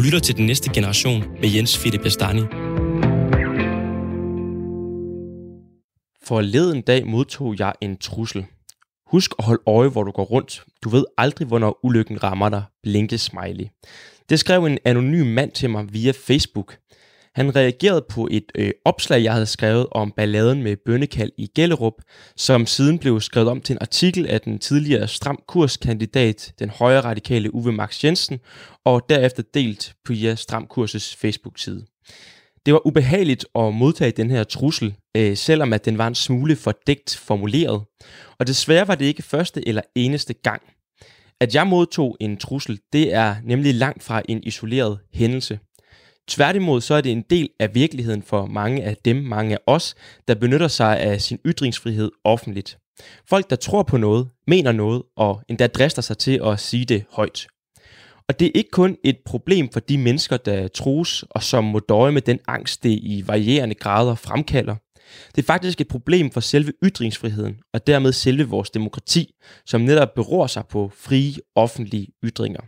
Du 0.00 0.04
lytter 0.04 0.18
til 0.18 0.36
den 0.36 0.46
næste 0.46 0.72
generation 0.74 1.24
med 1.40 1.48
Jens 1.54 1.78
Philip 1.78 2.02
Bastani. 2.02 2.40
Forleden 6.22 6.82
dag 6.82 7.06
modtog 7.06 7.58
jeg 7.58 7.72
en 7.80 7.96
trussel. 7.96 8.46
Husk 9.06 9.30
at 9.38 9.44
holde 9.44 9.62
øje, 9.66 9.88
hvor 9.88 10.02
du 10.02 10.10
går 10.10 10.24
rundt. 10.24 10.64
Du 10.84 10.88
ved 10.88 11.04
aldrig, 11.18 11.48
hvornår 11.48 11.80
ulykken 11.82 12.22
rammer 12.22 12.48
dig. 12.48 12.62
Blinke 12.82 13.18
smiley. 13.18 13.64
Det 14.28 14.38
skrev 14.38 14.64
en 14.64 14.78
anonym 14.84 15.26
mand 15.26 15.50
til 15.52 15.70
mig 15.70 15.92
via 15.92 16.12
Facebook. 16.26 16.76
Han 17.34 17.56
reagerede 17.56 18.04
på 18.08 18.28
et 18.30 18.44
øh, 18.54 18.70
opslag, 18.84 19.22
jeg 19.22 19.32
havde 19.32 19.46
skrevet 19.46 19.86
om 19.92 20.12
balladen 20.16 20.62
med 20.62 20.76
bønnekald 20.86 21.32
i 21.38 21.46
Gellerup, 21.54 21.94
som 22.36 22.66
siden 22.66 22.98
blev 22.98 23.20
skrevet 23.20 23.48
om 23.48 23.60
til 23.60 23.72
en 23.72 23.78
artikel 23.80 24.26
af 24.26 24.40
den 24.40 24.58
tidligere 24.58 25.08
stram 25.08 25.38
kurskandidat, 25.48 26.52
den 26.58 26.70
højre 26.70 27.00
radikale 27.00 27.54
Uwe 27.54 27.72
Max 27.72 28.04
Jensen, 28.04 28.38
og 28.84 29.02
derefter 29.08 29.42
delt 29.54 29.94
på 30.04 30.12
ja, 30.12 30.34
Stram 30.34 30.66
Kurses 30.66 31.16
Facebook-side. 31.16 31.86
Det 32.66 32.74
var 32.74 32.86
ubehageligt 32.86 33.46
at 33.54 33.74
modtage 33.74 34.10
den 34.10 34.30
her 34.30 34.44
trussel, 34.44 34.94
øh, 35.16 35.36
selvom 35.36 35.72
at 35.72 35.84
den 35.84 35.98
var 35.98 36.06
en 36.06 36.14
smule 36.14 36.56
fordækt 36.56 37.16
formuleret. 37.16 37.82
Og 38.38 38.46
desværre 38.46 38.88
var 38.88 38.94
det 38.94 39.04
ikke 39.04 39.22
første 39.22 39.68
eller 39.68 39.82
eneste 39.94 40.34
gang. 40.34 40.62
At 41.40 41.54
jeg 41.54 41.66
modtog 41.66 42.16
en 42.20 42.36
trussel, 42.36 42.78
det 42.92 43.14
er 43.14 43.36
nemlig 43.44 43.74
langt 43.74 44.02
fra 44.02 44.22
en 44.28 44.42
isoleret 44.42 44.98
hændelse. 45.12 45.58
Tværtimod 46.30 46.80
så 46.80 46.94
er 46.94 47.00
det 47.00 47.12
en 47.12 47.24
del 47.30 47.48
af 47.58 47.74
virkeligheden 47.74 48.22
for 48.22 48.46
mange 48.46 48.82
af 48.82 48.96
dem, 49.04 49.16
mange 49.16 49.54
af 49.54 49.58
os, 49.66 49.94
der 50.28 50.34
benytter 50.34 50.68
sig 50.68 51.00
af 51.00 51.20
sin 51.20 51.38
ytringsfrihed 51.46 52.10
offentligt. 52.24 52.78
Folk, 53.28 53.50
der 53.50 53.56
tror 53.56 53.82
på 53.82 53.96
noget, 53.96 54.28
mener 54.46 54.72
noget 54.72 55.02
og 55.16 55.42
endda 55.48 55.66
drister 55.66 56.02
sig 56.02 56.18
til 56.18 56.40
at 56.44 56.60
sige 56.60 56.84
det 56.84 57.04
højt. 57.12 57.46
Og 58.28 58.40
det 58.40 58.46
er 58.46 58.52
ikke 58.54 58.70
kun 58.70 58.96
et 59.04 59.18
problem 59.26 59.72
for 59.72 59.80
de 59.80 59.98
mennesker, 59.98 60.36
der 60.36 60.68
trues 60.68 61.24
og 61.30 61.42
som 61.42 61.64
må 61.64 61.78
døje 61.78 62.12
med 62.12 62.22
den 62.22 62.38
angst, 62.48 62.82
det 62.82 62.98
i 63.02 63.24
varierende 63.26 63.74
grader 63.74 64.14
fremkalder. 64.14 64.76
Det 65.36 65.42
er 65.42 65.46
faktisk 65.46 65.80
et 65.80 65.88
problem 65.88 66.30
for 66.30 66.40
selve 66.40 66.72
ytringsfriheden 66.84 67.56
og 67.74 67.86
dermed 67.86 68.12
selve 68.12 68.48
vores 68.48 68.70
demokrati, 68.70 69.34
som 69.66 69.80
netop 69.80 70.14
beror 70.14 70.46
sig 70.46 70.66
på 70.66 70.92
frie 70.94 71.34
offentlige 71.54 72.08
ytringer. 72.24 72.60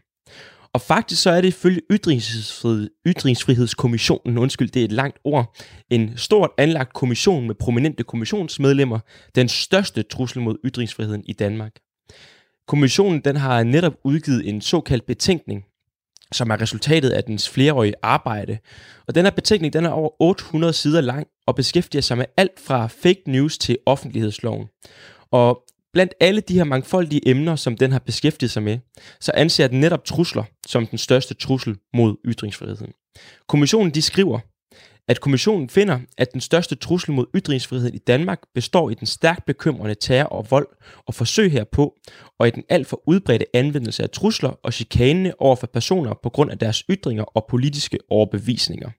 Og 0.75 0.81
faktisk 0.81 1.23
så 1.23 1.31
er 1.31 1.41
det 1.41 1.49
ifølge 1.49 1.81
ytringsfrihed, 1.91 2.91
Ytringsfrihedskommissionen, 3.07 4.39
undskyld, 4.39 4.71
det 4.71 4.81
er 4.81 4.85
et 4.85 4.93
langt 4.93 5.19
ord, 5.25 5.57
en 5.91 6.17
stort 6.17 6.51
anlagt 6.59 6.93
kommission 6.93 7.47
med 7.47 7.55
prominente 7.55 8.03
kommissionsmedlemmer, 8.03 8.99
den 9.35 9.49
største 9.49 10.03
trussel 10.03 10.43
mod 10.43 10.57
ytringsfriheden 10.65 11.23
i 11.27 11.33
Danmark. 11.33 11.73
Kommissionen 12.69 13.21
den 13.21 13.37
har 13.37 13.63
netop 13.63 13.95
udgivet 14.05 14.49
en 14.49 14.61
såkaldt 14.61 15.07
betænkning, 15.07 15.65
som 16.33 16.51
er 16.51 16.61
resultatet 16.61 17.11
af 17.11 17.25
dens 17.25 17.49
flereårige 17.49 17.95
arbejde. 18.03 18.59
Og 19.09 19.15
den 19.15 19.25
her 19.25 19.31
betænkning 19.31 19.73
den 19.73 19.85
er 19.85 19.91
over 19.91 20.23
800 20.23 20.73
sider 20.73 21.01
lang 21.01 21.27
og 21.47 21.55
beskæftiger 21.55 22.03
sig 22.03 22.19
med 22.19 22.27
alt 22.37 22.61
fra 22.61 22.87
fake 22.87 23.23
news 23.27 23.59
til 23.59 23.79
offentlighedsloven. 23.87 24.67
Og 25.31 25.63
blandt 25.93 26.15
alle 26.21 26.41
de 26.41 26.55
her 26.55 26.65
mangfoldige 26.65 27.29
emner, 27.29 27.57
som 27.57 27.77
den 27.77 27.93
har 27.93 27.99
beskæftiget 27.99 28.51
sig 28.51 28.63
med, 28.63 28.79
så 29.21 29.33
anser 29.35 29.69
den 29.69 29.81
netop 29.81 30.05
trusler 30.05 30.45
som 30.67 30.87
den 30.87 30.99
største 30.99 31.35
trussel 31.35 31.77
mod 31.95 32.17
ytringsfriheden. 32.25 32.93
Kommissionen 33.49 33.95
de 33.95 34.03
skriver, 34.03 34.41
at 35.09 35.21
kommissionen 35.21 35.69
finder, 35.69 35.99
at 36.19 36.33
den 36.33 36.41
største 36.41 36.75
trussel 36.75 37.13
mod 37.13 37.27
ytringsfriheden 37.37 37.95
i 37.95 37.99
Danmark 37.99 38.39
består 38.55 38.91
i 38.91 38.95
den 38.95 39.07
stærkt 39.07 39.45
bekymrende 39.47 39.95
terror 39.95 40.29
og 40.29 40.47
vold 40.51 40.67
og 41.07 41.15
forsøg 41.15 41.53
herpå, 41.53 41.95
og 42.39 42.49
i 42.49 42.51
den 42.51 42.65
alt 42.69 42.87
for 42.87 43.03
udbredte 43.07 43.47
anvendelse 43.55 44.03
af 44.03 44.11
trusler 44.11 44.51
og 44.65 44.73
chikane 44.73 45.41
over 45.41 45.57
for 45.57 45.67
personer 45.67 46.15
på 46.23 46.31
grund 46.31 46.51
af 46.51 46.59
deres 46.59 46.85
ytringer 46.91 47.25
og 47.25 47.47
politiske 47.51 47.99
overbevisninger. 48.11 48.91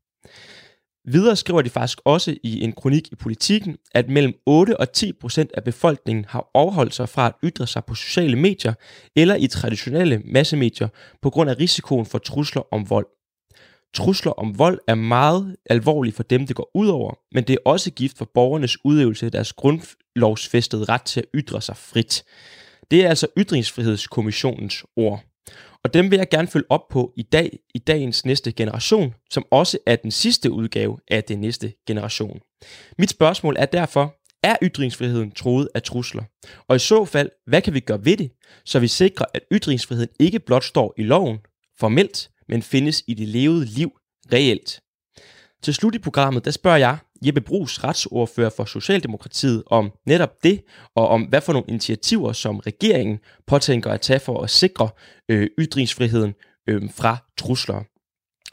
Videre 1.06 1.36
skriver 1.36 1.62
de 1.62 1.70
faktisk 1.70 2.02
også 2.06 2.36
i 2.44 2.64
en 2.64 2.72
kronik 2.72 3.12
i 3.12 3.16
politikken, 3.16 3.78
at 3.92 4.10
mellem 4.10 4.34
8 4.46 4.80
og 4.80 4.92
10 4.92 5.14
procent 5.14 5.52
af 5.54 5.64
befolkningen 5.64 6.26
har 6.30 6.50
overholdt 6.54 6.96
sig 6.96 7.10
fra 7.10 7.28
at 7.28 7.34
ytre 7.44 7.68
sig 7.68 7.86
på 7.86 7.96
sociale 7.96 8.36
medier 8.36 8.74
eller 9.16 9.36
i 9.36 9.48
traditionelle 9.48 10.22
massemedier 10.26 10.88
på 11.22 11.30
grund 11.30 11.50
af 11.50 11.60
risikoen 11.60 12.06
for 12.06 12.18
trusler 12.18 12.74
om 12.74 12.90
vold. 12.90 13.08
Trusler 13.94 14.32
om 14.32 14.60
vold 14.60 14.80
er 14.88 14.96
meget 14.96 15.56
alvorlige 15.70 16.14
for 16.14 16.24
dem, 16.24 16.48
det 16.48 16.56
går 16.56 16.72
ud 16.74 16.88
over, 16.88 17.14
men 17.32 17.44
det 17.44 17.54
er 17.54 17.58
også 17.66 17.92
gift 17.92 18.18
for 18.18 18.32
borgernes 18.34 18.86
udøvelse 18.86 19.26
af 19.26 19.32
deres 19.32 19.54
grundlovsfæstede 19.54 20.84
ret 20.84 21.02
til 21.02 21.20
at 21.20 21.26
ytre 21.36 21.62
sig 21.62 21.78
frit. 21.78 22.24
Det 22.92 23.06
er 23.06 23.10
altså 23.10 23.28
Ytringsfrihedskommissionens 23.38 24.86
ord. 24.96 25.24
Og 25.84 25.94
dem 25.94 26.12
vil 26.12 26.18
jeg 26.18 26.30
gerne 26.30 26.48
følge 26.48 26.66
op 26.70 26.88
på 26.90 27.14
i 27.18 27.22
dag, 27.22 27.60
i 27.76 27.80
dagens 27.80 28.26
næste 28.26 28.52
generation, 28.52 29.14
som 29.30 29.46
også 29.52 29.78
er 29.86 29.96
den 29.96 30.12
sidste 30.12 30.52
udgave 30.52 30.98
af 31.08 31.24
den 31.24 31.40
næste 31.40 31.74
generation. 31.88 32.40
Mit 32.98 33.10
spørgsmål 33.10 33.56
er 33.60 33.66
derfor, 33.66 34.16
er 34.44 34.56
ytringsfriheden 34.64 35.32
troet 35.32 35.70
af 35.76 35.82
trusler? 35.82 36.24
Og 36.68 36.76
i 36.76 36.80
så 36.80 37.06
fald, 37.06 37.30
hvad 37.48 37.62
kan 37.62 37.74
vi 37.74 37.80
gøre 37.80 38.06
ved 38.06 38.18
det, 38.18 38.32
så 38.66 38.80
vi 38.80 38.88
sikrer, 38.88 39.26
at 39.34 39.44
ytringsfriheden 39.52 40.10
ikke 40.20 40.40
blot 40.40 40.64
står 40.64 40.94
i 40.98 41.04
loven, 41.04 41.38
formelt, 41.80 42.30
men 42.48 42.62
findes 42.62 43.04
i 43.08 43.14
det 43.14 43.28
levede 43.28 43.66
liv 43.66 43.92
reelt. 44.34 44.83
Til 45.64 45.74
slut 45.74 45.96
i 45.96 46.00
programmet, 46.00 46.46
der 46.46 46.52
spørger 46.52 46.78
jeg 46.78 46.98
Jeppe 47.26 47.42
Brugs, 47.42 47.84
retsordfører 47.84 48.50
for 48.50 48.66
Socialdemokratiet, 48.66 49.64
om 49.66 49.92
netop 50.06 50.44
det, 50.44 50.62
og 50.96 51.08
om 51.08 51.22
hvad 51.22 51.42
for 51.42 51.54
nogle 51.54 51.66
initiativer, 51.68 52.34
som 52.34 52.60
regeringen 52.60 53.20
påtænker 53.48 53.92
at 53.92 54.02
tage 54.02 54.20
for 54.20 54.42
at 54.42 54.50
sikre 54.50 54.90
øh, 55.30 55.48
ytringsfriheden 55.60 56.34
øh, 56.70 56.90
fra 56.92 57.18
trusler. 57.38 57.84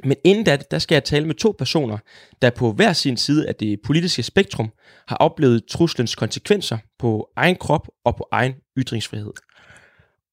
Men 0.05 0.17
inden 0.25 0.45
da, 0.45 0.57
der 0.71 0.79
skal 0.79 0.95
jeg 0.95 1.05
tale 1.05 1.27
med 1.27 1.35
to 1.35 1.55
personer, 1.59 1.99
der 2.43 2.51
på 2.51 2.73
hver 2.73 2.93
sin 2.93 3.17
side 3.17 3.49
af 3.49 3.55
det 3.55 3.81
politiske 3.85 4.23
spektrum 4.23 4.71
har 5.09 5.17
oplevet 5.17 5.67
truslens 5.67 6.15
konsekvenser 6.15 6.79
på 6.99 7.29
egen 7.37 7.57
krop 7.57 7.89
og 8.05 8.17
på 8.17 8.29
egen 8.33 8.55
ytringsfrihed. 8.79 9.33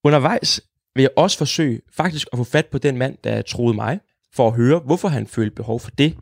Undervejs 0.04 0.62
vil 0.96 1.02
jeg 1.02 1.12
også 1.18 1.38
forsøge 1.38 1.82
faktisk 1.94 2.28
at 2.34 2.38
få 2.38 2.44
fat 2.44 2.66
på 2.66 2.78
den 2.78 2.98
mand, 2.98 3.18
der 3.24 3.42
troede 3.42 3.76
mig, 3.76 4.00
for 4.34 4.48
at 4.48 4.56
høre, 4.56 4.80
hvorfor 4.80 5.08
han 5.08 5.28
følte 5.28 5.56
behov 5.56 5.80
for 5.80 5.92
det, 5.92 6.18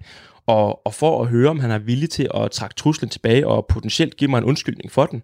og, 0.48 0.86
og 0.86 0.94
for 0.94 1.22
at 1.22 1.30
høre, 1.30 1.50
om 1.50 1.60
han 1.60 1.72
er 1.72 1.78
villig 1.78 2.10
til 2.10 2.30
at 2.34 2.52
trække 2.52 2.76
truslen 2.76 3.10
tilbage 3.10 3.48
og 3.48 3.66
potentielt 3.70 4.18
give 4.18 4.30
mig 4.30 4.38
en 4.38 4.44
undskyldning 4.44 4.92
for 4.92 5.06
den. 5.06 5.24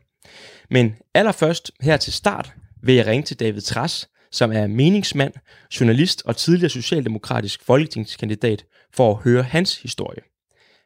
Men 0.70 0.96
allerførst 1.14 1.72
her 1.82 1.98
til 1.98 2.14
start 2.14 2.54
vil 2.84 2.96
jeg 2.96 3.06
ringe 3.06 3.24
til 3.24 3.40
David 3.40 3.62
Tras, 3.62 4.10
som 4.32 4.52
er 4.52 4.68
meningsmand, 4.68 5.34
journalist 5.80 6.24
og 6.26 6.38
tidligere 6.38 6.70
socialdemokratisk 6.70 7.64
folketingskandidat, 7.64 8.66
for 8.94 9.12
at 9.12 9.24
høre 9.24 9.44
hans 9.44 9.82
historie. 9.82 10.22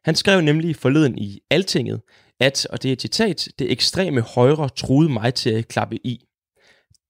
Han 0.06 0.16
skrev 0.16 0.41
nemlig 0.41 0.75
forleden 0.75 1.18
i 1.18 1.40
Altinget, 1.50 2.01
at, 2.40 2.68
og 2.69 2.84
det 2.84 2.90
er 2.90 2.94
et 2.94 3.01
citat, 3.01 3.47
det 3.59 3.72
ekstreme 3.72 4.22
højre 4.22 4.69
truede 4.69 5.09
mig 5.09 5.34
til 5.34 5.50
at 5.50 5.68
klappe 5.68 5.95
i. 6.07 6.25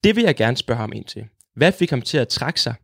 Det 0.03 0.15
vil 0.15 0.23
jeg 0.23 0.35
gerne 0.35 0.57
spørge 0.57 0.79
ham 0.79 0.93
ind 0.93 1.05
til. 1.05 1.25
Hvad 1.55 1.71
fik 1.71 1.89
ham 1.89 2.01
til 2.01 2.17
at 2.17 2.27
trække 2.27 2.61
sig? 2.61 2.75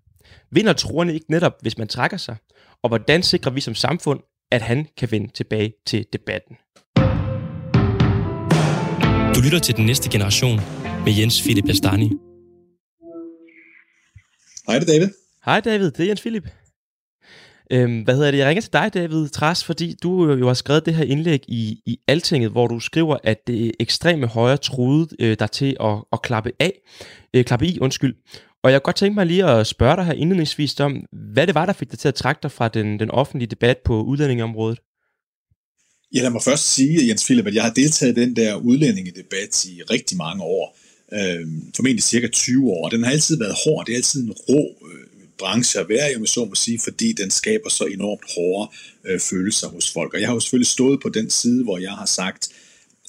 Vinder 0.52 0.74
troerne 0.74 1.14
ikke 1.14 1.32
netop, 1.32 1.54
hvis 1.62 1.78
man 1.78 1.88
trækker 1.88 2.18
sig? 2.18 2.36
Og 2.84 2.90
hvordan 2.90 3.24
sikrer 3.24 3.52
vi 3.52 3.62
som 3.62 3.76
samfund, 3.76 4.20
at 4.52 4.62
han 4.62 4.88
kan 4.98 5.12
vende 5.12 5.34
tilbage 5.34 5.74
til 5.86 6.06
debatten? 6.14 6.56
Du 9.36 9.42
lytter 9.46 9.60
til 9.64 9.76
den 9.78 9.86
næste 9.86 10.10
generation 10.10 10.60
med 11.06 11.14
Jens 11.20 11.42
Philip 11.42 11.70
Astani. 11.70 12.12
Hej 14.68 14.80
det 14.80 14.88
David. 14.88 15.10
Hej 15.46 15.60
David, 15.60 15.92
det 15.92 16.00
er 16.00 16.08
Jens 16.08 16.22
Philip. 16.22 16.48
Øhm, 17.72 18.02
hvad 18.02 18.16
hedder 18.16 18.32
det? 18.32 18.38
Jeg 18.38 18.48
ringer 18.48 18.62
til 18.62 18.74
dig, 18.74 18.94
David 18.94 19.30
Tras, 19.30 19.64
fordi 19.64 19.96
du 20.04 20.34
jo 20.34 20.48
har 20.48 20.54
skrevet 20.54 20.86
det 20.86 20.94
her 20.94 21.04
indlæg 21.04 21.44
i, 21.48 21.82
i 21.86 22.00
Altinget, 22.08 22.52
hvor 22.52 22.68
du 22.68 22.80
skriver, 22.80 23.18
at 23.24 23.48
det 23.48 23.72
ekstreme 23.80 24.28
højre 24.28 24.58
troede 24.58 25.08
øh, 25.20 25.40
dig 25.40 25.52
til 25.52 25.78
at, 25.80 26.04
at 26.14 26.22
klappe 26.22 26.52
af, 26.60 26.74
øh, 27.34 27.46
klappe 27.46 27.68
i, 27.68 27.80
undskyld. 27.80 28.16
Og 28.64 28.72
jeg 28.72 28.80
kunne 28.80 28.86
godt 28.86 28.96
tænke 28.96 29.16
mig 29.16 29.26
lige 29.26 29.46
at 29.46 29.68
spørge 29.68 29.96
dig 29.96 30.06
her 30.06 30.14
indledningsvis 30.14 30.80
om, 30.80 31.06
hvad 31.34 31.48
det 31.48 31.56
var, 31.56 31.66
der 31.66 31.74
fik 31.74 31.92
dig 31.92 32.00
til 32.00 32.08
at 32.08 32.16
trække 32.16 32.40
dig 32.44 32.52
fra 32.52 32.68
den, 32.68 33.00
den 33.00 33.12
offentlige 33.12 33.50
debat 33.50 33.78
på 33.78 34.04
udlændingeområdet? 34.04 34.80
Ja, 36.14 36.22
lad 36.22 36.30
mig 36.30 36.44
først 36.44 36.74
sige, 36.74 37.08
Jens 37.08 37.26
Philip, 37.26 37.48
at 37.48 37.56
jeg 37.56 37.64
har 37.64 37.74
deltaget 37.74 38.18
i 38.18 38.22
den 38.22 38.36
der 38.36 38.56
udlændingedebat 38.56 39.66
i 39.66 39.82
rigtig 39.90 40.18
mange 40.18 40.44
år. 40.44 40.78
Øh, 41.14 41.48
formentlig 41.76 42.04
cirka 42.04 42.28
20 42.28 42.72
år. 42.72 42.90
Den 42.90 43.04
har 43.04 43.12
altid 43.12 43.38
været 43.38 43.56
hård. 43.66 43.86
Det 43.86 43.92
er 43.92 43.98
altid 43.98 44.24
en 44.24 44.32
rå 44.32 44.62
øh, 44.92 45.06
branche 45.40 45.80
at 45.80 45.90
være 45.90 46.12
i, 46.12 46.16
om 46.16 46.26
så 46.26 46.46
må 46.46 46.56
sige, 46.56 46.80
fordi 46.84 47.14
den 47.14 47.32
skaber 47.32 47.70
så 47.70 47.84
enormt 47.84 48.26
hårde 48.36 48.72
øh, 49.06 49.20
følelser 49.20 49.68
hos 49.68 49.92
folk. 49.94 50.14
Og 50.14 50.20
jeg 50.20 50.28
har 50.28 50.34
jo 50.34 50.40
selvfølgelig 50.40 50.68
stået 50.68 51.00
på 51.02 51.10
den 51.10 51.30
side, 51.30 51.64
hvor 51.64 51.78
jeg 51.78 51.92
har 51.92 52.06
sagt, 52.06 52.50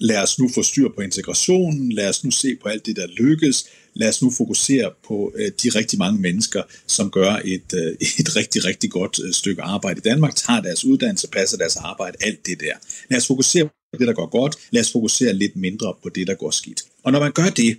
lad 0.03 0.23
os 0.23 0.39
nu 0.39 0.49
få 0.49 0.63
styr 0.63 0.89
på 0.97 1.01
integrationen, 1.01 1.93
lad 1.93 2.09
os 2.09 2.25
nu 2.25 2.31
se 2.31 2.57
på 2.63 2.69
alt 2.69 2.87
det, 2.87 2.97
der 2.97 3.07
lykkes, 3.07 3.67
lad 3.95 4.09
os 4.09 4.23
nu 4.23 4.31
fokusere 4.31 4.91
på 5.09 5.33
øh, 5.37 5.51
de 5.63 5.69
rigtig 5.69 5.99
mange 5.99 6.21
mennesker, 6.21 6.63
som 6.87 7.11
gør 7.11 7.41
et, 7.45 7.75
øh, 7.75 7.93
et 8.21 8.37
rigtig, 8.37 8.65
rigtig 8.65 8.91
godt 8.91 9.21
øh, 9.25 9.33
stykke 9.33 9.63
arbejde 9.63 9.99
i 9.99 10.09
Danmark, 10.09 10.37
tager 10.37 10.61
deres 10.61 10.85
uddannelse, 10.85 11.29
passer 11.29 11.57
deres 11.57 11.77
arbejde, 11.77 12.17
alt 12.21 12.47
det 12.47 12.61
der. 12.61 12.75
Lad 13.11 13.19
os 13.19 13.27
fokusere 13.27 13.65
på 13.65 13.99
det, 13.99 14.07
der 14.07 14.13
går 14.13 14.27
godt, 14.27 14.57
lad 14.71 14.83
os 14.83 14.93
fokusere 14.93 15.33
lidt 15.33 15.57
mindre 15.57 15.95
på 16.03 16.09
det, 16.09 16.27
der 16.27 16.35
går 16.35 16.51
skidt. 16.51 16.83
Og 17.05 17.13
når 17.13 17.21
man 17.21 17.33
gør 17.33 17.51
det, 17.57 17.79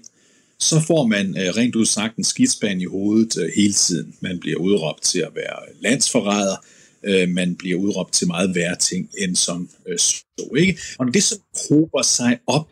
så 0.59 0.79
får 0.79 1.07
man 1.07 1.37
øh, 1.37 1.49
rent 1.57 1.75
ud 1.75 1.85
sagt 1.85 2.17
en 2.17 2.23
skidspan 2.23 2.81
i 2.81 2.85
hovedet 2.85 3.37
øh, 3.37 3.51
hele 3.55 3.73
tiden. 3.73 4.15
Man 4.19 4.39
bliver 4.39 4.59
udråbt 4.59 5.03
til 5.03 5.19
at 5.19 5.31
være 5.35 5.59
landsforræder, 5.81 6.55
øh, 7.03 7.29
man 7.29 7.55
bliver 7.55 7.79
udråbt 7.79 8.13
til 8.13 8.27
meget 8.27 8.55
værre 8.55 8.75
ting 8.75 9.09
end 9.17 9.35
som 9.35 9.69
øh, 9.87 9.97
så. 9.99 10.49
Ikke? 10.57 10.79
Og 10.99 11.05
når 11.05 11.11
det 11.11 11.23
så 11.23 11.39
hober 11.69 12.01
sig 12.01 12.39
op, 12.47 12.69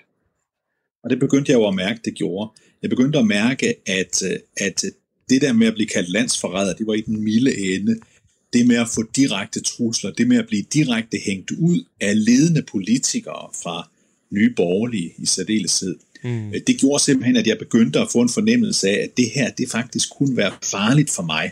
og 1.03 1.09
det 1.09 1.19
begyndte 1.19 1.51
jeg 1.51 1.57
jo 1.59 1.67
at 1.67 1.75
mærke, 1.75 1.99
det 2.05 2.15
gjorde, 2.15 2.51
jeg 2.81 2.89
begyndte 2.89 3.19
at 3.19 3.27
mærke, 3.27 3.75
at, 3.85 4.23
øh, 4.23 4.39
at 4.57 4.83
det 5.29 5.41
der 5.41 5.53
med 5.53 5.67
at 5.67 5.73
blive 5.73 5.87
kaldt 5.87 6.09
landsforræder, 6.09 6.73
det 6.73 6.87
var 6.87 6.93
i 6.93 7.01
den 7.01 7.23
milde 7.23 7.57
ende. 7.75 7.99
Det 8.53 8.67
med 8.67 8.75
at 8.75 8.87
få 8.95 9.03
direkte 9.15 9.61
trusler, 9.61 10.11
det 10.11 10.27
med 10.27 10.37
at 10.37 10.47
blive 10.47 10.63
direkte 10.73 11.17
hængt 11.25 11.51
ud 11.51 11.83
af 12.01 12.25
ledende 12.25 12.61
politikere 12.61 13.49
fra 13.63 13.89
nye 14.31 14.53
borgerlige 14.55 15.13
i 15.17 15.25
særdeleshed. 15.25 15.95
Mm. 16.23 16.51
Det 16.67 16.77
gjorde 16.79 17.03
simpelthen, 17.03 17.35
at 17.35 17.47
jeg 17.47 17.57
begyndte 17.57 17.99
at 17.99 18.07
få 18.11 18.21
en 18.21 18.29
fornemmelse 18.29 18.89
af, 18.89 19.03
at 19.03 19.17
det 19.17 19.29
her, 19.35 19.51
det 19.51 19.69
faktisk 19.69 20.09
kunne 20.17 20.37
være 20.37 20.51
farligt 20.63 21.09
for 21.09 21.23
mig 21.23 21.51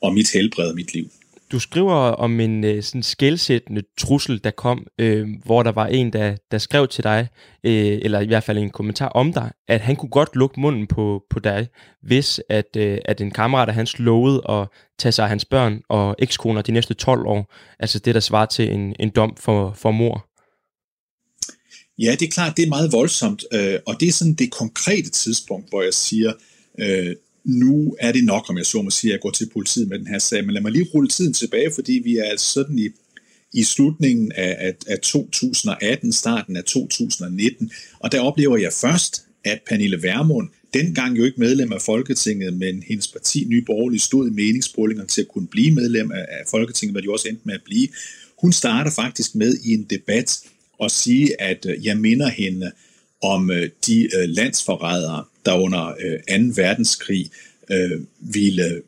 og 0.00 0.14
mit 0.14 0.32
helbred 0.32 0.68
og 0.68 0.74
mit 0.74 0.94
liv. 0.94 1.10
Du 1.52 1.58
skriver 1.58 1.94
om 1.94 2.40
en 2.40 2.64
øh, 2.64 2.82
sådan 2.82 3.02
skældsættende 3.02 3.82
trussel, 3.98 4.44
der 4.44 4.50
kom, 4.50 4.86
øh, 4.98 5.28
hvor 5.44 5.62
der 5.62 5.72
var 5.72 5.86
en, 5.86 6.12
der, 6.12 6.36
der 6.50 6.58
skrev 6.58 6.88
til 6.88 7.04
dig, 7.04 7.28
øh, 7.64 7.98
eller 8.02 8.20
i 8.20 8.26
hvert 8.26 8.44
fald 8.44 8.58
en 8.58 8.70
kommentar 8.70 9.08
om 9.08 9.32
dig, 9.32 9.50
at 9.68 9.80
han 9.80 9.96
kunne 9.96 10.10
godt 10.10 10.36
lukke 10.36 10.60
munden 10.60 10.86
på, 10.86 11.22
på 11.30 11.38
dig, 11.38 11.68
hvis 12.02 12.40
at, 12.48 12.76
øh, 12.76 12.98
at 13.04 13.20
en 13.20 13.30
kammerat 13.30 13.68
af 13.68 13.74
hans 13.74 13.98
lovede 13.98 14.42
at 14.48 14.68
tage 14.98 15.12
sig 15.12 15.22
af 15.22 15.28
hans 15.28 15.44
børn 15.44 15.80
og 15.88 16.16
ekskoner 16.18 16.62
de 16.62 16.72
næste 16.72 16.94
12 16.94 17.26
år. 17.26 17.54
Altså 17.78 17.98
det, 17.98 18.14
der 18.14 18.20
svarer 18.20 18.46
til 18.46 18.72
en, 18.72 18.96
en 19.00 19.10
dom 19.10 19.36
for, 19.36 19.72
for 19.76 19.90
mor. 19.90 20.26
Ja, 21.98 22.16
det 22.20 22.22
er 22.22 22.30
klart, 22.30 22.56
det 22.56 22.62
er 22.64 22.68
meget 22.68 22.92
voldsomt, 22.92 23.44
øh, 23.52 23.78
og 23.86 24.00
det 24.00 24.08
er 24.08 24.12
sådan 24.12 24.34
det 24.34 24.50
konkrete 24.50 25.10
tidspunkt, 25.10 25.68
hvor 25.68 25.82
jeg 25.82 25.94
siger, 25.94 26.32
øh, 26.78 27.16
nu 27.44 27.96
er 28.00 28.12
det 28.12 28.24
nok, 28.24 28.50
om 28.50 28.56
jeg 28.56 28.66
så 28.66 28.82
må 28.82 28.90
sige, 28.90 29.10
at 29.10 29.12
jeg 29.12 29.20
går 29.20 29.30
til 29.30 29.48
politiet 29.52 29.88
med 29.88 29.98
den 29.98 30.06
her 30.06 30.18
sag, 30.18 30.44
men 30.44 30.54
lad 30.54 30.62
mig 30.62 30.72
lige 30.72 30.90
rulle 30.94 31.08
tiden 31.08 31.32
tilbage, 31.32 31.70
fordi 31.74 31.92
vi 32.04 32.16
er 32.16 32.24
altså 32.24 32.52
sådan 32.52 32.78
i, 32.78 32.88
i 33.52 33.62
slutningen 33.64 34.32
af, 34.32 34.56
af, 34.58 34.74
af 34.86 34.98
2018, 34.98 36.12
starten 36.12 36.56
af 36.56 36.64
2019, 36.64 37.70
og 37.98 38.12
der 38.12 38.20
oplever 38.20 38.56
jeg 38.56 38.72
først, 38.72 39.24
at 39.44 39.58
Pernille 39.68 40.02
Vermund, 40.02 40.48
dengang 40.74 41.18
jo 41.18 41.24
ikke 41.24 41.40
medlem 41.40 41.72
af 41.72 41.82
Folketinget, 41.82 42.54
men 42.54 42.82
hendes 42.82 43.08
parti 43.08 43.44
Nye 43.48 43.62
Borgerlige 43.62 44.00
stod 44.00 44.28
i 44.28 44.30
meningsmålingerne 44.30 45.08
til 45.08 45.20
at 45.20 45.28
kunne 45.28 45.46
blive 45.46 45.74
medlem 45.74 46.10
af 46.12 46.44
Folketinget, 46.50 46.94
hvad 46.94 47.02
de 47.02 47.10
også 47.10 47.28
endte 47.28 47.42
med 47.44 47.54
at 47.54 47.62
blive. 47.64 47.88
Hun 48.38 48.52
starter 48.52 48.90
faktisk 48.90 49.34
med 49.34 49.54
i 49.64 49.72
en 49.72 49.86
debat 49.90 50.40
og 50.78 50.90
sige, 50.90 51.42
at 51.42 51.66
øh, 51.68 51.86
jeg 51.86 51.96
minder 51.96 52.28
hende 52.28 52.72
om 53.22 53.50
øh, 53.50 53.70
de 53.86 54.16
øh, 54.16 54.28
landsforrædere, 54.28 55.24
der 55.46 55.54
under 55.54 55.94
øh, 56.00 56.54
2. 56.54 56.62
verdenskrig 56.62 57.30
øh, 57.70 58.00
ville, 58.18 58.82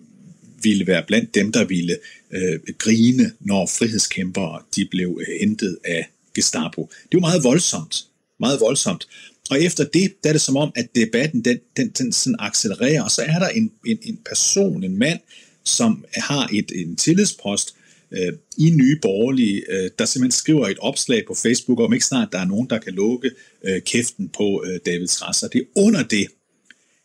ville 0.62 0.87
være 0.87 1.05
blandt 1.06 1.34
dem, 1.34 1.52
der 1.52 1.64
ville 1.64 1.96
øh, 2.31 2.61
grine, 2.79 3.32
når 3.40 3.67
frihedskæmpere 3.67 4.62
de 4.76 4.88
blev 4.90 5.20
hentet 5.40 5.79
af 5.84 6.08
Gestapo. 6.34 6.90
Det 7.02 7.23
var 7.23 7.29
meget 7.29 7.44
voldsomt. 7.44 8.05
Meget 8.40 8.61
voldsomt. 8.61 9.08
Og 9.50 9.62
efter 9.62 9.84
det, 9.84 10.14
der 10.23 10.29
er 10.29 10.32
det 10.32 10.43
som 10.43 10.56
om, 10.56 10.73
at 10.75 10.87
debatten 10.94 11.44
den, 11.44 11.58
den, 11.76 11.88
den 11.88 12.12
sådan 12.12 12.37
accelererer, 12.38 13.02
og 13.02 13.11
så 13.11 13.23
er 13.23 13.38
der 13.38 13.49
en, 13.49 13.73
en, 13.87 13.99
en 14.02 14.19
person, 14.29 14.84
en 14.84 14.99
mand, 14.99 15.20
som 15.64 16.05
har 16.14 16.49
et, 16.52 16.73
en 16.75 16.96
tillidspost, 16.96 17.75
øh, 18.14 18.32
i 18.59 18.70
Nye 18.70 18.99
Borgerlige, 19.03 19.62
øh, 19.70 19.91
der 19.99 20.05
simpelthen 20.05 20.31
skriver 20.31 20.69
et 20.69 20.79
opslag 20.79 21.25
på 21.26 21.35
Facebook, 21.35 21.81
om 21.81 21.93
ikke 21.93 22.06
snart 22.06 22.29
der 22.32 22.38
er 22.38 22.44
nogen, 22.44 22.70
der 22.70 22.79
kan 22.79 22.93
lukke 22.93 23.31
øh, 23.64 23.82
kæften 23.82 24.29
på 24.29 24.64
øh, 24.67 24.81
David 24.87 25.06
Strasser. 25.06 25.49
Det 25.49 25.61
er 25.61 25.81
under 25.81 26.03
det, 26.03 26.26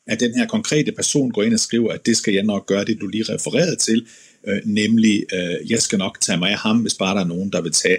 at 0.07 0.19
den 0.19 0.33
her 0.35 0.47
konkrete 0.47 0.91
person 0.91 1.31
går 1.31 1.43
ind 1.43 1.53
og 1.53 1.59
skriver, 1.59 1.91
at 1.93 2.05
det 2.05 2.17
skal 2.17 2.33
jeg 2.33 2.43
nok 2.43 2.65
gøre, 2.65 2.85
det 2.85 3.01
du 3.01 3.07
lige 3.07 3.23
refererede 3.23 3.75
til, 3.75 4.07
øh, 4.47 4.59
nemlig, 4.65 5.23
øh, 5.33 5.71
jeg 5.71 5.81
skal 5.81 5.97
nok 5.97 6.21
tage 6.21 6.37
mig 6.37 6.51
af 6.51 6.57
ham, 6.57 6.77
hvis 6.77 6.93
bare 6.93 7.15
der 7.15 7.23
er 7.23 7.27
nogen, 7.27 7.51
der 7.51 7.61
vil 7.61 7.71
tage 7.71 7.97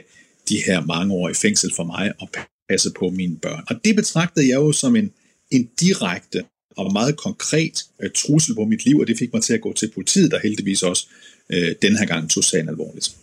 de 0.48 0.56
her 0.66 0.86
mange 0.86 1.14
år 1.14 1.28
i 1.28 1.34
fængsel 1.34 1.72
for 1.76 1.84
mig 1.84 2.12
og 2.18 2.28
passe 2.68 2.90
på 2.98 3.10
mine 3.10 3.36
børn. 3.36 3.64
Og 3.68 3.76
det 3.84 3.96
betragtede 3.96 4.48
jeg 4.48 4.54
jo 4.54 4.72
som 4.72 4.96
en, 4.96 5.10
en 5.50 5.70
direkte 5.80 6.44
og 6.76 6.92
meget 6.92 7.16
konkret 7.16 7.84
øh, 8.02 8.10
trussel 8.14 8.54
på 8.54 8.64
mit 8.64 8.84
liv, 8.84 8.98
og 8.98 9.06
det 9.06 9.18
fik 9.18 9.32
mig 9.32 9.42
til 9.42 9.54
at 9.54 9.60
gå 9.60 9.72
til 9.72 9.90
politiet, 9.94 10.30
der 10.30 10.38
heldigvis 10.38 10.82
også 10.82 11.08
øh, 11.50 11.74
den 11.82 11.96
her 11.96 12.06
gang 12.06 12.30
tog 12.30 12.44
sagen 12.44 12.68
alvorligt. 12.68 13.16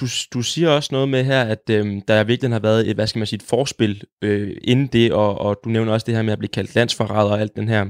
Du, 0.00 0.06
du 0.34 0.42
siger 0.42 0.68
også 0.68 0.88
noget 0.92 1.08
med 1.08 1.24
her, 1.24 1.42
at 1.42 1.70
øh, 1.70 2.02
der 2.08 2.24
virkelig 2.24 2.52
har 2.52 2.58
været 2.58 2.88
et, 2.88 2.94
hvad 2.94 3.06
skal 3.06 3.18
man 3.18 3.26
sige, 3.26 3.36
et 3.36 3.42
forspil 3.42 4.04
øh, 4.22 4.56
inden 4.64 4.86
det, 4.86 5.12
og, 5.12 5.38
og 5.38 5.60
du 5.64 5.68
nævner 5.68 5.92
også 5.92 6.04
det 6.04 6.14
her 6.14 6.22
med 6.22 6.32
at 6.32 6.38
blive 6.38 6.48
kaldt 6.48 6.74
landsforræder 6.74 7.30
og 7.30 7.40
alt 7.40 7.56
den 7.56 7.68
her 7.68 7.86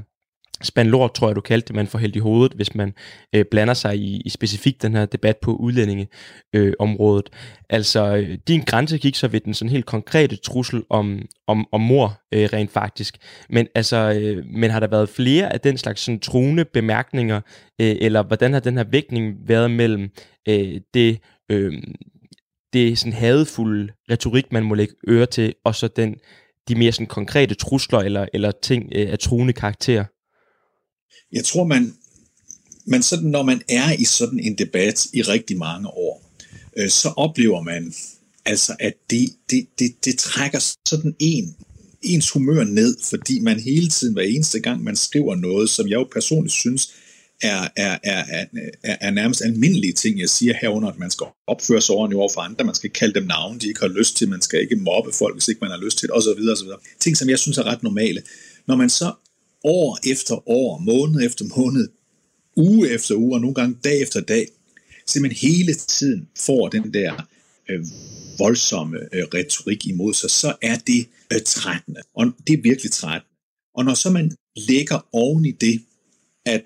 spandlort, 0.63 1.15
tror 1.15 1.29
jeg, 1.29 1.37
du 1.37 1.41
kaldte 1.41 1.69
det, 1.69 1.77
man 1.77 1.87
får 1.87 1.99
hældt 1.99 2.17
i 2.17 2.19
hovedet, 2.19 2.53
hvis 2.53 2.75
man 2.75 2.95
øh, 3.35 3.45
blander 3.51 3.75
sig 3.75 3.97
i, 3.97 4.23
i 4.25 4.29
specifikt 4.29 4.83
den 4.83 4.95
her 4.95 5.07
debat 5.07 5.37
på 5.37 5.55
udlændingeområdet. 5.55 7.29
Øh, 7.33 7.67
altså, 7.71 8.17
øh, 8.17 8.39
din 8.49 8.61
grænse 8.61 8.99
gik 8.99 9.15
så 9.15 9.29
ved 9.29 9.41
den 9.41 9.55
sådan 9.55 9.71
helt 9.71 9.87
konkrete 9.87 10.37
trussel 10.37 10.83
om, 10.91 11.23
om, 11.47 11.67
om 11.73 11.81
mor 11.81 12.21
øh, 12.35 12.49
rent 12.53 12.71
faktisk. 12.71 13.17
Men, 13.51 13.67
altså, 13.75 13.97
øh, 13.97 14.45
men 14.47 14.71
har 14.71 14.81
der 14.81 14.87
været 14.87 15.09
flere 15.09 15.53
af 15.53 15.61
den 15.61 15.79
slags 15.79 16.01
sådan, 16.01 16.21
truende 16.21 16.65
bemærkninger, 16.65 17.41
øh, 17.81 17.97
eller 18.01 18.23
hvordan 18.23 18.53
har 18.53 18.61
den 18.61 18.77
her 18.77 18.85
vægtning 18.85 19.37
været 19.49 19.71
mellem 19.71 20.11
øh, 20.49 20.81
det, 20.95 21.19
øh, 21.51 21.73
det 22.73 22.99
sådan 22.99 23.13
hadefulde 23.13 23.93
retorik, 24.11 24.53
man 24.53 24.63
må 24.63 24.75
lægge 24.75 24.95
øre 25.09 25.27
til, 25.27 25.55
og 25.65 25.75
så 25.75 25.89
den, 25.89 26.17
de 26.69 26.75
mere 26.75 26.93
sådan 26.93 27.07
konkrete 27.07 27.55
trusler 27.55 27.99
eller, 27.99 28.27
eller 28.33 28.51
ting 28.63 28.93
øh, 28.95 29.13
af 29.13 29.19
truende 29.19 29.53
karakter? 29.53 30.05
Jeg 31.33 31.45
tror, 31.45 31.65
man, 31.65 31.95
man 32.87 33.03
sådan, 33.03 33.29
når 33.29 33.43
man 33.43 33.63
er 33.69 33.93
i 33.93 34.05
sådan 34.05 34.41
en 34.41 34.59
debat 34.59 35.07
i 35.13 35.23
rigtig 35.23 35.59
mange 35.59 35.89
år, 35.89 36.33
øh, 36.77 36.91
så 36.91 37.09
oplever 37.09 37.63
man, 37.63 37.95
altså, 38.45 38.77
at 38.81 38.95
det, 39.11 39.29
det, 39.51 39.67
det, 39.79 40.05
det 40.05 40.19
trækker 40.19 40.59
sådan 40.87 41.15
en, 41.19 41.57
ens 42.03 42.31
humør 42.31 42.65
ned, 42.65 42.97
fordi 43.11 43.41
man 43.41 43.61
hele 43.61 43.89
tiden, 43.89 44.15
hver 44.15 44.23
eneste 44.23 44.61
gang, 44.61 44.85
man 44.85 44.97
skriver 44.97 45.35
noget, 45.35 45.71
som 45.71 45.89
jeg 45.89 45.95
jo 45.95 46.09
personligt 46.13 46.55
synes, 46.55 46.93
er, 47.43 47.69
er, 47.77 47.99
er, 48.05 48.25
er, 48.83 48.97
er 49.01 49.11
nærmest 49.11 49.43
almindelige 49.43 49.93
ting, 49.93 50.21
jeg 50.21 50.29
siger 50.29 50.55
herunder, 50.61 50.89
at 50.89 50.99
man 50.99 51.11
skal 51.11 51.27
opføre 51.47 51.81
sig 51.81 51.95
ordentligt 51.95 52.19
over 52.19 52.31
for 52.35 52.41
andre, 52.41 52.65
man 52.65 52.75
skal 52.75 52.91
kalde 52.91 53.15
dem 53.15 53.27
navne, 53.27 53.61
de 53.61 53.69
ikke 53.69 53.81
har 53.81 53.89
lyst 53.89 54.17
til, 54.17 54.29
man 54.29 54.43
skal 54.43 54.61
ikke 54.61 54.77
mobbe 54.77 55.13
folk, 55.13 55.35
hvis 55.35 55.49
ikke 55.49 55.59
man 55.61 55.71
har 55.71 55.79
lyst 55.79 55.99
til 55.99 56.09
det, 56.09 56.17
osv. 56.17 56.29
osv. 56.53 56.69
Ting, 57.01 57.17
som 57.17 57.29
jeg 57.29 57.39
synes 57.39 57.59
er 57.59 57.63
ret 57.63 57.83
normale. 57.83 58.23
Når 58.67 58.77
man 58.77 58.91
så 58.91 59.13
år 59.65 60.11
efter 60.11 60.49
år, 60.49 60.79
måned 60.79 61.27
efter 61.27 61.45
måned, 61.57 61.89
uge 62.57 62.91
efter 62.91 63.15
uge, 63.15 63.35
og 63.35 63.41
nogle 63.41 63.55
gange 63.55 63.79
dag 63.85 64.03
efter 64.03 64.21
dag, 64.21 64.49
simpelthen 65.07 65.51
hele 65.51 65.75
tiden 65.75 66.29
får 66.39 66.69
den 66.69 66.95
der 66.95 67.29
øh, 67.71 67.87
voldsomme 68.39 68.99
øh, 69.13 69.25
retorik 69.35 69.87
imod 69.87 70.15
sig, 70.15 70.31
så 70.31 70.55
er 70.63 70.77
det 70.77 71.07
øh, 71.33 71.41
trættende. 71.47 72.01
Og 72.15 72.33
det 72.47 72.59
er 72.59 72.63
virkelig 72.63 72.93
trættende. 72.93 73.35
Og 73.75 73.85
når 73.85 73.95
så 73.95 74.11
man 74.11 74.37
lægger 74.57 75.07
oven 75.13 75.45
i 75.45 75.51
det, 75.51 75.81
at, 76.47 76.65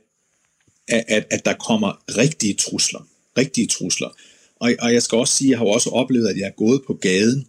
at, 0.89 1.27
at 1.31 1.45
der 1.45 1.55
kommer 1.55 2.05
rigtige 2.19 2.55
trusler, 2.55 3.07
rigtige 3.39 3.67
trusler, 3.67 4.09
og, 4.57 4.73
og 4.79 4.93
jeg 4.93 5.03
skal 5.03 5.19
også 5.19 5.37
sige, 5.37 5.49
at 5.49 5.51
jeg 5.51 5.59
har 5.59 5.67
også 5.67 5.91
oplevet, 5.91 6.29
at 6.29 6.39
jeg 6.39 6.47
er 6.47 6.57
gået 6.57 6.83
på 6.87 6.95
gaden 6.95 7.47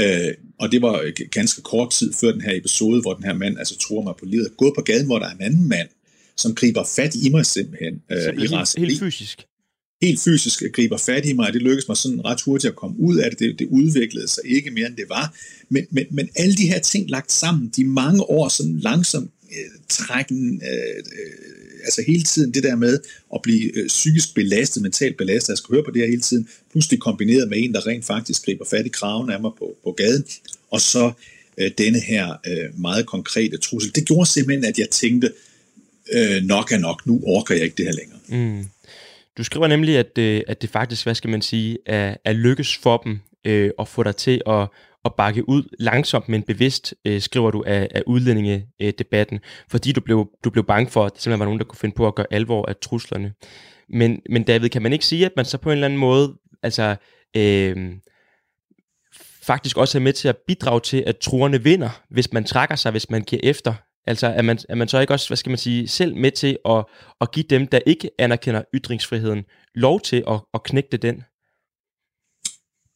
Øh, 0.00 0.34
og 0.60 0.72
det 0.72 0.82
var 0.82 1.26
ganske 1.30 1.62
kort 1.62 1.90
tid 1.90 2.12
før 2.20 2.32
den 2.32 2.40
her 2.40 2.56
episode, 2.56 3.00
hvor 3.00 3.14
den 3.14 3.24
her 3.24 3.34
mand 3.34 3.58
altså 3.58 3.78
tror 3.78 4.02
mig 4.02 4.14
på 4.18 4.24
livet. 4.24 4.56
Gået 4.56 4.72
på 4.76 4.82
gaden, 4.82 5.06
hvor 5.06 5.18
der 5.18 5.26
er 5.26 5.34
en 5.34 5.42
anden 5.42 5.68
mand, 5.68 5.88
som 6.36 6.54
griber 6.54 6.84
fat 6.96 7.14
i 7.14 7.28
mig 7.28 7.46
simpelthen. 7.46 8.02
Øh, 8.10 8.18
i 8.18 8.40
helt, 8.40 8.78
helt 8.78 8.98
fysisk? 8.98 9.46
Helt 10.02 10.20
fysisk 10.20 10.62
griber 10.72 10.96
fat 10.96 11.26
i 11.26 11.32
mig, 11.32 11.46
og 11.46 11.52
det 11.52 11.62
lykkedes 11.62 11.88
mig 11.88 11.96
sådan 11.96 12.24
ret 12.24 12.40
hurtigt 12.42 12.70
at 12.70 12.76
komme 12.76 13.00
ud 13.00 13.16
af 13.16 13.30
det. 13.30 13.38
Det, 13.38 13.58
det 13.58 13.68
udviklede 13.70 14.28
sig 14.28 14.42
ikke 14.46 14.70
mere, 14.70 14.86
end 14.86 14.96
det 14.96 15.08
var. 15.08 15.36
Men, 15.68 15.86
men, 15.90 16.06
men 16.10 16.28
alle 16.36 16.54
de 16.54 16.68
her 16.68 16.80
ting 16.80 17.10
lagt 17.10 17.32
sammen, 17.32 17.72
de 17.76 17.84
mange 17.84 18.22
år 18.22 18.48
sådan 18.48 18.78
langsomt 18.78 19.30
øh, 19.34 19.39
Øh, 19.52 19.70
trækken, 19.88 20.62
øh, 20.64 20.96
øh, 20.98 21.80
altså 21.84 22.02
hele 22.06 22.22
tiden 22.22 22.54
det 22.54 22.62
der 22.62 22.76
med 22.76 22.98
at 23.34 23.40
blive 23.42 23.78
øh, 23.78 23.86
psykisk 23.88 24.34
belastet, 24.34 24.82
mentalt 24.82 25.16
belastet, 25.16 25.48
jeg 25.48 25.58
skal 25.58 25.72
høre 25.72 25.84
på 25.84 25.90
det 25.90 26.02
her 26.02 26.08
hele 26.08 26.20
tiden, 26.20 26.48
pludselig 26.70 27.00
kombineret 27.00 27.48
med 27.48 27.58
en, 27.58 27.74
der 27.74 27.86
rent 27.86 28.04
faktisk 28.04 28.44
griber 28.44 28.64
fat 28.64 28.86
i 28.86 28.88
kraven 28.88 29.30
af 29.30 29.40
mig 29.40 29.50
på, 29.58 29.76
på 29.84 29.92
gaden, 29.92 30.24
og 30.70 30.80
så 30.80 31.12
øh, 31.58 31.70
denne 31.78 32.00
her 32.00 32.36
øh, 32.46 32.80
meget 32.80 33.06
konkrete 33.06 33.56
trussel. 33.58 33.94
Det 33.94 34.06
gjorde 34.06 34.30
simpelthen, 34.30 34.64
at 34.64 34.78
jeg 34.78 34.90
tænkte, 34.90 35.32
øh, 36.12 36.42
nok 36.42 36.72
er 36.72 36.78
nok, 36.78 37.06
nu 37.06 37.20
orker 37.24 37.54
jeg 37.54 37.64
ikke 37.64 37.76
det 37.76 37.84
her 37.84 37.92
længere. 37.92 38.18
Mm. 38.28 38.64
Du 39.38 39.44
skriver 39.44 39.66
nemlig, 39.66 39.98
at, 39.98 40.18
øh, 40.18 40.42
at 40.48 40.62
det 40.62 40.70
faktisk, 40.70 41.02
hvad 41.02 41.14
skal 41.14 41.30
man 41.30 41.42
sige, 41.42 41.78
er, 41.86 42.16
er 42.24 42.32
lykkes 42.32 42.76
for 42.76 42.96
dem 42.96 43.18
øh, 43.44 43.70
at 43.80 43.88
få 43.88 44.02
dig 44.02 44.16
til 44.16 44.42
at, 44.46 44.66
at 45.04 45.12
bakke 45.16 45.48
ud 45.48 45.76
langsomt, 45.78 46.28
men 46.28 46.42
bevidst, 46.42 46.94
øh, 47.04 47.20
skriver 47.20 47.50
du, 47.50 47.64
af, 47.66 47.88
af 47.94 48.02
udlændingedebatten, 48.06 49.36
øh, 49.36 49.66
fordi 49.70 49.92
du 49.92 50.00
blev, 50.00 50.28
du 50.44 50.50
blev 50.50 50.64
bange 50.64 50.90
for, 50.90 51.04
at 51.04 51.12
der 51.12 51.18
simpelthen 51.18 51.40
var 51.40 51.44
nogen, 51.44 51.58
der 51.58 51.64
kunne 51.64 51.78
finde 51.78 51.94
på 51.94 52.06
at 52.06 52.14
gøre 52.14 52.26
alvor 52.30 52.66
af 52.66 52.76
truslerne. 52.76 53.32
Men, 53.88 54.20
men 54.30 54.42
David, 54.42 54.68
kan 54.68 54.82
man 54.82 54.92
ikke 54.92 55.06
sige, 55.06 55.26
at 55.26 55.32
man 55.36 55.44
så 55.44 55.58
på 55.58 55.70
en 55.70 55.72
eller 55.72 55.86
anden 55.86 55.98
måde, 55.98 56.34
altså, 56.62 56.96
øh, 57.36 57.92
faktisk 59.42 59.76
også 59.76 59.98
er 59.98 60.02
med 60.02 60.12
til 60.12 60.28
at 60.28 60.36
bidrage 60.46 60.80
til, 60.80 61.04
at 61.06 61.18
truerne 61.18 61.62
vinder, 61.62 62.02
hvis 62.10 62.32
man 62.32 62.44
trækker 62.44 62.76
sig, 62.76 62.90
hvis 62.90 63.10
man 63.10 63.22
giver 63.22 63.40
efter 63.44 63.74
Altså 64.06 64.26
er 64.26 64.42
man, 64.42 64.58
er 64.68 64.74
man 64.74 64.88
så 64.88 65.00
ikke 65.00 65.12
også, 65.12 65.28
hvad 65.28 65.36
skal 65.36 65.50
man 65.50 65.58
sige, 65.58 65.88
selv 65.88 66.16
med 66.16 66.30
til 66.30 66.58
at, 66.64 66.84
at 67.20 67.32
give 67.32 67.44
dem, 67.50 67.66
der 67.66 67.78
ikke 67.86 68.10
anerkender 68.18 68.62
ytringsfriheden, 68.74 69.44
lov 69.74 70.00
til 70.00 70.24
at, 70.28 70.40
at 70.54 70.62
knægte 70.62 70.96
den? 70.96 71.24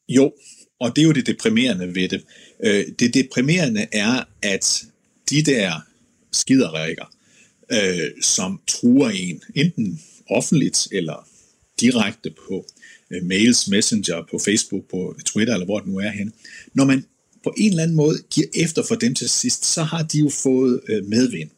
Jo, 0.08 0.32
og 0.85 0.97
det 0.97 1.03
er 1.03 1.07
jo 1.07 1.12
det 1.12 1.26
deprimerende 1.26 1.95
ved 1.95 2.09
det. 2.09 2.23
Øh, 2.64 2.85
det 2.99 3.14
deprimerende 3.14 3.87
er, 3.93 4.25
at 4.43 4.85
de 5.31 5.43
der 5.43 5.73
skiderikker, 6.33 7.05
øh, 7.73 8.11
som 8.23 8.61
truer 8.67 9.11
en, 9.11 9.43
enten 9.55 10.00
offentligt 10.31 10.88
eller 10.93 11.29
direkte 11.81 12.31
på 12.49 12.67
øh, 13.11 13.25
mails, 13.25 13.69
messenger, 13.69 14.26
på 14.31 14.38
Facebook, 14.45 14.85
på 14.91 15.17
Twitter 15.26 15.55
eller 15.55 15.64
hvor 15.64 15.79
det 15.79 15.88
nu 15.88 15.99
er 15.99 16.11
hen. 16.11 16.33
Når 16.75 16.85
man 16.85 17.05
på 17.45 17.55
en 17.57 17.71
eller 17.71 17.83
anden 17.83 17.97
måde 17.97 18.19
giver 18.31 18.47
efter 18.55 18.83
for 18.88 18.95
dem 18.95 19.14
til 19.14 19.29
sidst, 19.29 19.64
så 19.64 19.83
har 19.83 20.03
de 20.03 20.19
jo 20.19 20.29
fået 20.29 20.81
øh, 20.88 21.05
medvind. 21.05 21.50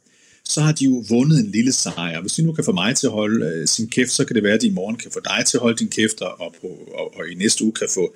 Så 0.45 0.61
har 0.61 0.73
de 0.73 0.85
jo 0.85 1.05
vundet 1.09 1.39
en 1.39 1.51
lille 1.51 1.73
sejr. 1.73 2.21
Hvis 2.21 2.33
de 2.33 2.43
nu 2.43 2.53
kan 2.53 2.65
få 2.65 2.73
mig 2.73 2.97
til 2.97 3.07
at 3.07 3.13
holde 3.13 3.47
øh, 3.47 3.69
sin 3.69 3.89
kæft, 3.89 4.11
så 4.11 4.25
kan 4.25 4.37
det 4.37 4.43
være, 4.43 4.55
at 4.55 4.63
de 4.63 4.67
i 4.67 4.71
morgen 4.71 4.97
kan 4.97 5.11
få 5.11 5.21
dig 5.25 5.45
til 5.47 5.57
at 5.57 5.61
holde 5.61 5.79
din 5.79 5.89
kæft, 5.89 6.21
og, 6.21 6.55
på, 6.61 6.67
og, 6.95 7.17
og 7.17 7.29
i 7.29 7.35
næste 7.35 7.65
uge 7.65 7.73
kan 7.73 7.89
få 7.95 8.15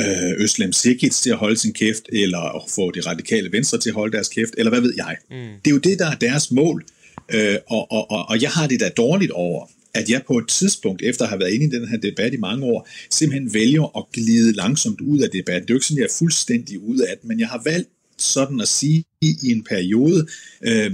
øh, 0.00 0.42
Øslem 0.42 0.72
Sikic 0.72 1.14
til 1.14 1.30
at 1.30 1.36
holde 1.36 1.56
sin 1.56 1.72
kæft, 1.72 2.02
eller 2.12 2.56
at 2.56 2.62
få 2.74 2.90
de 2.90 3.00
radikale 3.00 3.52
venstre 3.52 3.78
til 3.78 3.90
at 3.90 3.94
holde 3.94 4.12
deres 4.12 4.28
kæft, 4.28 4.54
eller 4.58 4.70
hvad 4.70 4.80
ved 4.80 4.94
jeg. 4.96 5.16
Mm. 5.30 5.36
Det 5.36 5.70
er 5.70 5.74
jo 5.74 5.78
det, 5.78 5.98
der 5.98 6.06
er 6.06 6.14
deres 6.14 6.50
mål, 6.50 6.84
øh, 7.34 7.56
og, 7.68 7.92
og, 7.92 8.10
og, 8.10 8.28
og 8.28 8.42
jeg 8.42 8.50
har 8.50 8.66
det 8.66 8.80
da 8.80 8.88
dårligt 8.88 9.30
over, 9.30 9.66
at 9.94 10.10
jeg 10.10 10.22
på 10.26 10.38
et 10.38 10.48
tidspunkt, 10.48 11.02
efter 11.02 11.24
at 11.24 11.28
have 11.28 11.40
været 11.40 11.52
inde 11.52 11.66
i 11.66 11.80
den 11.80 11.88
her 11.88 11.98
debat 11.98 12.34
i 12.34 12.36
mange 12.36 12.64
år, 12.66 12.88
simpelthen 13.10 13.54
vælger 13.54 13.98
at 13.98 14.04
glide 14.12 14.52
langsomt 14.52 15.00
ud 15.00 15.18
af 15.18 15.30
debatten. 15.30 15.62
Det 15.62 15.70
er 15.70 15.74
jo 15.74 15.76
ikke 15.76 15.86
sådan, 15.86 15.98
jeg 15.98 16.04
er 16.04 16.18
fuldstændig 16.18 16.78
ud 16.78 16.98
af 16.98 17.16
det, 17.16 17.28
men 17.28 17.40
jeg 17.40 17.48
har 17.48 17.62
valgt 17.64 17.88
sådan 18.18 18.60
at 18.60 18.68
sige 18.68 19.04
i 19.22 19.34
en 19.50 19.64
periode, 19.64 20.26
øh, 20.62 20.92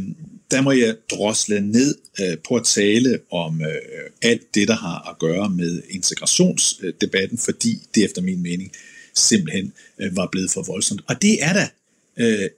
der 0.51 0.61
må 0.61 0.73
jeg 0.73 0.95
drosle 1.11 1.61
ned 1.61 1.95
øh, 2.21 2.37
på 2.49 2.57
at 2.57 2.65
tale 2.65 3.19
om 3.31 3.61
øh, 3.61 4.11
alt 4.23 4.55
det, 4.55 4.69
der 4.69 4.75
har 4.75 5.11
at 5.11 5.19
gøre 5.19 5.51
med 5.51 5.83
integrationsdebatten, 5.91 7.39
fordi 7.39 7.79
det 7.95 8.05
efter 8.05 8.23
min 8.23 8.43
mening 8.43 8.73
simpelthen 9.17 9.73
øh, 10.01 10.17
var 10.17 10.29
blevet 10.33 10.51
for 10.51 10.63
voldsomt. 10.63 11.03
Og 11.09 11.23
det 11.23 11.43
er 11.43 11.53
da 11.53 11.69
øh, 12.17 12.51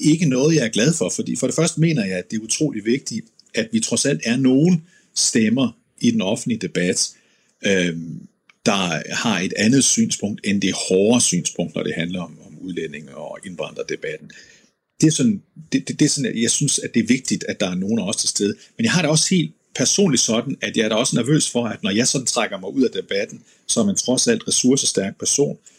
ikke 0.00 0.26
noget, 0.26 0.56
jeg 0.56 0.64
er 0.64 0.68
glad 0.68 0.94
for, 0.94 1.08
fordi 1.08 1.36
for 1.36 1.46
det 1.46 1.56
første 1.56 1.80
mener 1.80 2.04
jeg, 2.04 2.18
at 2.18 2.30
det 2.30 2.36
er 2.36 2.44
utrolig 2.44 2.84
vigtigt, 2.84 3.26
at 3.54 3.68
vi 3.72 3.80
trods 3.80 4.06
alt 4.06 4.20
er 4.24 4.36
nogen 4.36 4.84
stemmer 5.14 5.78
i 6.00 6.10
den 6.10 6.20
offentlige 6.20 6.58
debat, 6.58 7.10
øh, 7.66 7.96
der 8.66 9.14
har 9.14 9.40
et 9.40 9.52
andet 9.56 9.84
synspunkt 9.84 10.40
end 10.44 10.62
det 10.62 10.72
hårde 10.88 11.20
synspunkt, 11.20 11.74
når 11.74 11.82
det 11.82 11.94
handler 11.94 12.22
om, 12.22 12.38
om 12.46 12.58
udlændinge 12.60 13.14
og 13.14 13.38
indvandrerdebatten. 13.46 14.30
Det 15.00 15.06
er 15.06 15.10
sådan, 15.10 15.42
det, 15.72 15.88
det, 15.88 15.98
det 15.98 16.04
er 16.04 16.08
sådan, 16.08 16.42
jeg 16.42 16.50
synes, 16.50 16.78
at 16.78 16.94
det 16.94 17.02
er 17.02 17.06
vigtigt, 17.06 17.44
at 17.48 17.60
der 17.60 17.70
er 17.70 17.74
nogen 17.74 17.98
af 17.98 18.08
os 18.08 18.16
til 18.16 18.28
stede. 18.28 18.54
Men 18.76 18.84
jeg 18.84 18.92
har 18.92 19.02
det 19.02 19.10
også 19.10 19.34
helt 19.34 19.52
personligt 19.74 20.22
sådan, 20.22 20.56
at 20.60 20.76
jeg 20.76 20.84
er 20.84 20.88
da 20.88 20.94
også 20.94 21.16
nervøs 21.16 21.50
for, 21.50 21.66
at 21.66 21.82
når 21.82 21.90
jeg 21.90 22.08
sådan 22.08 22.26
trækker 22.26 22.60
mig 22.60 22.74
ud 22.74 22.82
af 22.82 22.90
debatten, 22.90 23.42
som 23.66 23.88
en 23.88 23.96
trods 23.96 24.26
alt 24.26 24.48
ressourcestærk 24.48 25.18
person 25.18 25.58
øh, 25.62 25.75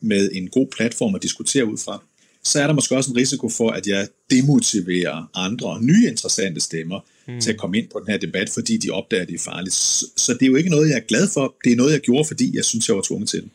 med 0.00 0.30
en 0.32 0.48
god 0.48 0.66
platform 0.76 1.14
at 1.14 1.22
diskutere 1.22 1.64
ud 1.66 1.78
fra, 1.84 2.02
så 2.44 2.62
er 2.62 2.66
der 2.66 2.74
måske 2.74 2.96
også 2.96 3.10
en 3.10 3.16
risiko 3.16 3.48
for, 3.48 3.70
at 3.70 3.86
jeg 3.86 4.08
demotiverer 4.30 5.30
andre 5.34 5.82
nye 5.82 6.08
interessante 6.08 6.60
stemmer 6.60 7.00
mm. 7.28 7.40
til 7.40 7.50
at 7.50 7.56
komme 7.56 7.78
ind 7.78 7.88
på 7.88 7.98
den 7.98 8.12
her 8.12 8.18
debat, 8.18 8.50
fordi 8.54 8.76
de 8.76 8.90
opdager, 8.90 9.22
at 9.22 9.28
det 9.28 9.34
er 9.34 9.50
farligt. 9.50 9.74
Så 9.74 10.36
det 10.40 10.42
er 10.42 10.46
jo 10.46 10.56
ikke 10.56 10.70
noget, 10.70 10.88
jeg 10.88 10.96
er 10.96 11.06
glad 11.08 11.28
for. 11.34 11.54
Det 11.64 11.72
er 11.72 11.76
noget, 11.76 11.92
jeg 11.92 12.00
gjorde, 12.00 12.24
fordi 12.28 12.56
jeg 12.56 12.64
synes, 12.64 12.88
jeg 12.88 12.96
var 12.96 13.02
tvunget 13.02 13.28
til 13.28 13.42
det. 13.42 13.50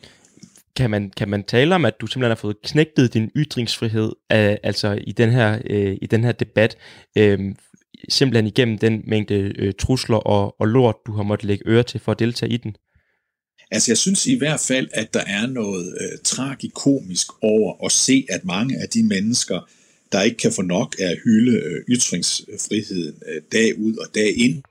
Kan 0.76 0.90
man, 0.90 1.10
kan 1.16 1.28
man 1.28 1.44
tale 1.44 1.74
om, 1.74 1.84
at 1.84 1.94
du 2.00 2.06
simpelthen 2.06 2.30
har 2.30 2.40
fået 2.40 2.56
knægtet 2.64 3.14
din 3.14 3.30
ytringsfrihed 3.36 4.12
øh, 4.32 4.56
altså 4.62 4.98
i 5.06 5.12
den 5.12 5.30
her, 5.30 5.58
øh, 5.70 5.96
i 6.02 6.06
den 6.06 6.24
her 6.24 6.32
debat, 6.32 6.76
øh, 7.18 7.38
simpelthen 8.08 8.46
igennem 8.46 8.78
den 8.78 9.02
mængde 9.06 9.52
øh, 9.58 9.72
trusler 9.78 10.16
og, 10.16 10.60
og 10.60 10.66
lort, 10.66 10.96
du 11.06 11.12
har 11.12 11.22
måttet 11.22 11.46
lægge 11.46 11.64
øre 11.66 11.82
til 11.82 12.00
for 12.00 12.12
at 12.12 12.18
deltage 12.18 12.52
i 12.52 12.56
den? 12.56 12.76
Altså 13.70 13.90
jeg 13.90 13.98
synes 13.98 14.26
i 14.26 14.34
hvert 14.34 14.60
fald, 14.60 14.88
at 14.92 15.14
der 15.14 15.20
er 15.26 15.46
noget 15.46 15.96
øh, 16.00 16.18
tragikomisk 16.24 17.26
over 17.42 17.84
at 17.84 17.92
se, 17.92 18.26
at 18.28 18.44
mange 18.44 18.78
af 18.78 18.88
de 18.88 19.02
mennesker, 19.02 19.68
der 20.12 20.22
ikke 20.22 20.36
kan 20.36 20.52
få 20.52 20.62
nok 20.62 20.96
af 20.98 21.10
at 21.10 21.18
hylde 21.24 21.52
øh, 21.58 21.84
ytringsfriheden 21.88 23.14
øh, 23.28 23.42
dag 23.52 23.78
ud 23.78 23.96
og 23.96 24.06
dag 24.14 24.36
ind, 24.36 24.62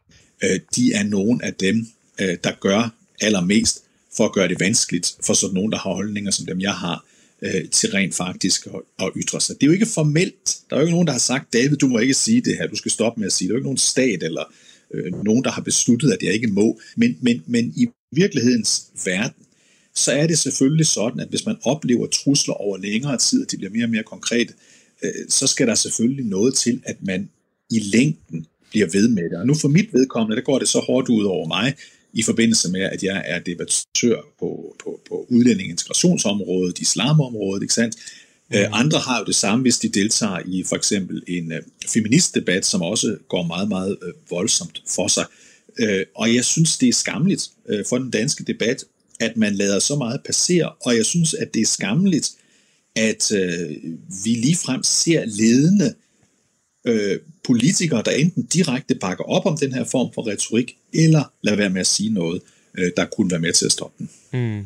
øh, 0.44 0.60
de 0.76 0.94
er 0.94 1.04
nogen 1.04 1.42
af 1.42 1.54
dem, 1.54 1.88
øh, 2.22 2.38
der 2.44 2.52
gør 2.60 2.96
allermest 3.22 3.84
for 4.18 4.26
at 4.26 4.34
gøre 4.34 4.48
det 4.48 4.60
vanskeligt 4.60 5.16
for 5.26 5.34
sådan 5.34 5.54
nogen, 5.54 5.72
der 5.72 5.78
har 5.78 5.94
holdninger 5.94 6.32
som 6.32 6.46
dem, 6.46 6.62
jeg 6.62 6.74
har, 6.74 7.06
øh, 7.42 7.70
til 7.70 7.92
rent 7.92 8.16
faktisk 8.16 8.66
at, 8.66 9.06
at 9.06 9.12
ytre 9.16 9.42
sig. 9.42 9.56
Det 9.56 9.64
er 9.64 9.68
jo 9.68 9.74
ikke 9.74 9.86
formelt. 9.86 10.58
Der 10.70 10.76
er 10.76 10.80
jo 10.80 10.86
ikke 10.86 10.94
nogen, 10.94 11.08
der 11.08 11.14
har 11.14 11.20
sagt, 11.20 11.54
David, 11.54 11.78
du 11.78 11.88
må 11.88 12.00
ikke 12.00 12.14
sige 12.14 12.42
det 12.42 12.58
her, 12.58 12.68
du 12.68 12.76
skal 12.76 12.92
stoppe 12.92 13.20
med 13.20 13.28
at 13.28 13.34
sige 13.34 13.48
det. 13.48 13.50
Der 13.50 13.56
er 13.56 13.58
jo 13.58 13.60
ikke 13.60 13.68
nogen 13.68 13.78
stat 13.78 14.24
eller 14.24 14.54
øh, 14.94 15.24
nogen, 15.24 15.44
der 15.44 15.52
har 15.52 15.62
besluttet, 15.62 16.12
at 16.12 16.24
jeg 16.24 16.34
ikke 16.34 16.48
må. 16.48 16.80
Men, 16.96 17.18
men, 17.22 17.44
men 17.48 17.74
i 17.76 17.88
virkelighedens 18.12 18.84
verden, 19.06 19.46
så 19.96 20.12
er 20.12 20.28
det 20.28 20.40
selvfølgelig 20.40 20.88
sådan, 20.88 21.20
at 21.20 21.28
hvis 21.28 21.46
man 21.46 21.58
oplever 21.64 22.08
trusler 22.08 22.54
over 22.54 22.78
længere 22.78 23.18
tid, 23.18 23.46
og 23.46 23.52
de 23.52 23.58
bliver 23.58 23.72
mere 23.72 23.86
og 23.86 23.90
mere 23.90 24.04
konkrete, 24.04 24.54
øh, 25.04 25.12
så 25.30 25.48
skal 25.48 25.68
der 25.68 25.76
selvfølgelig 25.76 26.26
noget 26.26 26.56
til, 26.56 26.82
at 26.86 26.98
man 27.02 27.30
i 27.72 27.80
længden 27.80 28.46
bliver 28.70 28.88
ved 28.92 29.08
med 29.08 29.24
det. 29.24 29.38
Og 29.38 29.48
nu 29.48 29.56
for 29.56 29.68
mit 29.68 29.94
vedkommende, 29.94 30.36
der 30.36 30.42
går 30.42 30.60
det 30.60 30.68
så 30.68 30.80
hårdt 30.80 31.10
ud 31.10 31.24
over 31.24 31.48
mig, 31.48 31.76
i 32.14 32.24
forbindelse 32.24 32.72
med, 32.72 32.82
at 32.82 33.04
jeg 33.04 33.24
er 33.26 33.40
debattør 33.40 34.16
på, 34.40 34.76
på, 34.84 35.00
på 35.10 35.28
udlænding- 35.30 35.70
integrationsområdet, 35.70 36.80
islamområdet, 36.80 37.62
ikke 37.62 37.74
sandt? 37.74 37.96
Mm. 38.50 38.58
Øh, 38.58 38.68
andre 38.72 39.00
har 39.00 39.20
jo 39.20 39.26
det 39.26 39.36
samme, 39.36 39.62
hvis 39.62 39.80
de 39.80 39.90
deltager 39.90 40.40
i 40.46 40.64
for 40.64 40.76
eksempel 40.76 41.24
en 41.28 41.52
uh, 41.52 41.58
feministdebat, 41.88 42.66
som 42.66 42.82
også 42.82 43.18
går 43.28 43.44
meget, 43.44 43.70
meget 43.70 43.98
uh, 44.02 44.32
voldsomt 44.32 44.84
for 44.96 45.08
sig. 45.08 45.26
Øh, 45.80 46.06
og 46.16 46.36
jeg 46.36 46.46
synes, 46.46 46.78
det 46.78 46.90
er 46.90 46.94
skamligt 46.94 47.50
øh, 47.70 47.86
for 47.90 47.98
den 47.98 48.12
danske 48.12 48.44
debat, 48.44 48.84
at 49.20 49.38
man 49.38 49.56
lader 49.56 49.80
så 49.80 49.96
meget 49.96 50.22
passere, 50.26 50.72
og 50.86 50.96
jeg 50.96 51.06
synes, 51.06 51.34
at 51.34 51.54
det 51.54 51.62
er 51.62 51.66
skamligt, 51.66 52.32
at 52.96 53.32
øh, 53.32 53.70
vi 54.24 54.30
ligefrem 54.30 54.84
ser 54.84 55.26
ledende 55.26 55.94
øh, 56.86 57.20
politikere, 57.44 58.04
der 58.06 58.12
enten 58.12 58.44
direkte 58.44 58.96
bakker 58.96 59.24
op 59.24 59.46
om 59.46 59.58
den 59.58 59.74
her 59.74 59.84
form 59.84 60.14
for 60.14 60.28
retorik, 60.28 60.78
eller 60.94 61.34
lader 61.42 61.58
være 61.58 61.70
med 61.70 61.82
at 61.82 61.88
sige 61.88 62.10
noget, 62.10 62.42
øh, 62.78 62.92
der 62.98 63.06
kunne 63.06 63.32
være 63.32 63.40
med 63.40 63.54
til 63.54 63.66
at 63.66 63.72
stoppe 63.72 63.96
den. 63.98 64.10
Mm. 64.34 64.66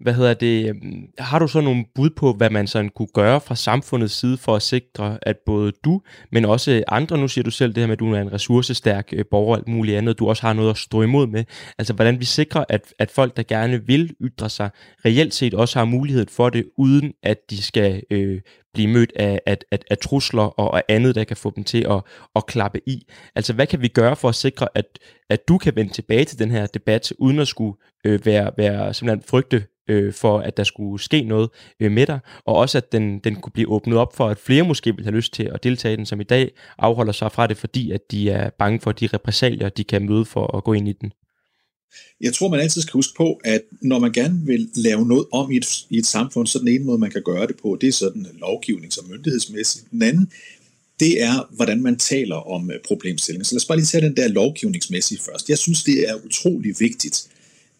Hvad 0.00 0.14
hedder 0.14 0.34
det? 0.34 0.68
Øhm, 0.68 1.06
har 1.18 1.38
du 1.38 1.48
så 1.48 1.60
nogle 1.60 1.84
bud 1.94 2.10
på, 2.10 2.32
hvad 2.32 2.50
man 2.50 2.66
sådan 2.66 2.90
kunne 2.96 3.08
gøre 3.14 3.40
fra 3.40 3.54
samfundets 3.54 4.14
side 4.14 4.36
for 4.36 4.56
at 4.56 4.62
sikre, 4.62 5.18
at 5.22 5.36
både 5.46 5.72
du, 5.84 6.00
men 6.32 6.44
også 6.44 6.82
andre, 6.88 7.18
nu 7.18 7.28
siger 7.28 7.42
du 7.42 7.50
selv 7.50 7.74
det 7.74 7.80
her 7.80 7.86
med, 7.86 7.92
at 7.92 7.98
du 7.98 8.12
er 8.12 8.20
en 8.20 8.32
ressourcestærk 8.32 9.08
øh, 9.12 9.24
borger 9.30 9.50
og 9.50 9.58
alt 9.58 9.68
muligt 9.68 9.96
andet, 9.96 10.18
du 10.18 10.28
også 10.28 10.42
har 10.42 10.52
noget 10.52 10.70
at 10.70 10.76
stå 10.76 11.02
imod 11.02 11.26
med. 11.26 11.44
Altså 11.78 11.92
hvordan 11.92 12.20
vi 12.20 12.24
sikrer, 12.24 12.64
at, 12.68 12.94
at 12.98 13.10
folk, 13.10 13.36
der 13.36 13.42
gerne 13.42 13.86
vil 13.86 14.14
ytre 14.20 14.50
sig, 14.50 14.70
reelt 15.04 15.34
set 15.34 15.54
også 15.54 15.78
har 15.78 15.86
mulighed 15.86 16.26
for 16.30 16.50
det, 16.50 16.64
uden 16.78 17.12
at 17.22 17.38
de 17.50 17.62
skal 17.62 18.02
øh, 18.10 18.40
blive 18.74 18.88
mødt 18.88 19.12
af, 19.16 19.40
af, 19.46 19.58
af, 19.70 19.78
af 19.90 19.98
trusler 19.98 20.42
og 20.42 20.76
af 20.76 20.82
andet, 20.88 21.14
der 21.14 21.24
kan 21.24 21.36
få 21.36 21.52
dem 21.56 21.64
til 21.64 21.86
at, 21.90 22.02
at 22.36 22.46
klappe 22.46 22.80
i. 22.86 23.06
Altså, 23.34 23.52
hvad 23.52 23.66
kan 23.66 23.82
vi 23.82 23.88
gøre 23.88 24.16
for 24.16 24.28
at 24.28 24.34
sikre, 24.34 24.68
at, 24.74 24.98
at 25.30 25.48
du 25.48 25.58
kan 25.58 25.76
vende 25.76 25.92
tilbage 25.92 26.24
til 26.24 26.38
den 26.38 26.50
her 26.50 26.66
debat, 26.66 27.12
uden 27.18 27.38
at 27.38 27.48
skulle 27.48 27.76
øh, 28.04 28.26
være, 28.26 28.50
være 28.56 28.94
simpelthen 28.94 29.28
frygte 29.28 29.66
øh, 29.88 30.12
for, 30.12 30.38
at 30.38 30.56
der 30.56 30.64
skulle 30.64 31.02
ske 31.02 31.22
noget 31.22 31.48
øh, 31.80 31.92
med 31.92 32.06
dig, 32.06 32.18
og 32.46 32.56
også 32.56 32.78
at 32.78 32.92
den, 32.92 33.18
den 33.18 33.36
kunne 33.36 33.52
blive 33.52 33.68
åbnet 33.68 33.98
op 33.98 34.16
for, 34.16 34.28
at 34.28 34.38
flere 34.38 34.62
måske 34.62 34.96
vil 34.96 35.04
have 35.04 35.16
lyst 35.16 35.32
til 35.32 35.50
at 35.54 35.64
deltage 35.64 35.94
i 35.94 35.96
den, 35.96 36.06
som 36.06 36.20
i 36.20 36.24
dag 36.24 36.50
afholder 36.78 37.12
sig 37.12 37.32
fra 37.32 37.46
det, 37.46 37.56
fordi 37.56 37.90
at 37.90 38.00
de 38.10 38.30
er 38.30 38.50
bange 38.58 38.80
for 38.80 38.92
de 38.92 39.06
repressalier, 39.06 39.68
de 39.68 39.84
kan 39.84 40.06
møde 40.06 40.24
for 40.24 40.56
at 40.56 40.64
gå 40.64 40.72
ind 40.72 40.88
i 40.88 40.92
den. 40.92 41.12
Jeg 42.20 42.34
tror, 42.34 42.48
man 42.48 42.60
altid 42.60 42.82
skal 42.82 42.92
huske 42.92 43.16
på, 43.16 43.40
at 43.44 43.60
når 43.82 43.98
man 43.98 44.12
gerne 44.12 44.46
vil 44.46 44.68
lave 44.76 45.06
noget 45.06 45.26
om 45.32 45.50
i 45.50 45.56
et, 45.56 45.66
i 45.90 45.98
et 45.98 46.06
samfund, 46.06 46.46
så 46.46 46.58
den 46.58 46.68
ene 46.68 46.84
måde, 46.84 46.98
man 46.98 47.10
kan 47.10 47.22
gøre 47.22 47.46
det 47.46 47.56
på, 47.62 47.78
det 47.80 47.88
er 47.88 47.92
sådan 47.92 48.26
lovgivnings- 48.26 48.98
og 48.98 49.08
myndighedsmæssigt. 49.10 49.90
Den 49.90 50.02
anden, 50.02 50.30
det 51.00 51.22
er, 51.22 51.48
hvordan 51.50 51.82
man 51.82 51.96
taler 51.96 52.36
om 52.36 52.70
øh, 52.70 52.76
problemstillingen. 52.86 53.44
Så 53.44 53.54
lad 53.54 53.60
os 53.60 53.64
bare 53.64 53.78
lige 53.78 53.86
tage 53.86 54.06
den 54.06 54.16
der 54.16 54.28
lovgivningsmæssige 54.28 55.20
først. 55.20 55.48
Jeg 55.48 55.58
synes, 55.58 55.84
det 55.84 56.08
er 56.08 56.14
utrolig 56.24 56.74
vigtigt, 56.78 57.28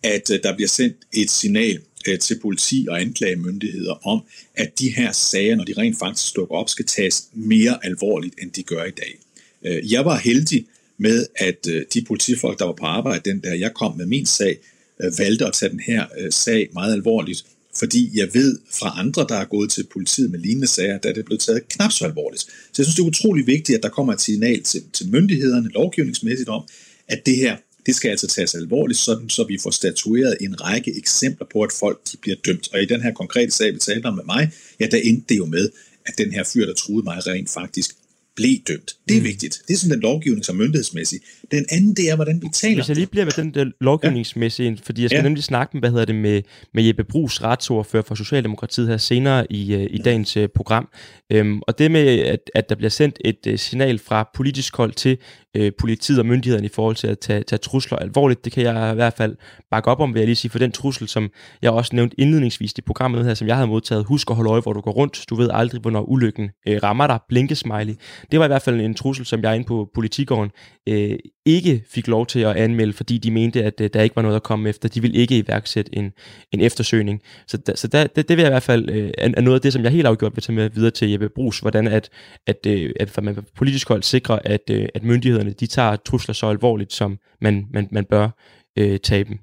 at 0.03 0.31
øh, 0.31 0.39
der 0.43 0.55
bliver 0.57 0.69
sendt 0.69 0.97
et 1.13 1.31
signal 1.31 1.81
øh, 2.09 2.19
til 2.19 2.39
politi 2.39 2.87
og 2.91 3.01
anklagemyndigheder 3.01 4.07
om, 4.07 4.21
at 4.55 4.79
de 4.79 4.91
her 4.91 5.13
sager, 5.13 5.57
når 5.57 5.65
de 5.65 5.75
rent 5.79 5.99
faktisk 5.99 6.37
dukker 6.37 6.55
op, 6.55 6.69
skal 6.69 6.87
tages 6.87 7.25
mere 7.33 7.79
alvorligt, 7.87 8.35
end 8.43 8.51
de 8.51 8.63
gør 8.63 8.85
i 8.85 8.91
dag. 8.91 9.19
Øh, 9.65 9.93
jeg 9.93 10.05
var 10.05 10.19
heldig 10.19 10.67
med, 10.99 11.27
at 11.37 11.67
øh, 11.71 11.85
de 11.95 12.03
politifolk, 12.03 12.59
der 12.59 12.65
var 12.65 12.73
på 12.73 12.85
arbejde 12.85 13.31
den 13.31 13.41
der, 13.41 13.55
jeg 13.55 13.75
kom 13.75 13.97
med 13.97 14.07
min 14.07 14.27
sag, 14.27 14.59
øh, 15.03 15.19
valgte 15.19 15.47
at 15.47 15.53
tage 15.53 15.71
den 15.71 15.81
her 15.81 16.07
sag 16.31 16.69
meget 16.73 16.93
alvorligt, 16.93 17.45
fordi 17.79 18.11
jeg 18.15 18.29
ved 18.35 18.59
fra 18.71 18.95
andre, 18.97 19.27
der 19.29 19.35
er 19.35 19.45
gået 19.45 19.71
til 19.71 19.87
politiet 19.93 20.31
med 20.31 20.39
lignende 20.39 20.67
sager, 20.67 20.99
der 20.99 21.09
er 21.09 21.13
det 21.13 21.25
blevet 21.25 21.41
taget 21.41 21.69
knap 21.69 21.93
så 21.93 22.05
alvorligt. 22.05 22.43
Så 22.43 22.75
jeg 22.79 22.87
synes, 22.87 22.97
det 22.97 23.03
er 23.03 23.07
utrolig 23.07 23.47
vigtigt, 23.47 23.77
at 23.77 23.83
der 23.83 23.89
kommer 23.89 24.13
et 24.13 24.21
signal 24.21 24.63
til, 24.63 24.83
til 24.93 25.09
myndighederne 25.09 25.69
lovgivningsmæssigt 25.69 26.49
om, 26.49 26.63
at 27.09 27.27
det 27.27 27.37
her, 27.37 27.57
det 27.87 27.95
skal 27.95 28.09
altså 28.09 28.27
tages 28.27 28.55
alvorligt, 28.55 28.99
sådan, 28.99 29.29
så 29.29 29.45
vi 29.45 29.59
får 29.63 29.71
statueret 29.71 30.37
en 30.41 30.61
række 30.61 30.99
eksempler 30.99 31.47
på, 31.53 31.63
at 31.63 31.71
folk 31.81 32.01
de 32.13 32.17
bliver 32.17 32.37
dømt. 32.47 32.69
Og 32.73 32.83
i 32.83 32.87
den 32.87 33.03
her 33.03 33.13
konkrete 33.13 33.51
sag, 33.51 33.75
vi 33.75 33.79
talte 33.79 34.07
om 34.07 34.15
med 34.15 34.25
mig, 34.25 34.53
ja, 34.81 34.87
der 34.87 34.97
endte 34.97 35.27
det 35.29 35.39
jo 35.39 35.47
med, 35.47 35.71
at 36.07 36.19
den 36.19 36.33
her 36.33 36.45
fyr, 36.53 36.67
der 36.67 36.75
truede 36.75 37.05
mig, 37.05 37.27
rent 37.27 37.51
faktisk 37.51 37.91
blev 38.37 38.59
dømt. 38.69 38.97
Det 39.09 39.17
er 39.17 39.21
mm. 39.21 39.27
vigtigt. 39.27 39.63
Det 39.69 39.75
er 39.75 39.79
sådan 39.79 39.91
den 39.91 40.01
lovgivning 40.01 40.45
som 40.45 40.57
myndighedsmæssig. 40.57 41.21
Den 41.51 41.67
anden, 41.71 41.95
det 41.95 42.11
er, 42.11 42.15
hvordan 42.15 42.43
vi 42.43 42.49
taler. 42.53 42.75
Hvis 42.75 42.89
jeg 42.89 42.97
lige 42.97 43.07
bliver 43.07 43.25
med 43.25 43.33
den 43.33 43.55
der 43.55 43.71
lovgivningsmæssige, 43.81 44.71
ja. 44.71 44.77
fordi 44.83 45.03
jeg 45.03 45.11
skal 45.11 45.19
ja. 45.19 45.23
nemlig 45.23 45.45
snakke 45.45 45.77
med, 45.77 45.81
hvad 45.81 45.91
hedder 45.91 46.05
det, 46.05 46.15
med, 46.15 46.43
med 46.75 46.85
Jeppe 46.85 47.05
Brugs, 47.05 47.43
retsordfører 47.43 48.03
for 48.03 48.15
Socialdemokratiet 48.15 48.89
her 48.89 48.97
senere 48.97 49.53
i, 49.53 49.75
uh, 49.75 49.83
i 49.83 49.99
dagens 50.05 50.37
uh, 50.37 50.45
program. 50.55 50.89
Um, 51.35 51.63
og 51.67 51.79
det 51.79 51.91
med, 51.91 52.19
at, 52.19 52.51
at 52.55 52.69
der 52.69 52.75
bliver 52.75 52.91
sendt 52.91 53.19
et 53.25 53.39
uh, 53.47 53.59
signal 53.59 53.99
fra 53.99 54.31
politisk 54.35 54.77
hold 54.77 54.93
til 54.93 55.19
øh, 55.55 55.73
politiet 55.79 56.19
og 56.19 56.27
myndighederne 56.27 56.67
i 56.67 56.71
forhold 56.75 56.97
til 56.97 57.07
at 57.07 57.19
tage, 57.19 57.43
tage 57.43 57.59
trusler 57.59 57.99
alvorligt, 57.99 58.45
det 58.45 58.53
kan 58.53 58.65
jeg 58.65 58.93
i 58.93 58.95
hvert 58.95 59.15
fald 59.15 59.37
bakke 59.71 59.91
op 59.91 60.01
om, 60.01 60.15
vil 60.15 60.21
jeg 60.21 60.27
lige 60.27 60.37
sige, 60.37 60.51
for 60.51 60.59
den 60.59 60.73
trussel, 60.73 61.09
som 61.09 61.31
jeg 61.63 61.71
også 61.71 61.97
nævnte 61.97 62.21
indledningsvis 62.21 62.73
i 62.79 62.83
programmet 62.83 63.25
her, 63.25 63.35
som 63.35 63.49
jeg 63.49 63.57
havde 63.57 63.69
modtaget, 63.69 64.05
husk 64.05 64.31
at 64.31 64.37
holde 64.37 64.51
øje, 64.51 64.61
hvor 64.61 64.73
du 64.73 64.81
går 64.81 64.93
rundt, 64.93 65.25
du 65.31 65.35
ved 65.35 65.51
aldrig, 65.53 65.81
hvornår 65.81 66.03
ulykken 66.03 66.51
øh, 66.69 66.83
rammer 66.83 67.07
dig, 67.07 67.19
Blinke 67.29 67.55
smiley. 67.55 67.95
Det 68.31 68.39
var 68.39 68.45
i 68.45 68.49
hvert 68.49 68.63
fald 68.63 68.81
en 68.81 68.95
trussel, 68.95 69.27
som 69.27 69.43
jeg 69.43 69.55
inde 69.55 69.67
på 69.67 69.91
politikåren 69.95 70.51
øh, 70.89 71.19
ikke 71.47 71.83
fik 71.91 72.09
lov 72.09 72.27
til 72.27 72.41
at 72.41 72.57
anmelde, 72.57 72.93
fordi 72.93 73.19
de 73.19 73.31
mente, 73.31 73.65
at 73.65 73.81
øh, 73.81 73.91
der 73.95 74.03
ikke 74.03 74.17
var 74.17 74.23
noget 74.23 74.37
at 74.37 74.43
komme 74.43 74.69
efter. 74.69 74.89
De 74.89 75.01
ville 75.01 75.17
ikke 75.17 75.39
iværksætte 75.39 75.97
en, 75.97 76.13
en 76.53 76.61
eftersøgning. 76.61 77.21
Så, 77.47 77.57
da, 77.57 77.77
så 77.77 77.89
da, 77.89 78.07
det, 78.17 78.29
det 78.29 78.37
vil 78.37 78.43
jeg 78.43 78.51
i 78.51 78.53
hvert 78.53 78.63
fald, 78.63 78.89
øh, 78.89 79.11
er 79.19 79.41
noget 79.41 79.59
af 79.59 79.61
det, 79.63 79.73
som 79.73 79.83
jeg 79.83 79.93
helt 79.93 80.07
afgjort 80.07 80.37
vil 80.37 80.43
tage 80.43 80.57
med 80.57 80.71
videre 80.71 80.91
til 80.91 81.11
Jeppe 81.11 81.29
Brugs, 81.29 81.59
hvordan 81.59 81.89
at, 81.89 82.11
at, 82.47 82.67
øh, 82.67 82.91
at 83.01 83.23
man 83.23 83.35
på 83.35 83.43
politisk 83.57 83.89
hold 83.89 84.03
sikrer, 84.03 84.39
at, 84.45 84.71
øh, 84.71 84.89
at 84.95 85.05
myndighederne 85.05 85.44
de 85.53 85.67
tager 85.67 85.97
trusler 85.97 86.35
så 86.35 86.47
alvorligt, 86.47 86.93
som 86.93 87.19
man, 87.41 87.67
man, 87.73 87.89
man 87.93 88.05
bør 88.05 88.31
øh, 88.79 89.01
tage 89.01 89.25
dem. 89.25 89.39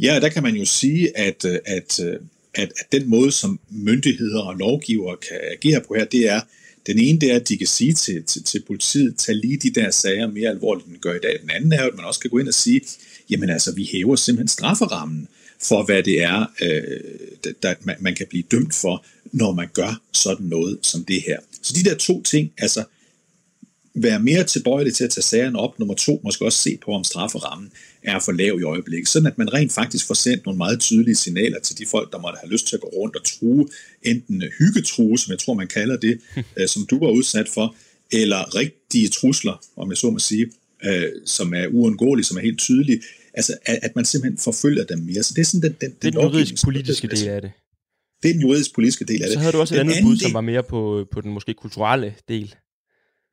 Ja, 0.00 0.20
der 0.20 0.28
kan 0.28 0.42
man 0.42 0.56
jo 0.56 0.64
sige, 0.64 1.18
at, 1.18 1.44
øh, 1.44 1.58
at, 1.64 2.00
øh, 2.00 2.16
at, 2.54 2.72
at 2.80 2.92
den 2.92 3.10
måde, 3.10 3.32
som 3.32 3.60
myndigheder 3.70 4.42
og 4.42 4.56
lovgivere 4.56 5.16
kan 5.16 5.38
agere 5.52 5.80
på 5.88 5.94
her, 5.94 6.04
det 6.04 6.28
er, 6.28 6.40
den 6.86 6.98
ene 6.98 7.20
det 7.20 7.32
er, 7.32 7.36
at 7.36 7.48
de 7.48 7.58
kan 7.58 7.66
sige 7.66 7.92
til, 7.92 8.24
til, 8.24 8.44
til 8.44 8.62
politiet, 8.66 9.16
tag 9.18 9.34
lige 9.34 9.56
de 9.56 9.70
der 9.70 9.90
sager 9.90 10.26
mere 10.26 10.50
alvorligt, 10.50 10.86
end 10.86 10.94
de 10.94 11.00
gør 11.00 11.14
i 11.14 11.18
dag. 11.22 11.38
Den 11.42 11.50
anden 11.50 11.72
er, 11.72 11.82
at 11.82 11.94
man 11.96 12.04
også 12.04 12.20
kan 12.20 12.30
gå 12.30 12.38
ind 12.38 12.48
og 12.48 12.54
sige, 12.54 12.80
jamen 13.30 13.50
altså, 13.50 13.74
vi 13.74 13.88
hæver 13.92 14.16
simpelthen 14.16 14.48
strafferammen 14.48 15.28
for, 15.62 15.82
hvad 15.82 16.02
det 16.02 16.22
er, 16.22 16.46
øh, 16.62 17.52
der, 17.62 17.74
man, 17.80 17.96
man 18.00 18.14
kan 18.14 18.26
blive 18.30 18.42
dømt 18.50 18.74
for, 18.74 19.04
når 19.32 19.52
man 19.52 19.68
gør 19.72 20.02
sådan 20.12 20.46
noget 20.46 20.78
som 20.82 21.04
det 21.04 21.22
her. 21.26 21.38
Så 21.62 21.72
de 21.76 21.90
der 21.90 21.96
to 21.96 22.22
ting, 22.22 22.52
altså 22.58 22.84
være 23.94 24.20
mere 24.20 24.44
tilbøjelig 24.44 24.94
til 24.94 25.04
at 25.04 25.10
tage 25.10 25.22
sagerne 25.22 25.58
op. 25.58 25.78
Nummer 25.78 25.94
to, 25.94 26.20
måske 26.24 26.44
også 26.44 26.58
se 26.58 26.78
på, 26.84 26.90
om 26.90 27.04
strafferammen 27.04 27.70
er 28.02 28.18
for 28.18 28.32
lav 28.32 28.58
i 28.60 28.62
øjeblikket. 28.62 29.08
Sådan 29.08 29.26
at 29.26 29.38
man 29.38 29.52
rent 29.52 29.72
faktisk 29.72 30.06
får 30.06 30.14
sendt 30.14 30.46
nogle 30.46 30.58
meget 30.58 30.80
tydelige 30.80 31.14
signaler 31.14 31.60
til 31.60 31.78
de 31.78 31.86
folk, 31.86 32.12
der 32.12 32.18
måtte 32.18 32.38
have 32.42 32.52
lyst 32.52 32.66
til 32.66 32.76
at 32.76 32.80
gå 32.80 32.88
rundt 32.88 33.16
og 33.16 33.24
true, 33.24 33.68
enten 34.02 34.42
hyggetrue, 34.58 35.18
som 35.18 35.30
jeg 35.30 35.38
tror, 35.38 35.54
man 35.54 35.68
kalder 35.68 35.96
det, 35.96 36.20
øh, 36.58 36.68
som 36.68 36.86
du 36.86 36.98
var 36.98 37.10
udsat 37.10 37.48
for, 37.48 37.76
eller 38.12 38.54
rigtige 38.54 39.08
trusler, 39.08 39.64
om 39.76 39.90
jeg 39.90 39.96
så 39.96 40.10
må 40.10 40.18
sige, 40.18 40.50
øh, 40.84 41.08
som 41.26 41.54
er 41.54 41.66
uundgåelige, 41.66 42.24
som 42.24 42.36
er 42.36 42.40
helt 42.40 42.58
tydelige. 42.58 43.02
Altså, 43.34 43.56
at, 43.66 43.78
at 43.82 43.96
man 43.96 44.04
simpelthen 44.04 44.38
forfølger 44.38 44.84
dem 44.84 44.98
mere. 44.98 45.22
Så 45.22 45.34
det 45.34 45.40
er 45.40 45.44
sådan 45.44 45.62
den, 45.62 45.76
den, 45.80 45.90
det 46.02 46.08
er 46.08 46.10
den 46.10 46.20
juridisk-politiske 46.20 47.08
del 47.08 47.28
af 47.28 47.42
det. 47.42 47.52
Det 48.22 48.28
er 48.28 48.32
den 48.32 48.42
juridisk-politiske 48.42 49.04
del 49.04 49.22
af 49.22 49.28
det. 49.28 49.32
Så 49.32 49.38
havde 49.38 49.52
du 49.52 49.60
også 49.60 49.74
et 49.74 49.78
andet 49.78 49.96
bud, 50.02 50.16
som 50.16 50.34
var 50.34 50.40
mere 50.40 50.62
på, 50.62 51.06
på 51.12 51.20
den 51.20 51.32
måske 51.32 51.54
kulturelle 51.54 52.14
del. 52.28 52.54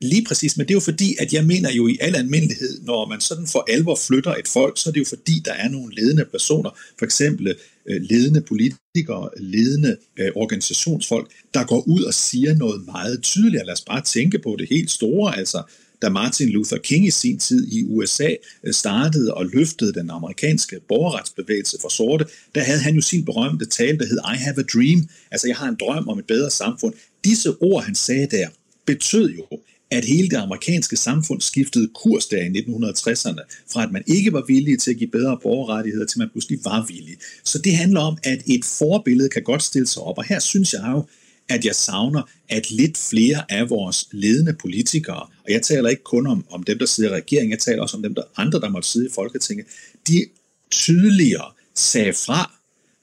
Lige 0.02 0.26
præcis, 0.26 0.58
men 0.58 0.68
det 0.68 0.72
er 0.72 0.76
jo 0.76 0.80
fordi, 0.80 1.16
at 1.20 1.34
jeg 1.34 1.46
mener 1.46 1.72
jo 1.72 1.88
i 1.88 1.98
al 2.02 2.16
almindelighed, 2.16 2.82
når 2.82 3.08
man 3.08 3.22
sådan 3.22 3.48
for 3.48 3.66
alvor 3.70 4.00
flytter 4.08 4.36
et 4.36 4.48
folk, 4.48 4.78
så 4.78 4.90
er 4.90 4.94
det 4.94 5.00
jo 5.00 5.06
fordi, 5.06 5.42
der 5.46 5.54
er 5.54 5.70
nogle 5.70 5.96
ledende 5.96 6.26
personer, 6.26 6.70
for 7.00 7.06
eksempel 7.06 7.56
øh, 7.86 8.02
ledende 8.02 8.42
politikere, 8.42 9.30
ledende 9.38 9.98
øh, 10.20 10.32
organisationsfolk, 10.36 11.32
der 11.54 11.64
går 11.64 11.88
ud 11.88 12.04
og 12.04 12.14
siger 12.14 12.56
noget 12.56 12.86
meget 12.86 13.24
tydeligt. 13.24 13.66
Lad 13.66 13.74
os 13.74 13.82
bare 13.82 14.02
tænke 14.02 14.40
på 14.40 14.56
det 14.60 14.68
helt 14.70 14.92
store, 14.92 15.38
altså 15.38 15.64
da 16.02 16.10
Martin 16.10 16.50
Luther 16.50 16.78
King 16.78 17.08
i 17.08 17.12
sin 17.12 17.40
tid 17.40 17.68
i 17.72 17.84
USA 17.84 18.30
øh, 18.64 18.74
startede 18.74 19.34
og 19.34 19.46
løftede 19.46 19.94
den 19.94 20.10
amerikanske 20.10 20.80
borgerretsbevægelse 20.88 21.78
for 21.82 21.90
sorte, 21.90 22.26
der 22.56 22.62
havde 22.62 22.80
han 22.80 22.96
jo 22.96 23.02
sin 23.02 23.26
berømte 23.26 23.66
tale, 23.66 23.98
der 23.98 24.06
hed 24.06 24.18
I 24.34 24.38
have 24.38 24.60
a 24.60 24.64
dream, 24.74 25.10
altså 25.32 25.48
jeg 25.48 25.56
har 25.56 25.70
en 25.70 25.78
drøm 25.80 26.08
om 26.10 26.20
et 26.20 26.26
bedre 26.28 26.52
samfund. 26.52 26.94
Disse 27.24 27.50
ord, 27.62 27.84
han 27.84 27.96
sagde 27.96 28.28
der, 28.32 28.48
betød 28.86 29.30
jo, 29.30 29.46
at 29.92 30.06
hele 30.06 30.30
det 30.30 30.38
amerikanske 30.38 30.98
samfund 30.98 31.42
skiftede 31.42 31.88
kurs 31.88 32.26
der 32.26 32.38
i 32.38 32.48
1960'erne, 32.48 33.64
fra 33.74 33.84
at 33.84 33.92
man 33.92 34.04
ikke 34.08 34.34
var 34.34 34.44
villig 34.48 34.80
til 34.80 34.92
at 34.92 34.98
give 34.98 35.10
bedre 35.10 35.40
borgerrettigheder, 35.44 36.06
til 36.06 36.20
man 36.20 36.30
pludselig 36.30 36.60
var 36.64 36.86
villig. 36.88 37.18
Så 37.44 37.58
det 37.58 37.76
handler 37.76 38.00
om, 38.00 38.18
at 38.24 38.42
et 38.48 38.66
forbillede 38.66 39.30
kan 39.30 39.44
godt 39.44 39.64
stille 39.64 39.88
sig 39.88 40.04
op, 40.04 40.18
og 40.18 40.24
her 40.24 40.40
synes 40.40 40.74
jeg 40.74 40.88
jo, 40.92 41.06
at 41.50 41.66
jeg 41.66 41.76
savner, 41.76 42.22
at 42.50 42.72
lidt 42.72 42.98
flere 42.98 43.52
af 43.52 43.70
vores 43.70 44.08
ledende 44.12 44.54
politikere, 44.54 45.28
og 45.46 45.50
jeg 45.50 45.62
taler 45.62 45.90
ikke 45.90 46.04
kun 46.04 46.28
om, 46.28 46.46
om 46.50 46.64
dem, 46.64 46.80
der 46.80 46.86
sidder 46.86 47.10
i 47.10 47.14
regeringen, 47.14 47.52
jeg 47.52 47.60
taler 47.60 47.82
også 47.82 47.98
om 47.98 48.04
dem, 48.04 48.16
der 48.16 48.24
andre, 48.38 48.60
der 48.60 48.70
måtte 48.70 48.90
sidde 48.90 49.06
i 49.06 49.10
Folketinget, 49.16 49.66
de 50.08 50.26
tydeligere 50.72 51.52
sagde 51.76 52.14
fra, 52.14 52.52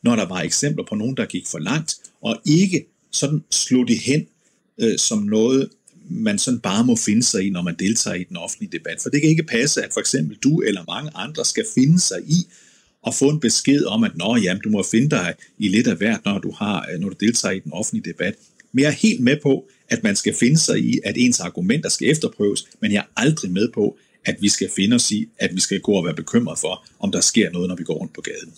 når 0.03 0.17
der 0.17 0.27
var 0.29 0.41
eksempler 0.41 0.85
på 0.89 0.95
nogen, 0.95 1.17
der 1.17 1.27
gik 1.27 1.47
for 1.47 1.59
langt, 1.59 1.97
og 2.23 2.37
ikke 2.45 2.87
sådan 3.13 3.45
slog 3.51 3.89
det 3.89 3.99
hen 3.99 4.27
øh, 4.81 4.99
som 4.99 5.19
noget, 5.19 5.69
man 6.11 6.39
sådan 6.39 6.61
bare 6.61 6.85
må 6.85 6.97
finde 6.97 7.23
sig 7.23 7.47
i, 7.47 7.51
når 7.51 7.63
man 7.63 7.77
deltager 7.79 8.17
i 8.17 8.25
den 8.25 8.37
offentlige 8.37 8.79
debat. 8.79 8.99
For 9.03 9.11
det 9.11 9.21
kan 9.21 9.31
ikke 9.31 9.43
passe, 9.43 9.85
at 9.85 9.93
for 9.93 10.01
eksempel 10.01 10.37
du 10.37 10.61
eller 10.61 10.85
mange 10.89 11.11
andre 11.15 11.45
skal 11.45 11.65
finde 11.75 12.01
sig 12.01 12.19
i 12.27 12.47
at 13.07 13.15
få 13.15 13.29
en 13.29 13.41
besked 13.41 13.85
om, 13.85 14.05
at 14.05 14.17
Nå, 14.17 14.37
jamen, 14.37 14.63
du 14.63 14.69
må 14.69 14.83
finde 14.91 15.11
dig 15.11 15.35
i 15.59 15.69
lidt 15.69 15.87
af 15.87 15.97
hvert, 15.97 16.21
når 16.25 16.39
du, 16.39 16.51
har, 16.51 16.89
øh, 16.93 17.01
når 17.01 17.09
du 17.09 17.17
deltager 17.21 17.53
i 17.53 17.59
den 17.59 17.73
offentlige 17.73 18.13
debat. 18.13 18.35
Men 18.73 18.83
jeg 18.83 18.89
er 18.89 18.93
helt 18.93 19.21
med 19.21 19.37
på, 19.43 19.69
at 19.89 20.03
man 20.03 20.17
skal 20.17 20.35
finde 20.35 20.59
sig 20.59 20.79
i, 20.79 20.99
at 21.05 21.15
ens 21.17 21.41
argumenter 21.41 21.89
skal 21.89 22.09
efterprøves, 22.09 22.67
men 22.81 22.93
jeg 22.93 22.99
er 22.99 23.21
aldrig 23.21 23.51
med 23.51 23.69
på, 23.75 23.97
at 24.25 24.37
vi 24.41 24.49
skal 24.49 24.71
finde 24.77 24.95
os 24.95 25.11
i, 25.11 25.29
at 25.39 25.55
vi 25.55 25.61
skal 25.61 25.81
gå 25.81 25.93
og 25.93 26.05
være 26.05 26.15
bekymret 26.15 26.59
for, 26.59 26.87
om 27.01 27.13
der 27.13 27.21
sker 27.21 27.51
noget, 27.51 27.69
når 27.69 27.77
vi 27.77 27.85
går 27.85 27.95
rundt 27.95 28.13
på 28.13 28.21
gaden. 28.21 28.53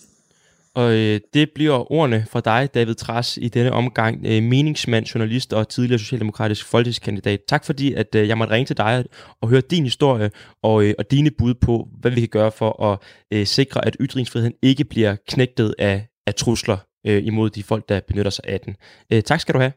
Og 0.75 0.91
øh, 0.93 1.19
det 1.33 1.49
bliver 1.55 1.91
ordene 1.91 2.25
fra 2.31 2.39
dig, 2.39 2.69
David 2.73 2.95
Tras, 2.95 3.37
i 3.41 3.47
denne 3.47 3.71
omgang. 3.71 4.25
Øh, 4.25 4.43
meningsmand, 4.43 5.05
journalist 5.05 5.53
og 5.53 5.69
tidligere 5.69 5.99
socialdemokratisk 5.99 6.65
folketingskandidat. 6.65 7.39
Tak 7.47 7.65
fordi, 7.65 7.93
at 7.93 8.15
øh, 8.15 8.27
jeg 8.27 8.37
måtte 8.37 8.53
ringe 8.53 8.65
til 8.65 8.77
dig 8.77 9.05
og 9.41 9.49
høre 9.49 9.61
din 9.61 9.83
historie 9.83 10.31
og, 10.63 10.83
øh, 10.83 10.93
og 10.97 11.11
dine 11.11 11.31
bud 11.31 11.53
på, 11.53 11.87
hvad 11.99 12.11
vi 12.11 12.19
kan 12.19 12.29
gøre 12.29 12.51
for 12.51 12.83
at 12.83 12.99
øh, 13.33 13.45
sikre, 13.45 13.85
at 13.85 13.97
ytringsfriheden 13.99 14.53
ikke 14.61 14.83
bliver 14.83 15.15
knægtet 15.27 15.75
af, 15.79 16.07
af 16.27 16.35
trusler 16.35 16.77
øh, 17.07 17.25
imod 17.25 17.49
de 17.49 17.63
folk, 17.63 17.89
der 17.89 17.99
benytter 18.07 18.31
sig 18.31 18.45
af 18.47 18.59
den. 18.59 18.75
Øh, 19.13 19.23
tak 19.23 19.39
skal 19.39 19.53
du 19.55 19.59
have. 19.59 19.71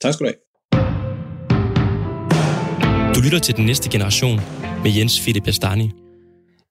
Tak 0.00 0.14
skal 0.14 0.26
du 0.26 0.30
have. 0.30 0.38
Du 3.14 3.20
lytter 3.20 3.38
til 3.38 3.56
Den 3.56 3.66
Næste 3.66 3.90
Generation 3.90 4.40
med 4.82 4.90
Jens 4.96 5.20
Philip 5.20 5.44
Bastani. 5.44 6.07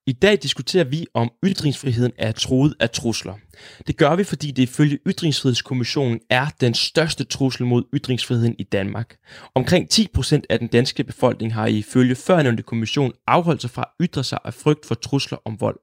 I 0.08 0.12
dag 0.12 0.38
diskuterer 0.42 0.84
vi, 0.84 1.06
om 1.14 1.30
ytringsfriheden 1.44 2.12
er 2.18 2.32
troet 2.32 2.74
af 2.80 2.90
trusler. 2.90 3.34
Det 3.86 3.96
gør 3.96 4.16
vi, 4.16 4.24
fordi 4.24 4.50
det 4.50 4.62
ifølge 4.62 4.98
Ytringsfrihedskommissionen 5.06 6.20
er 6.30 6.46
den 6.60 6.74
største 6.74 7.24
trussel 7.24 7.66
mod 7.66 7.84
ytringsfriheden 7.94 8.54
i 8.58 8.62
Danmark. 8.62 9.16
Omkring 9.54 9.88
10% 9.92 10.40
af 10.50 10.58
den 10.58 10.68
danske 10.68 11.04
befolkning 11.04 11.54
har 11.54 11.66
ifølge 11.66 12.14
førnævnte 12.14 12.62
kommission 12.62 13.12
afholdt 13.26 13.60
sig 13.60 13.70
fra 13.70 13.82
at 13.82 14.04
ytre 14.06 14.24
sig 14.24 14.38
af 14.44 14.54
frygt 14.54 14.86
for 14.86 14.94
trusler 14.94 15.38
om 15.44 15.60
vold. 15.60 15.78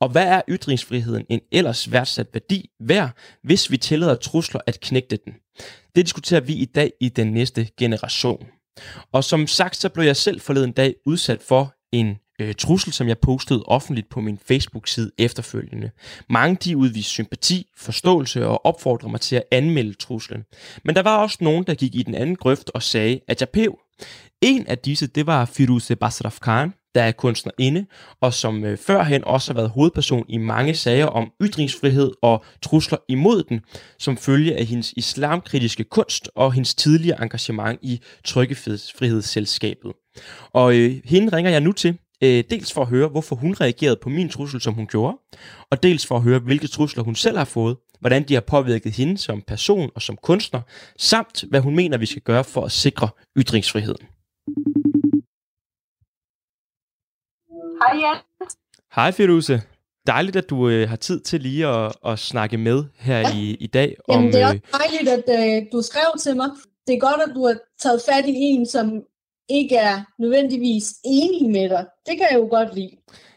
Og 0.00 0.08
hvad 0.08 0.26
er 0.26 0.42
ytringsfriheden 0.48 1.24
en 1.28 1.40
ellers 1.52 1.92
værdsat 1.92 2.26
værdi 2.32 2.70
værd, 2.80 3.10
hvis 3.42 3.70
vi 3.70 3.76
tillader 3.76 4.14
trusler 4.14 4.60
at 4.66 4.80
knægte 4.80 5.18
den? 5.24 5.34
Det 5.96 6.06
diskuterer 6.06 6.40
vi 6.40 6.54
i 6.54 6.64
dag 6.64 6.92
i 7.00 7.08
den 7.08 7.32
næste 7.32 7.68
generation. 7.78 8.46
Og 9.12 9.24
som 9.24 9.46
sagt, 9.46 9.76
så 9.76 9.88
blev 9.88 10.04
jeg 10.04 10.16
selv 10.16 10.40
forleden 10.40 10.72
dag 10.72 10.94
udsat 11.06 11.42
for 11.42 11.74
en 11.92 12.16
øh, 12.40 12.54
trussel, 12.54 12.92
som 12.92 13.08
jeg 13.08 13.18
postede 13.18 13.62
offentligt 13.62 14.08
på 14.08 14.20
min 14.20 14.38
Facebook-side 14.48 15.10
efterfølgende. 15.18 15.90
Mange 16.30 16.56
de 16.64 16.76
udviste 16.76 17.10
sympati, 17.10 17.66
forståelse 17.76 18.46
og 18.46 18.66
opfordrede 18.66 19.10
mig 19.10 19.20
til 19.20 19.36
at 19.36 19.44
anmelde 19.50 19.94
truslen. 19.94 20.44
Men 20.84 20.94
der 20.94 21.02
var 21.02 21.16
også 21.16 21.38
nogen, 21.40 21.64
der 21.64 21.74
gik 21.74 21.94
i 21.94 22.02
den 22.02 22.14
anden 22.14 22.36
grøft 22.36 22.70
og 22.74 22.82
sagde, 22.82 23.20
at 23.28 23.40
jeg 23.40 23.48
pev. 23.48 23.78
En 24.42 24.66
af 24.66 24.78
disse, 24.78 25.06
det 25.06 25.26
var 25.26 25.44
Firuze 25.44 25.96
Basraf 25.96 26.38
Khan, 26.42 26.72
der 26.94 27.02
er 27.02 27.12
kunstnerinde, 27.12 27.86
og 28.20 28.34
som 28.34 28.64
øh, 28.64 28.78
førhen 28.78 29.24
også 29.24 29.52
har 29.52 29.54
været 29.54 29.70
hovedperson 29.70 30.24
i 30.28 30.36
mange 30.38 30.74
sager 30.74 31.06
om 31.06 31.30
ytringsfrihed 31.42 32.12
og 32.22 32.44
trusler 32.62 32.98
imod 33.08 33.42
den, 33.42 33.60
som 33.98 34.16
følge 34.16 34.56
af 34.56 34.64
hendes 34.64 34.94
islamkritiske 34.96 35.84
kunst 35.84 36.30
og 36.34 36.52
hendes 36.52 36.74
tidligere 36.74 37.22
engagement 37.22 37.78
i 37.82 38.00
Trykkefrihedsselskabet. 38.24 39.92
Og 40.52 40.76
øh, 40.76 41.00
hende 41.04 41.36
ringer 41.36 41.50
jeg 41.50 41.60
nu 41.60 41.72
til, 41.72 41.98
Øh, 42.22 42.44
dels 42.50 42.72
for 42.72 42.82
at 42.82 42.88
høre, 42.88 43.08
hvorfor 43.08 43.36
hun 43.36 43.54
reagerede 43.60 43.96
på 44.02 44.08
min 44.08 44.28
trussel, 44.28 44.60
som 44.60 44.74
hun 44.74 44.86
gjorde, 44.86 45.18
og 45.70 45.82
dels 45.82 46.06
for 46.06 46.16
at 46.16 46.22
høre, 46.22 46.38
hvilke 46.38 46.66
trusler 46.66 47.02
hun 47.02 47.14
selv 47.14 47.36
har 47.38 47.44
fået, 47.44 47.76
hvordan 48.00 48.22
de 48.28 48.34
har 48.34 48.40
påvirket 48.40 48.92
hende 48.92 49.18
som 49.18 49.42
person 49.42 49.90
og 49.94 50.02
som 50.02 50.16
kunstner, 50.16 50.60
samt 50.98 51.44
hvad 51.50 51.60
hun 51.60 51.76
mener, 51.76 51.98
vi 51.98 52.06
skal 52.06 52.22
gøre 52.22 52.44
for 52.44 52.64
at 52.64 52.72
sikre 52.72 53.08
ytringsfriheden. 53.36 54.06
Hej 57.80 58.00
Jan. 58.00 58.16
Hej 58.94 59.12
Firuze. 59.12 59.62
Dejligt, 60.06 60.36
at 60.36 60.50
du 60.50 60.68
øh, 60.68 60.88
har 60.88 60.96
tid 60.96 61.20
til 61.20 61.40
lige 61.40 61.66
at, 61.66 61.92
at 62.06 62.18
snakke 62.18 62.58
med 62.58 62.84
her 62.94 63.18
ja. 63.18 63.34
i, 63.36 63.54
i 63.60 63.66
dag. 63.66 63.96
Jamen, 64.08 64.26
om, 64.26 64.32
det 64.32 64.40
er 64.40 64.46
også 64.46 64.56
øh, 64.56 64.80
dejligt, 64.80 65.08
at 65.08 65.24
øh, 65.38 65.66
du 65.72 65.82
skrev 65.82 66.18
til 66.20 66.36
mig. 66.36 66.50
det 66.86 66.94
er 66.94 67.00
godt, 67.00 67.20
at 67.30 67.34
du 67.34 67.46
har 67.46 67.56
taget 67.78 68.00
fat 68.08 68.24
i 68.26 68.34
en, 68.34 68.66
som 68.66 69.02
ikke 69.48 69.76
er 69.76 70.00
nødvendigvis 70.18 70.94
enig 71.04 71.50
med 71.50 71.68
dig. 71.68 71.86
Det 72.06 72.18
kan 72.18 72.26
jeg 72.30 72.38
jo 72.38 72.46
godt 72.50 72.74
lide. 72.74 72.90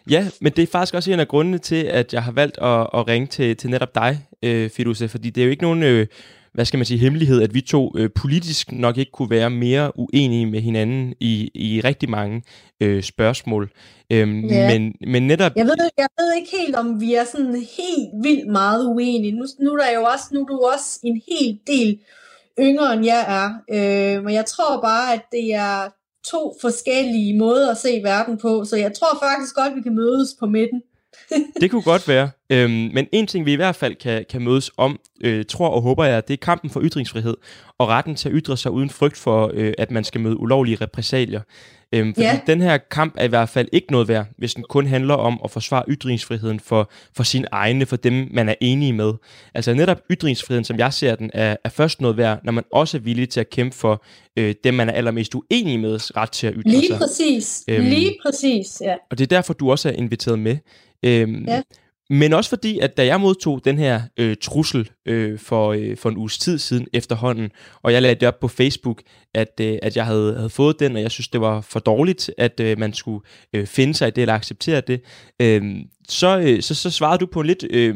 Ja, 0.10 0.28
men 0.42 0.52
det 0.56 0.64
er 0.64 0.68
faktisk 0.68 0.94
også 0.94 1.12
en 1.12 1.20
af 1.20 1.28
grundene 1.28 1.58
til, 1.58 1.84
at 1.84 2.14
jeg 2.14 2.24
har 2.24 2.32
valgt 2.32 2.58
at, 2.58 2.88
at 2.94 3.08
ringe 3.08 3.28
til, 3.28 3.58
til 3.58 3.70
netop 3.70 3.96
dig, 3.96 4.20
øh, 4.44 4.70
Fiduse, 4.70 5.10
fordi 5.10 5.30
det 5.30 5.42
er 5.42 5.46
jo 5.46 5.52
ikke 5.52 5.64
nogen, 5.64 5.84
øh, 5.84 6.08
hvad 6.54 6.66
skal 6.66 6.78
man 6.78 6.86
sige, 6.86 6.98
hemmelighed, 6.98 7.42
at 7.42 7.54
vi 7.54 7.62
to 7.62 7.92
øh, 7.98 8.10
politisk 8.16 8.72
nok 8.72 8.98
ikke 8.98 9.12
kunne 9.12 9.30
være 9.30 9.50
mere 9.50 10.00
uenige 10.00 10.46
med 10.46 10.62
hinanden 10.62 11.14
i, 11.20 11.52
i 11.54 11.82
rigtig 11.82 12.10
mange 12.10 12.44
øh, 12.82 13.04
spørgsmål. 13.04 13.72
Øhm, 14.12 14.46
ja. 14.46 14.68
men, 14.68 14.96
men 15.08 15.28
netop... 15.28 15.52
Jeg 15.56 15.66
ved, 15.66 15.90
jeg 15.98 16.08
ved 16.20 16.34
ikke 16.36 16.50
helt, 16.60 16.76
om 16.76 17.02
vi 17.02 17.14
er 17.14 17.24
sådan 17.24 17.56
helt 17.56 18.24
vildt 18.24 18.52
meget 18.52 18.86
uenige. 18.86 19.32
Nu, 19.32 19.46
nu, 19.60 19.74
er 19.74 19.78
der 19.78 19.92
jo 19.96 20.04
også, 20.04 20.26
nu 20.34 20.42
er 20.42 20.46
du 20.46 20.70
også 20.74 21.00
en 21.04 21.22
hel 21.30 21.60
del 21.68 22.00
yngre, 22.60 22.94
end 22.94 23.06
jeg 23.06 23.26
er. 23.28 23.48
Øh, 23.76 24.24
men 24.24 24.34
jeg 24.34 24.46
tror 24.46 24.82
bare, 24.82 25.14
at 25.14 25.22
det 25.32 25.54
er 25.54 25.90
to 26.28 26.56
forskellige 26.62 27.38
måder 27.38 27.72
at 27.72 27.78
se 27.78 28.02
verden 28.04 28.38
på, 28.38 28.66
så 28.66 28.76
jeg 28.76 28.94
tror 28.94 29.20
faktisk 29.24 29.56
godt, 29.56 29.76
vi 29.76 29.82
kan 29.82 29.96
mødes 29.96 30.30
på 30.40 30.46
midten. 30.46 30.82
det 31.62 31.72
kunne 31.72 31.82
godt 31.82 32.08
være. 32.08 32.30
Øhm, 32.50 32.72
men 32.94 33.08
en 33.12 33.28
ting, 33.28 33.46
vi 33.46 33.54
i 33.54 33.56
hvert 33.56 33.76
fald 33.76 33.96
kan, 33.96 34.26
kan 34.30 34.42
mødes 34.42 34.72
om, 34.78 35.00
øh, 35.24 35.46
tror 35.46 35.70
og 35.70 35.82
håber 35.82 36.06
jeg, 36.06 36.28
det 36.28 36.34
er 36.34 36.38
kampen 36.38 36.70
for 36.70 36.82
ytringsfrihed 36.84 37.38
og 37.78 37.88
retten 37.88 38.16
til 38.16 38.30
at 38.30 38.36
ytre 38.38 38.58
sig 38.58 38.72
uden 38.72 38.90
frygt 38.90 39.18
for, 39.18 39.52
øh, 39.54 39.74
at 39.78 39.92
man 39.92 40.04
skal 40.04 40.22
møde 40.22 40.40
ulovlige 40.40 40.78
repræsalier. 40.82 41.42
Øhm, 41.94 42.14
fordi 42.14 42.26
ja. 42.26 42.40
den 42.48 42.62
her 42.62 42.78
kamp 42.78 43.16
er 43.18 43.24
i 43.24 43.28
hvert 43.28 43.50
fald 43.50 43.68
ikke 43.72 43.92
noget 43.92 44.08
værd, 44.08 44.26
hvis 44.38 44.54
den 44.54 44.64
kun 44.70 44.88
handler 44.88 45.14
om 45.14 45.40
at 45.44 45.52
forsvare 45.52 45.84
ytringsfriheden 45.90 46.60
for, 46.60 46.92
for 47.16 47.24
sine 47.24 47.48
egne, 47.52 47.86
for 47.86 47.96
dem, 47.96 48.28
man 48.32 48.50
er 48.50 48.56
enige 48.62 48.94
med. 48.94 49.14
Altså 49.54 49.74
netop 49.74 50.02
ytringsfriheden, 50.12 50.66
som 50.66 50.78
jeg 50.78 50.94
ser 50.94 51.16
den, 51.16 51.32
er, 51.34 51.56
er 51.64 51.70
først 51.70 52.02
noget 52.02 52.18
værd, 52.18 52.40
når 52.44 52.52
man 52.52 52.64
også 52.72 52.98
er 52.98 53.02
villig 53.02 53.30
til 53.30 53.40
at 53.40 53.50
kæmpe 53.50 53.76
for 53.76 54.04
øh, 54.38 54.56
dem, 54.64 54.74
man 54.74 54.90
er 54.90 54.94
allermest 54.94 55.36
uenig 55.36 55.80
med, 55.80 56.18
ret 56.18 56.32
til 56.32 56.48
at 56.48 56.54
ytre 56.56 56.70
Lige 56.72 56.82
sig. 56.82 56.90
Lige 56.90 56.98
præcis. 57.00 57.64
Øhm, 57.68 57.86
Lige 57.86 58.16
præcis, 58.26 58.82
ja. 58.82 58.96
Og 59.12 59.18
det 59.18 59.24
er 59.24 59.36
derfor, 59.36 59.54
du 59.54 59.72
også 59.72 59.90
er 59.90 59.94
inviteret 59.94 60.40
med. 60.40 60.58
Øhm, 61.04 61.46
ja. 61.48 61.62
Men 62.10 62.34
også 62.34 62.50
fordi, 62.50 62.80
at 62.80 62.98
da 62.98 63.06
jeg 63.06 63.22
modtog 63.22 63.66
den 63.66 63.78
her 63.78 64.02
øh, 64.18 64.36
trussel 64.42 64.90
øh, 65.06 65.40
for, 65.40 65.72
øh, 65.72 65.98
for 65.98 66.10
en 66.10 66.18
uges 66.18 66.38
tid 66.38 66.58
siden 66.58 66.88
efterhånden, 66.94 67.50
og 67.82 67.94
jeg 67.94 68.02
lagde 68.02 68.20
det 68.20 68.28
op 68.28 68.40
på 68.40 68.48
Facebook, 68.48 69.02
at, 69.34 69.60
øh, 69.62 69.78
at 69.82 69.98
jeg 69.98 70.06
havde, 70.06 70.36
havde 70.36 70.50
fået 70.50 70.80
den, 70.80 70.96
og 70.96 71.02
jeg 71.02 71.12
synes, 71.12 71.28
det 71.28 71.42
var 71.42 71.62
for 71.62 71.80
dårligt, 71.80 72.32
at 72.38 72.60
øh, 72.60 72.80
man 72.80 72.94
skulle 72.94 73.26
øh, 73.54 73.68
finde 73.68 73.94
sig 73.94 74.08
i 74.08 74.12
det 74.12 74.22
eller 74.22 74.34
acceptere 74.34 74.82
det, 74.82 75.02
øh, 75.42 75.76
så, 76.10 76.40
øh, 76.40 76.62
så, 76.62 76.76
så 76.76 76.90
svarede 76.90 77.20
du 77.20 77.26
på 77.26 77.40
en 77.40 77.48
lidt 77.48 77.66
øh, 77.70 77.96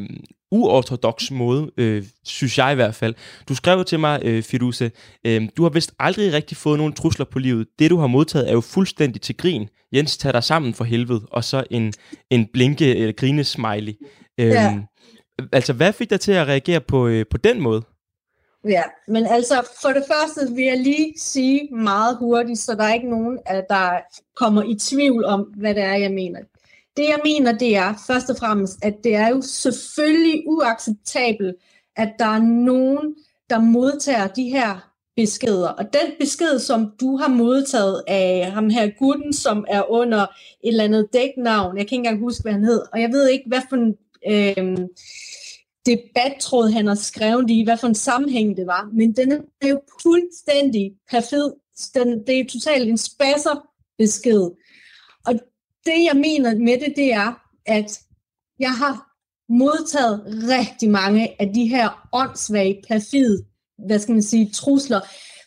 uortodox 0.53 1.31
måde, 1.31 1.71
øh, 1.77 2.03
synes 2.23 2.57
jeg 2.57 2.71
i 2.71 2.75
hvert 2.75 2.95
fald. 2.95 3.15
Du 3.49 3.55
skrev 3.55 3.85
til 3.85 3.99
mig, 3.99 4.19
øh, 4.23 4.43
Fiduce, 4.43 4.91
øh, 5.25 5.49
du 5.57 5.63
har 5.63 5.69
vist 5.69 5.93
aldrig 5.99 6.33
rigtig 6.33 6.57
fået 6.57 6.77
nogen 6.77 6.93
trusler 6.93 7.25
på 7.25 7.39
livet. 7.39 7.67
Det, 7.79 7.89
du 7.89 7.97
har 7.97 8.07
modtaget, 8.07 8.49
er 8.49 8.53
jo 8.53 8.61
fuldstændig 8.61 9.21
til 9.21 9.37
grin. 9.37 9.69
Jens, 9.93 10.17
tag 10.17 10.33
dig 10.33 10.43
sammen 10.43 10.73
for 10.73 10.83
helvede. 10.83 11.21
Og 11.31 11.43
så 11.43 11.63
en, 11.69 11.93
en 12.29 12.47
blinke 12.53 12.95
eller 12.95 13.13
grine 13.13 13.43
smiley. 13.43 13.93
Øh, 14.39 14.47
ja. 14.47 14.79
Altså, 15.51 15.73
hvad 15.73 15.93
fik 15.93 16.09
dig 16.09 16.19
til 16.19 16.31
at 16.31 16.47
reagere 16.47 16.81
på, 16.81 17.07
øh, 17.07 17.25
på 17.31 17.37
den 17.37 17.61
måde? 17.61 17.81
Ja, 18.69 18.83
men 19.07 19.25
altså, 19.25 19.67
for 19.81 19.89
det 19.89 20.03
første 20.07 20.55
vil 20.55 20.65
jeg 20.65 20.77
lige 20.77 21.13
sige 21.17 21.69
meget 21.75 22.17
hurtigt, 22.17 22.59
så 22.59 22.75
der 22.75 22.83
er 22.83 22.93
ikke 22.93 23.09
nogen, 23.09 23.39
der 23.69 23.99
kommer 24.35 24.63
i 24.63 24.75
tvivl 24.75 25.25
om, 25.25 25.41
hvad 25.41 25.75
det 25.75 25.83
er, 25.83 25.95
jeg 25.95 26.11
mener. 26.11 26.39
Det 26.97 27.03
jeg 27.03 27.19
mener, 27.23 27.51
det 27.51 27.75
er 27.75 27.93
først 28.07 28.29
og 28.29 28.37
fremmest, 28.37 28.77
at 28.81 29.03
det 29.03 29.15
er 29.15 29.29
jo 29.29 29.41
selvfølgelig 29.41 30.43
uacceptabelt, 30.47 31.55
at 31.95 32.13
der 32.19 32.25
er 32.25 32.39
nogen, 32.39 33.15
der 33.49 33.59
modtager 33.59 34.27
de 34.27 34.49
her 34.49 34.93
beskeder. 35.15 35.69
Og 35.69 35.93
den 35.93 36.13
besked, 36.19 36.59
som 36.59 36.91
du 36.99 37.17
har 37.17 37.27
modtaget 37.27 38.03
af 38.07 38.51
ham 38.51 38.69
her 38.69 38.91
gutten, 38.99 39.33
som 39.33 39.65
er 39.69 39.91
under 39.91 40.21
et 40.21 40.27
eller 40.63 40.83
andet 40.83 41.07
dæknavn, 41.13 41.77
jeg 41.77 41.87
kan 41.87 41.95
ikke 41.95 41.95
engang 41.95 42.19
huske, 42.19 42.41
hvad 42.41 42.53
han 42.53 42.65
hed, 42.65 42.81
og 42.93 43.01
jeg 43.01 43.09
ved 43.11 43.29
ikke, 43.29 43.45
hvad 43.47 43.61
for 43.69 43.75
en 43.75 43.95
øh, 44.31 44.77
debattråd, 45.85 46.71
han 46.71 46.87
har 46.87 46.95
skrevet 46.95 47.49
i, 47.49 47.63
hvad 47.63 47.77
for 47.77 47.87
en 47.87 47.95
sammenhæng 47.95 48.57
det 48.57 48.67
var, 48.67 48.89
men 48.93 49.15
den 49.15 49.31
er 49.61 49.67
jo 49.67 49.81
fuldstændig 50.01 50.91
perfid. 51.11 51.51
Den, 51.93 52.27
det 52.27 52.39
er 52.39 52.45
totalt 52.51 52.89
en 52.89 52.97
spasser 52.97 53.67
besked. 53.97 54.51
Det, 55.85 56.03
jeg 56.05 56.15
mener 56.15 56.55
med 56.55 56.79
det, 56.79 56.93
det 56.95 57.13
er, 57.13 57.33
at 57.65 57.99
jeg 58.59 58.71
har 58.71 59.13
modtaget 59.49 60.23
rigtig 60.27 60.89
mange 60.89 61.41
af 61.41 61.53
de 61.53 61.67
her 61.67 62.09
åndssvage, 62.13 62.81
perfide, 62.87 63.45
hvad 63.87 63.99
skal 63.99 64.13
man 64.13 64.21
sige, 64.21 64.51
trusler. 64.53 64.99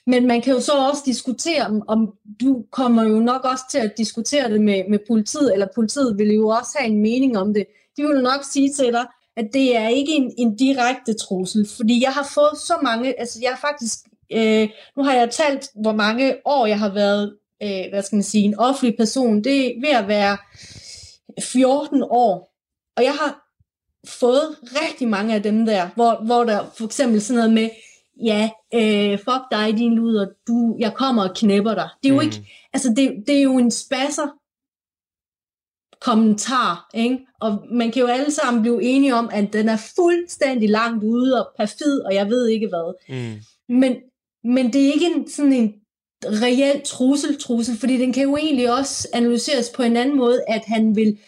Men 0.07 0.27
man 0.27 0.43
kan 0.43 0.55
jo 0.55 0.61
så 0.61 0.73
også 0.73 1.03
diskutere, 1.07 1.83
om 1.89 2.13
du 2.41 2.65
kommer 2.73 3.03
jo 3.03 3.21
nok 3.21 3.45
også 3.45 3.65
til 3.71 3.79
at 3.79 3.93
diskutere 3.97 4.51
det 4.51 4.61
med, 4.61 4.83
med 4.91 4.99
politiet, 5.09 5.53
eller 5.53 5.67
politiet 5.75 6.19
vil 6.19 6.35
jo 6.35 6.49
også 6.49 6.77
have 6.79 6.91
en 6.91 7.03
mening 7.03 7.39
om 7.39 7.55
det. 7.55 7.67
De 7.97 8.03
vil 8.03 8.17
jo 8.17 8.21
nok 8.21 8.45
sige 8.53 8.73
til 8.73 8.93
dig, 8.93 9.07
at 9.37 9.47
det 9.53 9.77
er 9.77 9.89
ikke 9.89 10.13
en, 10.13 10.35
en 10.39 10.57
direkte 10.57 11.15
trussel, 11.15 11.69
fordi 11.77 12.03
jeg 12.03 12.13
har 12.13 12.31
fået 12.35 12.59
så 12.59 12.75
mange, 12.83 13.21
altså 13.21 13.39
jeg 13.43 13.51
har 13.51 13.69
faktisk, 13.69 13.99
øh, 14.33 14.69
nu 14.97 15.03
har 15.03 15.15
jeg 15.15 15.31
talt, 15.31 15.69
hvor 15.83 15.93
mange 15.93 16.35
år 16.45 16.67
jeg 16.67 16.79
har 16.79 16.95
været 16.95 17.37
øh, 17.63 17.85
hvad 17.91 18.03
skal 18.03 18.17
man 18.17 18.23
sige, 18.23 18.45
en 18.45 18.59
offentlig 18.59 18.97
person, 18.97 19.45
det 19.45 19.67
er 19.67 19.81
ved 19.81 19.89
at 19.89 20.09
være 20.09 20.37
14 21.43 22.03
år. 22.03 22.53
Og 22.97 23.05
jeg 23.05 23.13
har 23.13 23.47
fået 24.09 24.57
rigtig 24.63 25.09
mange 25.09 25.35
af 25.35 25.43
dem 25.43 25.67
der, 25.67 25.89
hvor, 25.95 26.25
hvor 26.25 26.45
der 26.45 26.71
for 26.79 26.85
eksempel 26.85 27.23
sådan 27.23 27.37
noget 27.37 27.53
med, 27.53 27.71
ja, 28.25 28.51
øh, 28.75 29.19
fuck 29.19 29.43
dig, 29.51 29.77
din 29.77 29.95
luder, 29.95 30.27
du, 30.47 30.77
jeg 30.79 30.95
kommer 30.95 31.29
og 31.29 31.37
knæpper 31.37 31.75
dig. 31.75 31.89
Det 32.03 32.09
er 32.09 32.15
jo 32.15 32.21
mm. 32.21 32.27
ikke, 32.27 32.53
altså 32.73 32.89
det, 32.97 33.25
det 33.27 33.39
er 33.39 33.43
jo 33.43 33.59
en 33.59 33.71
spasser 33.71 34.27
kommentar, 36.01 36.91
ikke? 36.95 37.27
og 37.41 37.67
man 37.71 37.93
kan 37.93 38.03
jo 38.03 38.09
alle 38.09 38.31
sammen 38.31 38.63
blive 38.63 38.83
enige 38.83 39.15
om, 39.15 39.29
at 39.33 39.53
den 39.53 39.69
er 39.69 39.77
fuldstændig 39.97 40.71
langt 40.71 41.05
ude 41.05 41.41
og 41.47 41.53
perfid, 41.57 42.01
og 42.01 42.15
jeg 42.15 42.29
ved 42.29 42.49
ikke 42.49 42.69
hvad. 42.69 42.95
Mm. 43.09 43.41
Men, 43.69 43.97
men 44.45 44.73
det 44.73 44.89
er 44.89 44.93
ikke 44.93 45.07
en, 45.07 45.31
sådan 45.31 45.53
en 45.53 45.75
reel 46.43 46.81
trussel, 46.85 47.41
trussel, 47.41 47.77
fordi 47.79 47.97
den 47.97 48.13
kan 48.13 48.23
jo 48.23 48.37
egentlig 48.37 48.73
også 48.73 49.09
analyseres 49.15 49.71
på 49.77 49.83
en 49.83 49.97
anden 49.97 50.17
måde, 50.17 50.41
at 50.49 50.63
han 50.67 50.97
vil, 50.97 51.19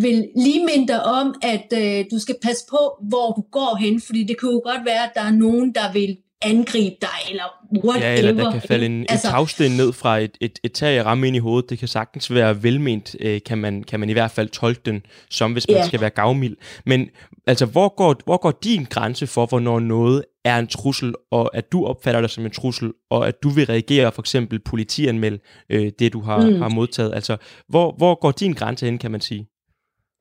vil 0.00 0.28
lige 0.36 0.66
minde 0.66 1.04
om, 1.04 1.34
at 1.42 1.72
øh, 1.74 2.04
du 2.10 2.18
skal 2.18 2.36
passe 2.42 2.64
på, 2.70 2.78
hvor 3.08 3.32
du 3.32 3.44
går 3.52 3.76
hen, 3.76 4.00
fordi 4.00 4.24
det 4.24 4.40
kan 4.40 4.48
jo 4.48 4.60
godt 4.64 4.86
være, 4.86 5.04
at 5.04 5.10
der 5.14 5.22
er 5.22 5.32
nogen, 5.32 5.74
der 5.74 5.92
vil 5.92 6.16
angribe 6.42 6.96
dig, 7.00 7.30
eller 7.30 7.44
whatever. 7.84 8.10
Ja, 8.10 8.18
eller 8.18 8.44
der 8.44 8.52
kan 8.52 8.60
falde 8.60 8.86
en, 8.86 9.06
altså, 9.08 9.28
en 9.28 9.32
tagsten 9.32 9.72
ned 9.76 9.92
fra 9.92 10.18
et, 10.18 10.38
et, 10.40 10.58
et 10.62 10.72
tag 10.72 11.00
og 11.00 11.06
ramme 11.06 11.26
ind 11.26 11.36
i 11.36 11.38
hovedet. 11.38 11.70
Det 11.70 11.78
kan 11.78 11.88
sagtens 11.88 12.34
være 12.34 12.62
velment, 12.62 13.16
øh, 13.20 13.40
kan, 13.46 13.58
man, 13.58 13.84
kan 13.84 14.00
man 14.00 14.10
i 14.10 14.12
hvert 14.12 14.30
fald 14.30 14.48
tolke 14.48 14.80
den, 14.84 15.02
som 15.30 15.52
hvis 15.52 15.68
man 15.68 15.76
ja. 15.76 15.86
skal 15.86 16.00
være 16.00 16.10
gavmild. 16.10 16.56
Men 16.86 17.08
altså, 17.46 17.66
hvor 17.66 17.94
går, 17.96 18.16
hvor 18.24 18.36
går 18.36 18.50
din 18.50 18.86
grænse 18.90 19.26
for, 19.26 19.46
hvornår 19.46 19.80
noget 19.80 20.24
er 20.46 20.58
en 20.58 20.66
trussel, 20.66 21.14
og 21.30 21.56
at 21.56 21.72
du 21.72 21.86
opfatter 21.86 22.20
det 22.20 22.30
som 22.30 22.44
en 22.44 22.50
trussel, 22.50 22.92
og 23.10 23.28
at 23.28 23.42
du 23.42 23.48
vil 23.48 23.66
reagere, 23.66 24.12
for 24.12 24.22
eksempel 24.22 24.58
politianmelde 24.58 25.38
øh, 25.70 25.92
det, 25.98 26.12
du 26.12 26.20
har, 26.20 26.50
mm. 26.50 26.62
har 26.62 26.68
modtaget? 26.68 27.14
Altså, 27.14 27.36
hvor, 27.68 27.94
hvor 27.96 28.14
går 28.14 28.30
din 28.30 28.52
grænse 28.52 28.86
hen, 28.86 28.98
kan 28.98 29.10
man 29.10 29.20
sige? 29.20 29.48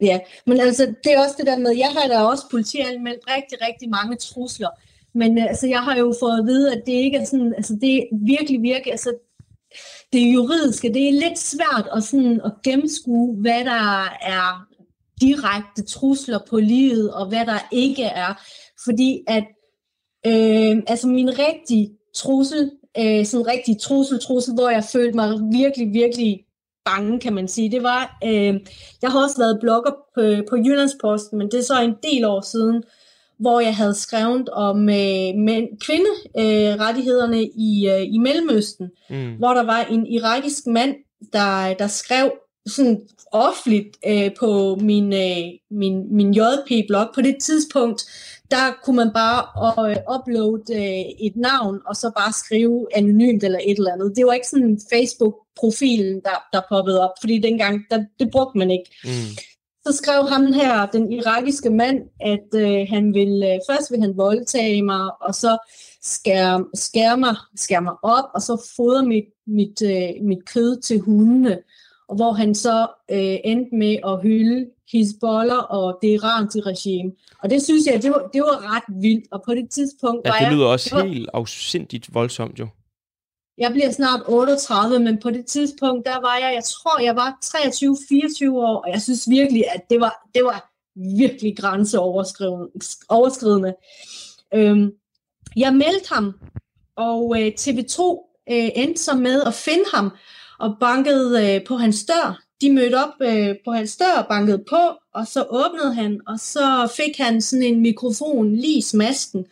Ja, 0.02 0.20
men 0.48 0.60
altså, 0.60 0.94
det 1.04 1.14
er 1.14 1.20
også 1.20 1.36
det 1.38 1.48
der 1.48 1.58
med, 1.58 1.78
jeg 1.78 1.90
har 1.98 2.08
da 2.08 2.20
også 2.20 2.44
politianmeldt 2.52 3.24
rigtig, 3.28 3.58
rigtig 3.68 3.90
mange 3.90 4.16
trusler, 4.16 4.70
men 5.14 5.38
øh, 5.38 5.46
altså, 5.46 5.68
jeg 5.68 5.80
har 5.80 5.96
jo 5.96 6.16
fået 6.20 6.40
at 6.40 6.46
vide, 6.46 6.72
at 6.72 6.82
det 6.86 6.92
ikke 6.92 7.18
er 7.18 7.26
sådan, 7.26 7.54
altså 7.58 7.78
det 7.82 7.96
er 7.98 8.04
virkelig, 8.12 8.62
virkelig, 8.62 8.92
altså 8.92 9.14
det 10.14 10.34
juridiske, 10.34 10.94
det 10.94 11.08
er 11.08 11.12
lidt 11.12 11.40
svært 11.40 11.88
at, 11.96 12.04
sådan, 12.04 12.42
at 12.46 12.52
gennemskue, 12.64 13.36
hvad 13.42 13.66
der 13.66 14.04
er 14.22 14.66
direkte 15.22 15.84
trusler 15.84 16.40
på 16.50 16.58
livet, 16.58 17.14
og 17.14 17.28
hvad 17.28 17.46
der 17.46 17.60
ikke 17.72 18.04
er. 18.04 18.34
Fordi 18.86 19.24
at, 19.28 19.44
øh, 20.26 20.84
altså 20.88 21.08
min 21.08 21.30
rigtig 21.40 21.92
trussel, 22.16 22.72
øh, 23.00 23.26
sådan 23.26 23.48
rigtig 23.48 23.82
trussel, 23.82 24.20
trussel, 24.20 24.54
hvor 24.54 24.70
jeg 24.70 24.84
følte 24.84 25.16
mig 25.16 25.40
virkelig, 25.52 25.94
virkelig 25.94 26.46
bange, 26.86 27.20
kan 27.20 27.34
man 27.34 27.48
sige, 27.48 27.72
det 27.72 27.84
var, 27.84 28.18
øh, 28.24 28.54
jeg 29.02 29.12
har 29.12 29.24
også 29.24 29.38
været 29.38 29.60
blogger 29.62 29.92
på, 29.92 30.22
på 30.50 30.56
Jyllandsposten, 30.56 31.38
men 31.38 31.48
det 31.52 31.60
er 31.60 31.64
så 31.64 31.82
en 31.82 31.96
del 32.04 32.26
år 32.26 32.42
siden, 32.42 32.84
hvor 33.40 33.60
jeg 33.60 33.76
havde 33.76 33.96
skrevet 33.96 34.50
om 34.50 34.90
øh, 34.90 35.36
med 35.36 35.80
kvinderettighederne 35.86 37.38
øh, 37.38 37.44
i, 37.44 37.90
øh, 37.90 38.14
i 38.14 38.18
Mellemøsten, 38.18 38.90
mm. 39.10 39.36
hvor 39.38 39.54
der 39.54 39.64
var 39.64 39.82
en 39.82 40.08
irakisk 40.08 40.68
mand, 40.68 40.96
der, 41.34 41.74
der 41.74 41.88
skrev 41.88 42.32
sådan 42.68 43.02
offentligt 43.32 43.98
øh, 44.08 44.32
på 44.40 44.78
min, 44.82 45.14
øh, 45.14 45.46
min, 45.72 46.16
min 46.16 46.34
JP-blog. 46.34 47.08
På 47.16 47.22
det 47.22 47.36
tidspunkt, 47.42 48.04
der 48.52 48.74
kunne 48.84 48.96
man 48.96 49.12
bare 49.14 49.42
øh, 49.90 49.98
uploade 50.16 50.64
øh, 50.72 51.28
et 51.28 51.36
navn, 51.36 51.80
og 51.86 51.96
så 51.96 52.12
bare 52.18 52.34
skrive 52.34 52.88
anonymt 52.96 53.44
eller 53.44 53.60
et 53.66 53.78
eller 53.78 53.94
andet. 53.94 54.14
Det 54.16 54.26
var 54.26 54.34
ikke 54.34 54.48
sådan 54.48 54.80
Facebook-profilen, 54.94 56.22
der, 56.22 56.38
der 56.54 56.62
poppede 56.70 57.02
op, 57.02 57.14
fordi 57.20 57.40
dengang, 57.40 57.82
der, 57.92 58.04
det 58.20 58.32
brugte 58.32 58.58
man 58.58 58.72
ikke. 58.72 58.90
Mm. 59.04 59.10
så 59.86 59.94
skrev 59.94 60.28
ham 60.28 60.54
her, 60.54 60.86
den 60.86 61.12
irakiske 61.12 61.70
mand, 61.70 62.00
at 62.22 62.48
øh, 62.56 62.88
han 62.90 63.14
vil, 63.14 63.44
øh, 63.44 63.60
først 63.70 63.92
vil 63.92 64.02
han 64.02 64.18
voldtage 64.18 64.82
mig, 64.82 65.22
og 65.22 65.36
så 65.36 65.58
skære, 66.02 66.66
skære, 66.74 67.18
mig, 67.18 67.36
skære 67.56 67.82
mig 67.82 67.94
op, 68.04 68.26
og 68.36 68.42
så 68.42 68.68
fodre 68.76 69.06
mit, 69.06 69.26
mit, 69.48 69.82
øh, 69.82 70.10
mit 70.28 70.46
kød 70.46 70.82
til 70.82 71.00
hundene. 71.00 71.58
Og 72.10 72.16
hvor 72.16 72.32
han 72.32 72.56
så 72.56 72.88
øh, 73.12 73.38
endte 73.44 73.76
med 73.76 73.98
at 74.08 74.22
hylde 74.22 74.70
Hezbollah 74.92 75.64
og 75.72 76.00
det 76.02 76.08
iranske 76.08 76.62
regime. 76.62 77.12
Og 77.44 77.50
det 77.50 77.64
synes 77.64 77.86
jeg, 77.88 78.02
det 78.04 78.12
var, 78.12 78.30
det 78.34 78.42
var 78.42 78.76
ret 78.76 79.02
vildt. 79.02 79.26
Og 79.32 79.42
på 79.46 79.54
det 79.56 79.70
tidspunkt 79.70 80.22
Ja, 80.26 80.32
var 80.32 80.38
det 80.40 80.46
jeg... 80.46 80.54
lyder 80.54 80.66
også 80.66 80.90
det 80.90 81.04
var- 81.04 81.08
helt 81.14 81.30
afsindigt 81.34 82.14
voldsomt 82.14 82.60
jo. 82.60 82.68
Jeg 83.58 83.72
bliver 83.72 83.92
snart 83.92 84.22
38, 84.28 85.00
men 85.00 85.20
på 85.22 85.30
det 85.30 85.46
tidspunkt, 85.46 86.06
der 86.06 86.20
var 86.22 86.36
jeg, 86.38 86.52
jeg 86.56 86.64
tror, 86.64 87.02
jeg 87.02 87.16
var 87.16 87.38
23-24 87.46 88.52
år, 88.52 88.76
og 88.86 88.90
jeg 88.94 89.02
synes 89.02 89.30
virkelig, 89.30 89.64
at 89.76 89.82
det 89.90 90.00
var, 90.00 90.28
det 90.36 90.44
var 90.44 90.72
virkelig 91.18 91.58
grænseoverskridende. 91.58 92.68
overskridende. 93.10 93.76
Øhm, 94.54 94.92
jeg 95.56 95.74
meldte 95.74 96.14
ham, 96.14 96.34
og 96.96 97.36
øh, 97.42 97.52
TV2 97.60 98.02
øh, 98.52 98.70
endte 98.76 99.04
så 99.04 99.16
med 99.16 99.42
at 99.44 99.54
finde 99.54 99.86
ham, 99.94 100.12
og 100.60 100.76
bankede 100.80 101.56
øh, 101.56 101.66
på 101.68 101.76
hans 101.76 102.06
dør. 102.06 102.42
De 102.62 102.74
mødte 102.74 102.96
op 102.96 103.14
øh, 103.22 103.56
på 103.66 103.72
hans 103.72 103.98
dør 103.98 104.18
og 104.18 104.28
bankede 104.28 104.64
på, 104.70 104.94
og 105.14 105.28
så 105.28 105.46
åbnede 105.50 105.94
han, 105.94 106.22
og 106.28 106.40
så 106.40 106.94
fik 106.98 107.18
han 107.18 107.42
sådan 107.42 107.64
en 107.64 107.82
mikrofon 107.82 108.56
lige 108.56 108.78
i 108.78 108.82
smasken, 108.82 109.46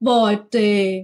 hvor 0.00 0.28
et, 0.28 0.54
øh, 0.56 0.94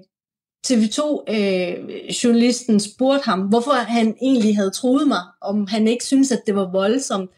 TV2-journalisten 0.66 2.74
øh, 2.74 2.80
spurgte 2.80 3.24
ham, 3.24 3.40
hvorfor 3.40 3.72
han 3.72 4.16
egentlig 4.22 4.56
havde 4.56 4.70
troet 4.70 5.08
mig, 5.08 5.22
om 5.40 5.66
han 5.66 5.88
ikke 5.88 6.04
syntes, 6.04 6.32
at 6.32 6.42
det 6.46 6.54
var 6.54 6.70
voldsomt. 6.70 7.30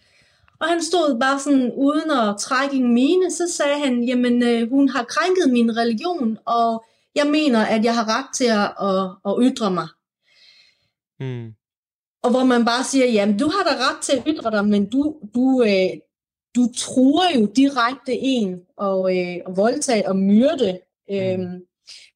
Og 0.60 0.68
han 0.68 0.82
stod 0.82 1.20
bare 1.20 1.40
sådan 1.40 1.72
uden 1.76 2.10
at 2.10 2.36
trække 2.38 2.76
en 2.76 2.94
mine, 2.94 3.30
så 3.30 3.52
sagde 3.56 3.78
han, 3.78 4.02
jamen 4.02 4.42
øh, 4.42 4.68
hun 4.68 4.88
har 4.88 5.04
krænket 5.04 5.52
min 5.52 5.76
religion, 5.76 6.38
og 6.44 6.84
jeg 7.14 7.26
mener, 7.26 7.64
at 7.64 7.84
jeg 7.84 7.94
har 7.94 8.18
ret 8.18 8.26
til 8.34 8.44
at, 8.44 8.72
at, 8.88 9.10
at 9.26 9.34
ytre 9.40 9.70
mig. 9.70 9.88
Mm. 11.20 11.54
Og 12.22 12.30
hvor 12.30 12.44
man 12.44 12.64
bare 12.64 12.84
siger, 12.84 13.06
jamen 13.06 13.38
du 13.38 13.48
har 13.48 13.64
da 13.64 13.74
ret 13.88 14.02
til 14.02 14.12
at 14.12 14.22
ytre 14.26 14.50
dig, 14.50 14.64
men 14.68 14.90
du, 14.90 15.16
du, 15.34 15.62
øh, 15.62 15.90
du 16.56 16.72
truer 16.76 17.38
jo 17.40 17.46
direkte 17.46 18.12
en 18.12 18.60
og, 18.76 19.18
øh, 19.18 19.36
og 19.46 19.56
voldtage 19.56 20.08
og 20.08 20.16
myrde. 20.16 20.78
Øhm, 21.10 21.62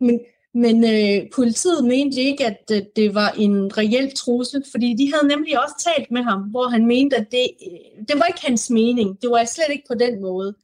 men 0.01 0.21
men 0.65 0.85
øh, 0.85 1.31
politiet 1.35 1.85
mente 1.85 2.21
ikke, 2.21 2.47
at 2.47 2.71
øh, 2.73 2.83
det 2.97 3.15
var 3.15 3.31
en 3.31 3.79
reel 3.79 4.15
trussel, 4.15 4.65
fordi 4.71 4.95
de 4.99 5.13
havde 5.15 5.29
nemlig 5.29 5.63
også 5.63 5.93
talt 5.97 6.11
med 6.11 6.23
ham, 6.23 6.41
hvor 6.43 6.69
han 6.69 6.87
mente, 6.87 7.17
at 7.17 7.27
det, 7.31 7.51
øh, 7.71 8.07
det 8.09 8.19
var 8.19 8.25
ikke 8.25 8.47
hans 8.47 8.71
mening. 8.71 9.23
Det 9.23 9.31
var 9.31 9.45
slet 9.45 9.71
ikke 9.71 9.85
på 9.89 9.95
den 9.95 10.21
måde. 10.21 10.55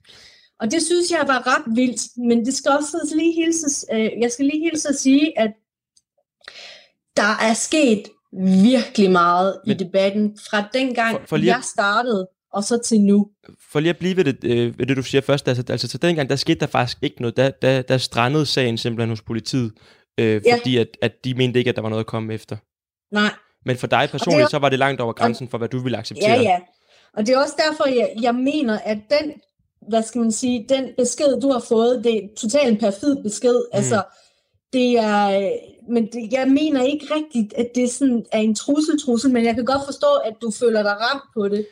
Og 0.61 0.71
det 0.71 0.83
synes 0.83 1.11
jeg 1.11 1.25
var 1.27 1.47
ret 1.47 1.77
vildt, 1.77 2.03
men 2.17 2.47
det 2.47 2.55
skal 2.55 2.71
også 2.71 3.13
lige 3.17 3.35
hilses, 3.35 3.87
øh, 3.93 4.11
jeg 4.21 4.33
skal 4.33 4.45
lige 4.47 4.65
hilse 4.71 4.89
at 4.89 4.99
sige, 4.99 5.39
at 5.39 5.53
der 7.17 7.33
er 7.43 7.55
sket 7.55 8.03
virkelig 8.63 9.11
meget 9.11 9.61
Men- 9.67 9.77
i 9.77 9.79
debatten 9.79 10.39
fra 10.51 10.65
dengang 10.75 11.17
For- 11.21 11.27
for 11.27 11.37
lige 11.37 11.51
at- 11.51 11.57
jeg 11.57 11.65
startede, 11.65 12.29
og 12.53 12.65
så 12.65 12.79
til 12.85 13.01
nu. 13.01 13.29
For 13.73 13.81
lige 13.81 13.91
at 13.91 13.99
blive 13.99 14.17
ved 14.17 14.25
det, 14.25 14.45
øh, 14.45 14.79
ved 14.79 14.87
det 14.87 14.97
du 14.97 15.03
siger 15.03 15.23
først, 15.23 15.49
altså, 15.49 15.65
altså 15.69 15.89
til 15.89 16.03
dengang, 16.03 16.31
der 16.31 16.37
skete 16.37 16.61
der 16.61 16.67
faktisk 16.67 16.99
ikke 17.03 17.21
noget. 17.21 17.37
Der, 17.37 17.51
der, 17.51 17.83
der 17.83 17.99
strandede 17.99 18.47
sagen 18.47 18.79
simpelthen 18.79 19.09
hos 19.11 19.23
politiet, 19.23 19.73
øh, 20.19 20.43
Ja. 20.47 20.57
fordi 20.57 20.77
at, 20.77 20.89
at 21.03 21.13
de 21.25 21.35
mente 21.35 21.59
ikke, 21.59 21.69
at 21.69 21.77
der 21.77 21.83
var 21.83 21.89
noget 21.89 22.03
at 22.03 22.07
komme 22.07 22.35
efter. 22.35 22.57
Nej, 23.15 23.31
Men 23.67 23.77
for 23.77 23.87
dig 23.87 24.09
personligt, 24.11 24.45
er- 24.45 24.49
så 24.49 24.59
var 24.59 24.69
det 24.69 24.79
langt 24.79 25.01
over 25.01 25.13
grænsen 25.13 25.49
for, 25.49 25.59
hvad 25.59 25.69
du 25.69 25.79
ville 25.79 25.99
acceptere. 25.99 26.31
Ja, 26.31 26.43
ja. 26.43 26.59
Og 27.17 27.27
det 27.27 27.35
er 27.35 27.39
også 27.39 27.55
derfor, 27.69 27.89
jeg, 27.89 28.13
jeg 28.23 28.35
mener, 28.35 28.79
at 28.85 28.99
den, 29.11 29.33
hvad 29.89 30.03
skal 30.03 30.21
man 30.21 30.33
sige, 30.33 30.67
den 30.69 30.89
besked, 30.99 31.41
du 31.41 31.51
har 31.53 31.61
fået, 31.69 32.05
det 32.05 32.17
er 32.17 32.21
totalt 32.41 32.69
en 32.69 32.79
perfid 32.79 33.23
besked. 33.23 33.55
Mm. 33.55 33.77
Altså, 33.79 34.03
det 34.73 34.99
er, 34.99 35.51
men 35.89 36.07
det, 36.07 36.33
jeg 36.33 36.49
mener 36.49 36.83
ikke 36.83 37.07
rigtigt, 37.15 37.55
at 37.57 37.71
det 37.75 37.91
sådan 37.91 38.25
er 38.33 38.39
en 38.39 38.55
trussel-trussel, 38.55 39.33
men 39.33 39.45
jeg 39.45 39.55
kan 39.55 39.65
godt 39.65 39.85
forstå, 39.85 40.07
at 40.25 40.35
du 40.43 40.51
føler 40.51 40.83
dig 40.83 40.97
ramt 41.01 41.23
på 41.35 41.49
det. 41.49 41.67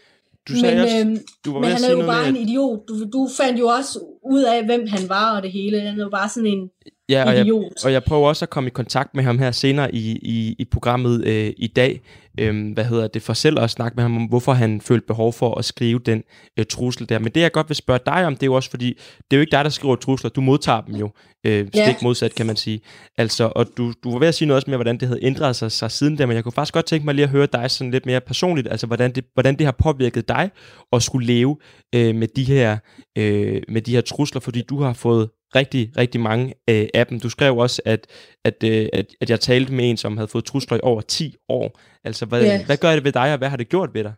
Du 0.48 0.56
sagde 0.56 0.74
men, 0.74 0.84
også, 0.84 0.98
øhm, 0.98 1.18
du 1.44 1.52
var 1.52 1.60
men 1.60 1.70
han 1.70 1.84
er 1.84 1.90
jo 1.90 2.06
bare 2.06 2.32
med, 2.32 2.40
en 2.40 2.48
idiot. 2.48 2.88
Du, 2.88 3.04
du 3.12 3.28
fandt 3.36 3.60
jo 3.60 3.66
også 3.66 3.98
ud 4.24 4.42
af, 4.42 4.64
hvem 4.64 4.86
han 4.88 5.08
var 5.08 5.36
og 5.36 5.42
det 5.42 5.52
hele. 5.52 5.80
Han 5.80 5.98
jo 5.98 6.08
bare 6.08 6.28
sådan 6.28 6.46
en 6.46 6.70
ja, 7.08 7.24
og 7.26 7.34
jeg, 7.34 7.40
idiot. 7.46 7.84
og 7.84 7.92
jeg 7.92 8.04
prøver 8.04 8.28
også 8.28 8.44
at 8.44 8.50
komme 8.50 8.66
i 8.68 8.70
kontakt 8.70 9.14
med 9.14 9.24
ham 9.24 9.38
her 9.38 9.50
senere 9.50 9.94
i, 9.94 10.18
i, 10.22 10.56
i 10.58 10.64
programmet 10.64 11.24
øh, 11.26 11.52
i 11.56 11.66
dag. 11.66 12.00
Øhm, 12.40 12.70
hvad 12.70 12.84
hedder 12.84 13.08
det, 13.08 13.22
for 13.22 13.32
selv 13.32 13.58
at 13.60 13.70
snakke 13.70 13.96
med 13.96 14.02
ham 14.04 14.16
om, 14.16 14.24
hvorfor 14.24 14.52
han 14.52 14.80
følte 14.80 15.06
behov 15.06 15.32
for 15.32 15.58
at 15.58 15.64
skrive 15.64 15.98
den 15.98 16.22
øh, 16.58 16.64
trussel 16.66 17.08
der. 17.08 17.18
Men 17.18 17.32
det 17.32 17.40
jeg 17.40 17.52
godt 17.52 17.68
vil 17.68 17.76
spørge 17.76 18.00
dig 18.06 18.26
om, 18.26 18.34
det 18.34 18.42
er 18.42 18.46
jo 18.46 18.54
også 18.54 18.70
fordi, 18.70 18.86
det 19.18 19.26
er 19.30 19.36
jo 19.36 19.40
ikke 19.40 19.50
dig, 19.50 19.64
der 19.64 19.70
skriver 19.70 19.96
trusler, 19.96 20.30
du 20.30 20.40
modtager 20.40 20.80
dem 20.80 20.94
jo. 20.96 21.10
Øh, 21.46 21.66
stik 21.68 21.76
Ja. 21.76 21.94
modsat, 22.02 22.34
kan 22.34 22.46
man 22.46 22.56
sige. 22.56 22.80
Altså, 23.18 23.52
og 23.56 23.66
du, 23.76 23.92
du 24.04 24.12
var 24.12 24.18
ved 24.18 24.28
at 24.28 24.34
sige 24.34 24.48
noget 24.48 24.56
også 24.56 24.70
med, 24.70 24.76
hvordan 24.78 24.98
det 24.98 25.08
havde 25.08 25.24
ændret 25.24 25.56
sig, 25.56 25.72
sig 25.72 25.90
siden 25.90 26.16
da, 26.16 26.26
men 26.26 26.36
jeg 26.36 26.44
kunne 26.44 26.52
faktisk 26.52 26.74
godt 26.74 26.86
tænke 26.86 27.04
mig 27.04 27.14
lige 27.14 27.24
at 27.24 27.30
høre 27.30 27.46
dig 27.52 27.70
sådan 27.70 27.90
lidt 27.90 28.06
mere 28.06 28.20
personligt, 28.20 28.68
altså 28.70 28.86
hvordan 28.86 29.12
det, 29.12 29.24
hvordan 29.34 29.54
det 29.58 29.66
har 29.66 29.76
påvirket 29.82 30.28
dig 30.28 30.50
at 30.92 31.02
skulle 31.02 31.26
leve 31.26 31.56
øh, 31.94 32.14
med, 32.14 32.28
de 32.28 32.44
her, 32.44 32.78
øh, 33.18 33.62
med 33.68 33.82
de 33.82 33.92
her 33.94 34.00
trusler, 34.10 34.40
fordi 34.40 34.62
du 34.62 34.80
har 34.82 34.92
fået 34.92 35.30
rigtig, 35.54 35.92
rigtig 35.96 36.20
mange 36.20 36.54
øh, 36.70 36.88
af 36.94 37.06
dem. 37.06 37.20
Du 37.20 37.28
skrev 37.30 37.56
også, 37.56 37.82
at, 37.84 38.06
at, 38.44 38.64
øh, 38.64 38.88
at, 38.92 39.06
at 39.20 39.30
jeg 39.30 39.40
talte 39.40 39.72
med 39.72 39.90
en, 39.90 39.96
som 39.96 40.16
havde 40.16 40.28
fået 40.28 40.44
trusler 40.44 40.76
i 40.76 40.80
over 40.82 41.00
10 41.00 41.34
år. 41.48 41.80
Altså, 42.04 42.26
hvad, 42.26 42.42
Ja. 42.42 42.64
hvad 42.66 42.76
gør 42.76 42.92
det 42.94 43.04
ved 43.04 43.12
dig, 43.12 43.32
og 43.32 43.38
hvad 43.38 43.48
har 43.48 43.56
det 43.56 43.68
gjort 43.68 43.94
ved 43.94 44.04
dig? 44.04 44.12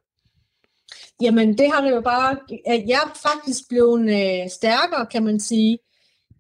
Jamen, 1.23 1.59
det 1.59 1.71
har 1.75 1.81
det 1.81 1.91
jo 1.91 2.01
bare... 2.01 2.37
at 2.67 2.83
Jeg 2.87 3.01
er 3.05 3.19
faktisk 3.23 3.69
blevet 3.69 4.01
øh, 4.11 4.51
stærkere, 4.51 5.07
kan 5.07 5.23
man 5.25 5.41
sige. 5.41 5.79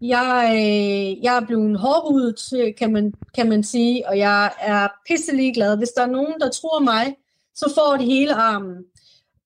Jeg, 0.01 0.51
øh, 0.55 1.25
jeg 1.25 1.37
er 1.37 1.47
blevet 1.47 1.79
hårdhudet, 1.81 2.75
kan 2.79 2.93
man, 2.93 3.13
kan 3.35 3.49
man 3.49 3.63
sige, 3.65 4.09
og 4.09 4.19
jeg 4.19 4.53
er 4.61 4.89
pisselig 5.09 5.55
glad. 5.55 5.77
Hvis 5.79 5.89
der 5.97 6.03
er 6.03 6.07
nogen, 6.11 6.41
der 6.41 6.51
tror 6.51 6.81
mig, 6.81 7.15
så 7.55 7.73
får 7.75 7.97
de 7.97 8.05
hele 8.05 8.35
armen. 8.35 8.77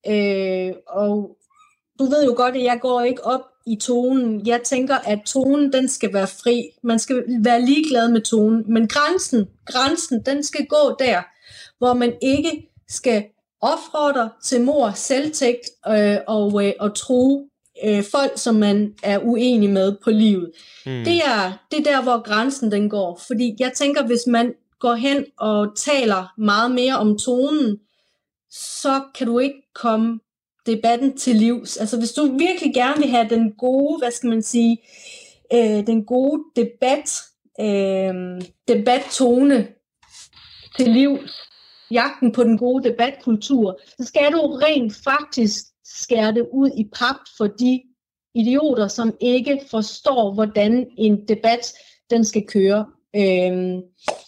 Øh, 0.07 0.73
og 0.87 1.37
du 1.99 2.03
ved 2.05 2.25
jo 2.25 2.33
godt, 2.37 2.55
at 2.55 2.63
jeg 2.63 2.79
går 2.81 3.01
ikke 3.01 3.25
op 3.25 3.41
i 3.67 3.75
tonen. 3.75 4.47
Jeg 4.47 4.61
tænker, 4.61 4.95
at 4.95 5.19
tonen, 5.25 5.73
den 5.73 5.87
skal 5.87 6.13
være 6.13 6.27
fri. 6.27 6.69
Man 6.83 6.99
skal 6.99 7.23
være 7.43 7.61
ligeglad 7.61 8.11
med 8.11 8.21
tonen. 8.21 8.63
Men 8.73 8.87
grænsen, 8.87 9.47
grænsen, 9.65 10.21
den 10.25 10.43
skal 10.43 10.65
gå 10.65 10.95
der, 10.99 11.21
hvor 11.77 11.93
man 11.93 12.13
ikke 12.21 12.69
skal 12.89 13.25
opfordre 13.61 14.29
til 14.43 14.61
mor, 14.61 14.91
selvtægt 14.91 15.69
øh, 15.87 16.17
og, 16.27 16.65
øh, 16.65 16.73
og 16.79 16.95
tro 16.95 17.49
øh, 17.85 18.03
folk, 18.11 18.31
som 18.35 18.55
man 18.55 18.93
er 19.03 19.19
uenig 19.19 19.69
med 19.69 19.95
på 20.03 20.11
livet. 20.11 20.51
Hmm. 20.85 21.03
Det 21.03 21.17
er, 21.17 21.65
det 21.71 21.79
er 21.79 21.83
der, 21.83 22.03
hvor 22.03 22.23
grænsen 22.23 22.71
den 22.71 22.89
går. 22.89 23.21
Fordi 23.27 23.55
jeg 23.59 23.71
tænker, 23.75 24.05
hvis 24.05 24.27
man 24.27 24.53
går 24.79 24.93
hen 24.93 25.25
og 25.37 25.67
taler 25.75 26.33
meget 26.37 26.71
mere 26.71 26.97
om 26.97 27.17
tonen, 27.17 27.77
så 28.51 29.01
kan 29.15 29.27
du 29.27 29.39
ikke 29.39 29.61
komme 29.75 30.19
debatten 30.67 31.17
til 31.17 31.35
livs. 31.35 31.77
Altså 31.77 31.97
hvis 31.97 32.11
du 32.11 32.37
virkelig 32.37 32.73
gerne 32.73 32.97
vil 32.97 33.09
have 33.09 33.29
den 33.29 33.53
gode, 33.53 33.97
hvad 33.97 34.11
skal 34.11 34.29
man 34.29 34.41
sige, 34.41 34.77
øh, 35.53 35.87
den 35.87 36.05
gode 36.05 36.43
debat, 36.55 37.21
øh, 37.59 38.41
debattone 38.67 39.67
til 40.77 40.89
livs, 40.89 41.31
jagten 41.91 42.31
på 42.31 42.43
den 42.43 42.57
gode 42.57 42.89
debatkultur, 42.89 43.79
så 43.99 44.07
skal 44.07 44.31
du 44.31 44.39
rent 44.39 44.95
faktisk 45.03 45.65
skære 45.85 46.33
det 46.33 46.47
ud 46.53 46.69
i 46.77 46.89
pap 46.93 47.15
for 47.37 47.47
de 47.47 47.81
idioter, 48.35 48.87
som 48.87 49.13
ikke 49.21 49.61
forstår, 49.71 50.33
hvordan 50.33 50.87
en 50.97 51.27
debat 51.27 51.73
den 52.09 52.25
skal 52.25 52.47
køre. 52.47 52.85
Øhm, 53.15 53.81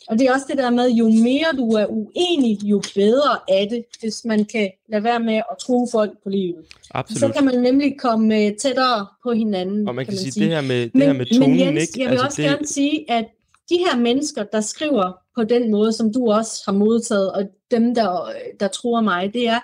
og 0.07 0.19
det 0.19 0.27
er 0.27 0.33
også 0.33 0.45
det 0.49 0.57
der 0.57 0.69
med, 0.69 0.89
jo 0.91 1.09
mere 1.09 1.45
du 1.57 1.71
er 1.71 1.85
uenig, 1.89 2.63
jo 2.63 2.81
bedre 2.95 3.39
er 3.47 3.69
det, 3.69 3.85
hvis 3.99 4.25
man 4.25 4.45
kan 4.45 4.71
lade 4.89 5.03
være 5.03 5.19
med 5.19 5.35
at 5.35 5.57
tro 5.59 5.87
folk 5.91 6.11
på 6.23 6.29
livet. 6.29 6.65
Absolut. 6.93 7.19
Så 7.19 7.33
kan 7.39 7.45
man 7.45 7.59
nemlig 7.59 7.99
komme 7.99 8.35
øh, 8.35 8.55
tættere 8.55 9.07
på 9.23 9.31
hinanden, 9.31 9.87
og 9.87 9.95
man 9.95 10.05
kan, 10.05 10.11
kan 10.11 10.19
sige, 10.19 10.31
sige. 10.31 10.45
det 10.45 10.53
her 10.53 10.61
med, 10.61 10.81
det 10.81 10.95
men, 10.95 11.03
her 11.03 11.13
med 11.13 11.25
tonen, 11.25 11.49
men 11.49 11.59
Jens, 11.59 11.69
ikke? 11.69 11.81
Altså, 11.81 12.01
jeg 12.01 12.09
vil 12.11 12.19
også 12.19 12.41
det, 12.41 12.49
gerne 12.49 12.67
sige, 12.67 13.11
at 13.11 13.25
de 13.69 13.77
her 13.77 13.99
mennesker, 13.99 14.43
der 14.43 14.61
skriver 14.61 15.11
på 15.35 15.43
den 15.43 15.71
måde, 15.71 15.93
som 15.93 16.13
du 16.13 16.31
også 16.31 16.63
har 16.65 16.73
modtaget, 16.73 17.31
og 17.31 17.43
dem, 17.71 17.95
der, 17.95 18.31
der 18.59 18.67
tror 18.67 19.01
mig, 19.01 19.33
det 19.33 19.47
er, 19.47 19.59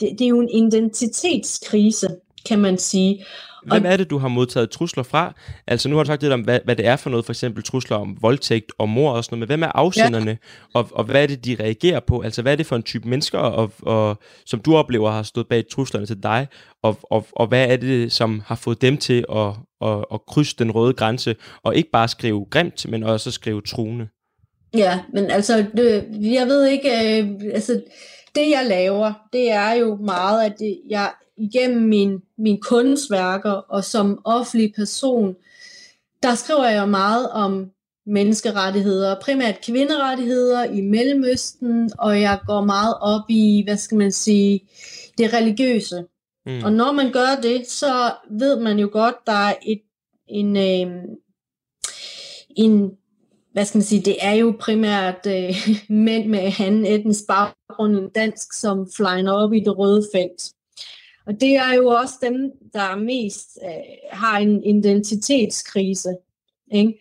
det, 0.00 0.18
det 0.18 0.24
er 0.24 0.28
jo 0.28 0.40
en 0.40 0.48
identitetskrise, 0.48 2.08
kan 2.46 2.58
man 2.58 2.78
sige. 2.78 3.24
Hvem 3.66 3.86
er 3.86 3.96
det, 3.96 4.10
du 4.10 4.18
har 4.18 4.28
modtaget 4.28 4.70
trusler 4.70 5.02
fra? 5.02 5.34
Altså 5.66 5.88
nu 5.88 5.96
har 5.96 6.02
du 6.02 6.06
sagt 6.06 6.22
lidt 6.22 6.32
om, 6.32 6.40
hvad, 6.40 6.60
hvad 6.64 6.76
det 6.76 6.86
er 6.86 6.96
for 6.96 7.10
noget, 7.10 7.26
for 7.26 7.32
eksempel 7.32 7.62
trusler 7.62 7.96
om 7.96 8.16
voldtægt 8.20 8.72
og 8.78 8.88
mor 8.88 9.12
og 9.12 9.24
sådan 9.24 9.38
noget, 9.38 9.40
men 9.40 9.46
hvem 9.46 9.62
er 9.62 9.72
afsenderne, 9.74 10.30
ja. 10.30 10.36
og, 10.74 10.88
og 10.92 11.04
hvad 11.04 11.22
er 11.22 11.26
det, 11.26 11.44
de 11.44 11.56
reagerer 11.60 12.00
på? 12.00 12.20
Altså 12.20 12.42
hvad 12.42 12.52
er 12.52 12.56
det 12.56 12.66
for 12.66 12.76
en 12.76 12.82
type 12.82 13.08
mennesker, 13.08 13.38
og, 13.38 13.72
og, 13.82 14.18
som 14.46 14.60
du 14.60 14.76
oplever 14.76 15.10
har 15.10 15.22
stået 15.22 15.48
bag 15.48 15.64
truslerne 15.70 16.06
til 16.06 16.22
dig, 16.22 16.46
og, 16.82 16.98
og, 17.02 17.26
og 17.32 17.46
hvad 17.46 17.68
er 17.68 17.76
det, 17.76 18.12
som 18.12 18.42
har 18.46 18.54
fået 18.54 18.82
dem 18.82 18.96
til 18.96 19.24
at, 19.34 19.46
at, 19.88 20.04
at 20.14 20.26
krydse 20.26 20.56
den 20.58 20.70
røde 20.70 20.92
grænse, 20.92 21.36
og 21.62 21.76
ikke 21.76 21.90
bare 21.90 22.08
skrive 22.08 22.46
grimt, 22.50 22.88
men 22.88 23.02
også 23.02 23.30
skrive 23.30 23.62
truende? 23.62 24.08
Ja, 24.74 25.00
men 25.12 25.30
altså, 25.30 25.66
det, 25.76 26.04
jeg 26.20 26.46
ved 26.46 26.66
ikke, 26.66 26.90
øh, 26.90 27.28
altså, 27.54 27.82
det 28.34 28.50
jeg 28.50 28.66
laver, 28.66 29.12
det 29.32 29.50
er 29.50 29.72
jo 29.72 29.96
meget, 29.96 30.44
at 30.44 30.52
det, 30.58 30.80
jeg 30.90 31.10
igennem 31.40 31.82
min, 31.82 32.22
min 32.38 32.60
kunstværker 32.60 33.50
og 33.50 33.84
som 33.84 34.20
offentlig 34.24 34.72
person, 34.76 35.36
der 36.22 36.34
skriver 36.34 36.68
jeg 36.68 36.88
meget 36.88 37.30
om 37.30 37.70
menneskerettigheder, 38.06 39.20
primært 39.20 39.60
kvinderettigheder 39.66 40.64
i 40.64 40.80
Mellemøsten, 40.80 41.90
og 41.98 42.20
jeg 42.20 42.40
går 42.46 42.64
meget 42.64 42.94
op 43.00 43.24
i, 43.28 43.62
hvad 43.66 43.76
skal 43.76 43.98
man 43.98 44.12
sige, 44.12 44.60
det 45.18 45.34
religiøse. 45.34 46.04
Mm. 46.46 46.64
Og 46.64 46.72
når 46.72 46.92
man 46.92 47.12
gør 47.12 47.40
det, 47.42 47.66
så 47.66 48.12
ved 48.30 48.60
man 48.60 48.78
jo 48.78 48.88
godt, 48.92 49.14
der 49.26 49.32
er 49.32 49.54
et, 49.66 49.82
en, 50.28 50.56
øh, 50.56 51.02
en, 52.56 52.90
hvad 53.52 53.64
skal 53.64 53.78
man 53.78 53.84
sige, 53.84 54.02
det 54.02 54.16
er 54.20 54.32
jo 54.32 54.56
primært 54.60 55.26
øh, 55.26 55.54
mænd 56.06 56.26
med 56.26 56.50
han 56.50 56.86
etnisk 56.86 57.26
baggrund 57.28 57.96
end 57.96 58.10
dansk, 58.10 58.52
som 58.52 58.88
flyner 58.96 59.32
op 59.32 59.52
i 59.52 59.60
det 59.60 59.78
røde 59.78 60.06
felt. 60.14 60.52
Og 61.26 61.40
det 61.40 61.56
er 61.56 61.74
jo 61.74 61.86
også 61.86 62.14
dem, 62.22 62.50
der 62.72 62.96
mest 62.96 63.58
øh, 63.64 63.70
har 64.10 64.38
en 64.38 64.64
identitetskrise. 64.64 66.16
Ikke? 66.72 67.00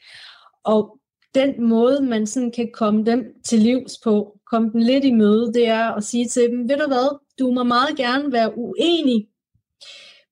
Og 0.64 1.00
den 1.36 1.64
måde, 1.64 2.02
man 2.02 2.28
sådan 2.28 2.52
kan 2.52 2.70
komme 2.74 3.06
dem 3.06 3.26
til 3.46 3.60
livs 3.60 3.98
på, 4.04 4.40
komme 4.52 4.72
dem 4.74 4.82
lidt 4.82 5.06
i 5.06 5.12
møde, 5.12 5.54
det 5.54 5.68
er 5.68 5.92
at 5.92 6.04
sige 6.04 6.28
til 6.28 6.50
dem, 6.50 6.70
ved 6.70 6.78
du 6.78 6.88
hvad, 6.88 7.20
du 7.40 7.52
må 7.52 7.64
meget 7.64 7.98
gerne 7.98 8.32
være 8.32 8.58
uenig, 8.58 9.28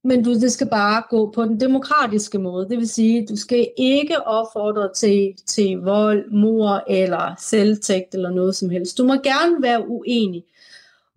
men 0.04 0.24
du, 0.24 0.34
det 0.34 0.52
skal 0.52 0.70
bare 0.70 1.04
gå 1.10 1.32
på 1.32 1.44
den 1.44 1.60
demokratiske 1.60 2.40
måde. 2.40 2.70
Det 2.70 2.78
vil 2.78 2.90
sige, 2.90 3.28
du 3.28 3.36
skal 3.36 3.68
ikke 3.78 4.28
opfordre 4.28 4.94
til, 4.94 5.34
til 5.48 5.78
vold, 5.78 6.32
mor 6.32 6.84
eller 6.90 7.36
selvtægt 7.40 8.16
eller 8.16 8.30
noget 8.30 8.56
som 8.56 8.70
helst. 8.70 8.98
Du 8.98 9.04
må 9.04 9.14
gerne 9.14 9.62
være 9.62 9.90
uenig. 9.90 10.44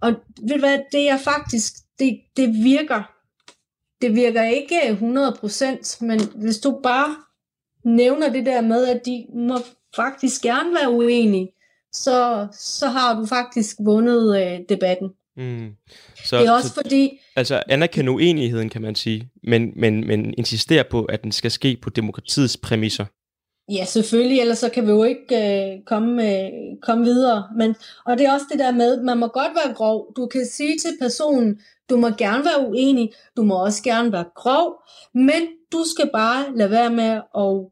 Og 0.00 0.14
ved 0.42 0.54
du 0.54 0.58
hvad, 0.58 0.78
det 0.92 1.08
er 1.08 1.18
faktisk, 1.18 1.74
det, 2.00 2.20
det 2.36 2.48
virker. 2.64 3.02
Det 4.02 4.14
virker 4.14 4.42
ikke 4.42 4.80
100%, 4.80 6.06
men 6.06 6.20
hvis 6.34 6.58
du 6.58 6.80
bare 6.82 7.16
nævner 7.84 8.32
det 8.32 8.46
der 8.46 8.60
med, 8.60 8.86
at 8.86 9.06
de 9.06 9.26
må 9.34 9.58
faktisk 9.96 10.42
gerne 10.42 10.74
være 10.74 10.90
uenige, 10.90 11.48
så, 11.92 12.46
så 12.52 12.86
har 12.86 13.20
du 13.20 13.26
faktisk 13.26 13.76
vundet 13.84 14.40
øh, 14.40 14.58
debatten. 14.68 15.08
Mm. 15.36 15.70
Så, 16.24 16.38
det 16.38 16.46
er 16.46 16.52
også 16.52 16.68
så, 16.68 16.74
fordi... 16.74 17.20
Altså 17.36 17.62
anerkende 17.68 18.12
uenigheden, 18.12 18.68
kan 18.68 18.82
man 18.82 18.94
sige, 18.94 19.30
men, 19.42 19.72
men, 19.76 20.06
men 20.06 20.34
insistere 20.38 20.84
på, 20.90 21.04
at 21.04 21.22
den 21.22 21.32
skal 21.32 21.50
ske 21.50 21.78
på 21.82 21.90
demokratiets 21.90 22.56
præmisser. 22.56 23.04
Ja, 23.70 23.84
selvfølgelig, 23.84 24.40
ellers 24.40 24.58
så 24.58 24.68
kan 24.68 24.86
vi 24.86 24.90
jo 24.90 25.04
ikke 25.04 25.36
øh, 25.36 25.84
komme, 25.86 26.44
øh, 26.44 26.50
komme 26.82 27.04
videre. 27.04 27.44
Men, 27.56 27.74
og 28.06 28.18
det 28.18 28.26
er 28.26 28.32
også 28.32 28.46
det 28.52 28.58
der 28.58 28.72
med, 28.72 29.02
man 29.02 29.18
må 29.18 29.26
godt 29.26 29.52
være 29.64 29.74
grov. 29.74 30.12
Du 30.16 30.26
kan 30.26 30.46
sige 30.46 30.78
til 30.78 30.90
personen, 31.00 31.60
du 31.90 31.96
må 31.96 32.08
gerne 32.08 32.44
være 32.44 32.68
uenig, 32.68 33.12
du 33.36 33.42
må 33.42 33.64
også 33.64 33.82
gerne 33.82 34.12
være 34.12 34.24
grov, 34.34 34.82
men 35.14 35.42
du 35.72 35.84
skal 35.94 36.10
bare 36.12 36.44
lade 36.56 36.70
være 36.70 36.90
med 36.90 37.20
at 37.38 37.70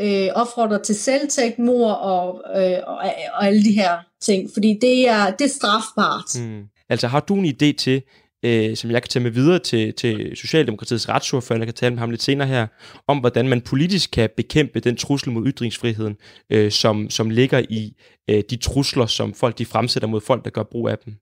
øh, 0.00 0.28
opfordre 0.34 0.82
til 0.82 0.94
selvtægt, 0.94 1.58
mor 1.58 1.92
og, 1.92 2.42
øh, 2.62 2.78
og, 2.86 2.96
og 3.34 3.46
alle 3.46 3.64
de 3.64 3.72
her 3.72 3.98
ting, 4.20 4.50
fordi 4.52 4.78
det 4.80 5.08
er, 5.08 5.30
det 5.30 5.44
er 5.44 5.48
strafbart. 5.48 6.40
Mm. 6.40 6.62
Altså 6.88 7.06
har 7.06 7.20
du 7.20 7.34
en 7.34 7.46
idé 7.46 7.72
til, 7.72 8.02
øh, 8.44 8.76
som 8.76 8.90
jeg 8.90 9.02
kan 9.02 9.08
tage 9.08 9.22
med 9.22 9.30
videre 9.30 9.58
til, 9.58 9.94
til 9.94 10.36
Socialdemokratiets 10.36 11.08
retsordfører, 11.08 11.58
jeg 11.58 11.66
kan 11.66 11.74
tale 11.74 11.94
med 11.94 11.98
ham 11.98 12.10
lidt 12.10 12.22
senere 12.22 12.48
her, 12.48 12.66
om 13.06 13.18
hvordan 13.18 13.48
man 13.48 13.60
politisk 13.60 14.10
kan 14.10 14.30
bekæmpe 14.36 14.80
den 14.80 14.96
trussel 14.96 15.32
mod 15.32 15.46
ytringsfriheden, 15.46 16.16
øh, 16.52 16.70
som, 16.70 17.10
som 17.10 17.30
ligger 17.30 17.62
i 17.70 17.92
øh, 18.30 18.42
de 18.50 18.56
trusler, 18.56 19.06
som 19.06 19.34
folk 19.34 19.58
de 19.58 19.66
fremsætter 19.66 20.08
mod 20.08 20.20
folk, 20.20 20.44
der 20.44 20.50
gør 20.50 20.62
brug 20.62 20.88
af 20.88 20.98
dem? 20.98 21.14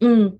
Mm. 0.00 0.30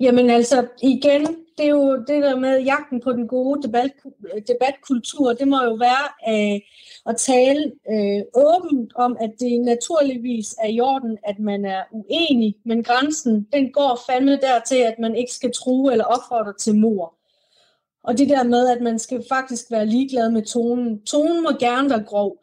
Jamen 0.00 0.30
altså, 0.30 0.66
igen, 0.82 1.26
det 1.58 1.64
er 1.64 1.70
jo 1.70 1.96
det 1.96 2.22
der 2.22 2.36
med 2.36 2.62
jagten 2.62 3.00
på 3.00 3.12
den 3.12 3.28
gode 3.28 3.62
debat, 3.62 3.90
debatkultur, 4.48 5.32
det 5.32 5.48
må 5.48 5.62
jo 5.62 5.74
være 5.74 6.06
øh, 6.28 6.60
at 7.06 7.16
tale 7.16 7.72
øh, 7.90 8.22
åbent 8.34 8.92
om, 8.96 9.16
at 9.20 9.30
det 9.40 9.60
naturligvis 9.60 10.54
er 10.62 10.68
i 10.68 10.80
orden, 10.80 11.18
at 11.24 11.38
man 11.38 11.64
er 11.64 11.82
uenig, 11.92 12.56
men 12.64 12.82
grænsen, 12.82 13.46
den 13.52 13.72
går 13.72 14.00
fandme 14.10 14.36
dertil, 14.36 14.76
at 14.76 14.98
man 14.98 15.16
ikke 15.16 15.32
skal 15.32 15.52
true 15.52 15.92
eller 15.92 16.04
opfordre 16.04 16.52
til 16.58 16.78
mor. 16.78 17.14
Og 18.04 18.18
det 18.18 18.28
der 18.28 18.42
med, 18.44 18.68
at 18.68 18.82
man 18.82 18.98
skal 18.98 19.24
faktisk 19.28 19.70
være 19.70 19.86
ligeglad 19.86 20.30
med 20.30 20.42
tonen. 20.42 21.02
Tonen 21.02 21.42
må 21.42 21.50
gerne 21.60 21.90
være 21.90 22.04
grov. 22.04 22.36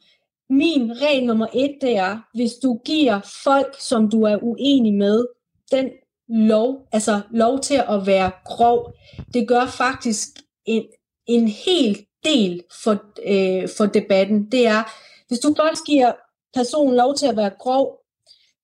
Min 0.49 1.01
regel 1.01 1.25
nummer 1.25 1.47
et, 1.53 1.77
det 1.81 1.97
er, 1.97 2.17
hvis 2.33 2.53
du 2.53 2.79
giver 2.85 3.19
folk, 3.43 3.75
som 3.79 4.09
du 4.09 4.23
er 4.23 4.37
uenig 4.41 4.93
med, 4.93 5.25
den 5.71 5.89
lov, 6.31 6.87
altså 6.91 7.21
lov 7.31 7.59
til 7.59 7.83
at 7.89 8.05
være 8.05 8.31
grov, 8.45 8.93
det 9.33 9.47
gør 9.47 9.65
faktisk 9.65 10.27
en, 10.65 10.83
en 11.27 11.47
hel 11.47 12.05
del 12.23 12.63
for, 12.83 13.03
øh, 13.25 13.69
for 13.77 13.85
debatten. 13.85 14.51
Det 14.51 14.67
er, 14.67 14.83
hvis 15.27 15.39
du 15.39 15.53
blot 15.53 15.85
giver 15.85 16.11
personen 16.53 16.95
lov 16.95 17.15
til 17.15 17.27
at 17.27 17.37
være 17.37 17.51
grov, 17.59 17.97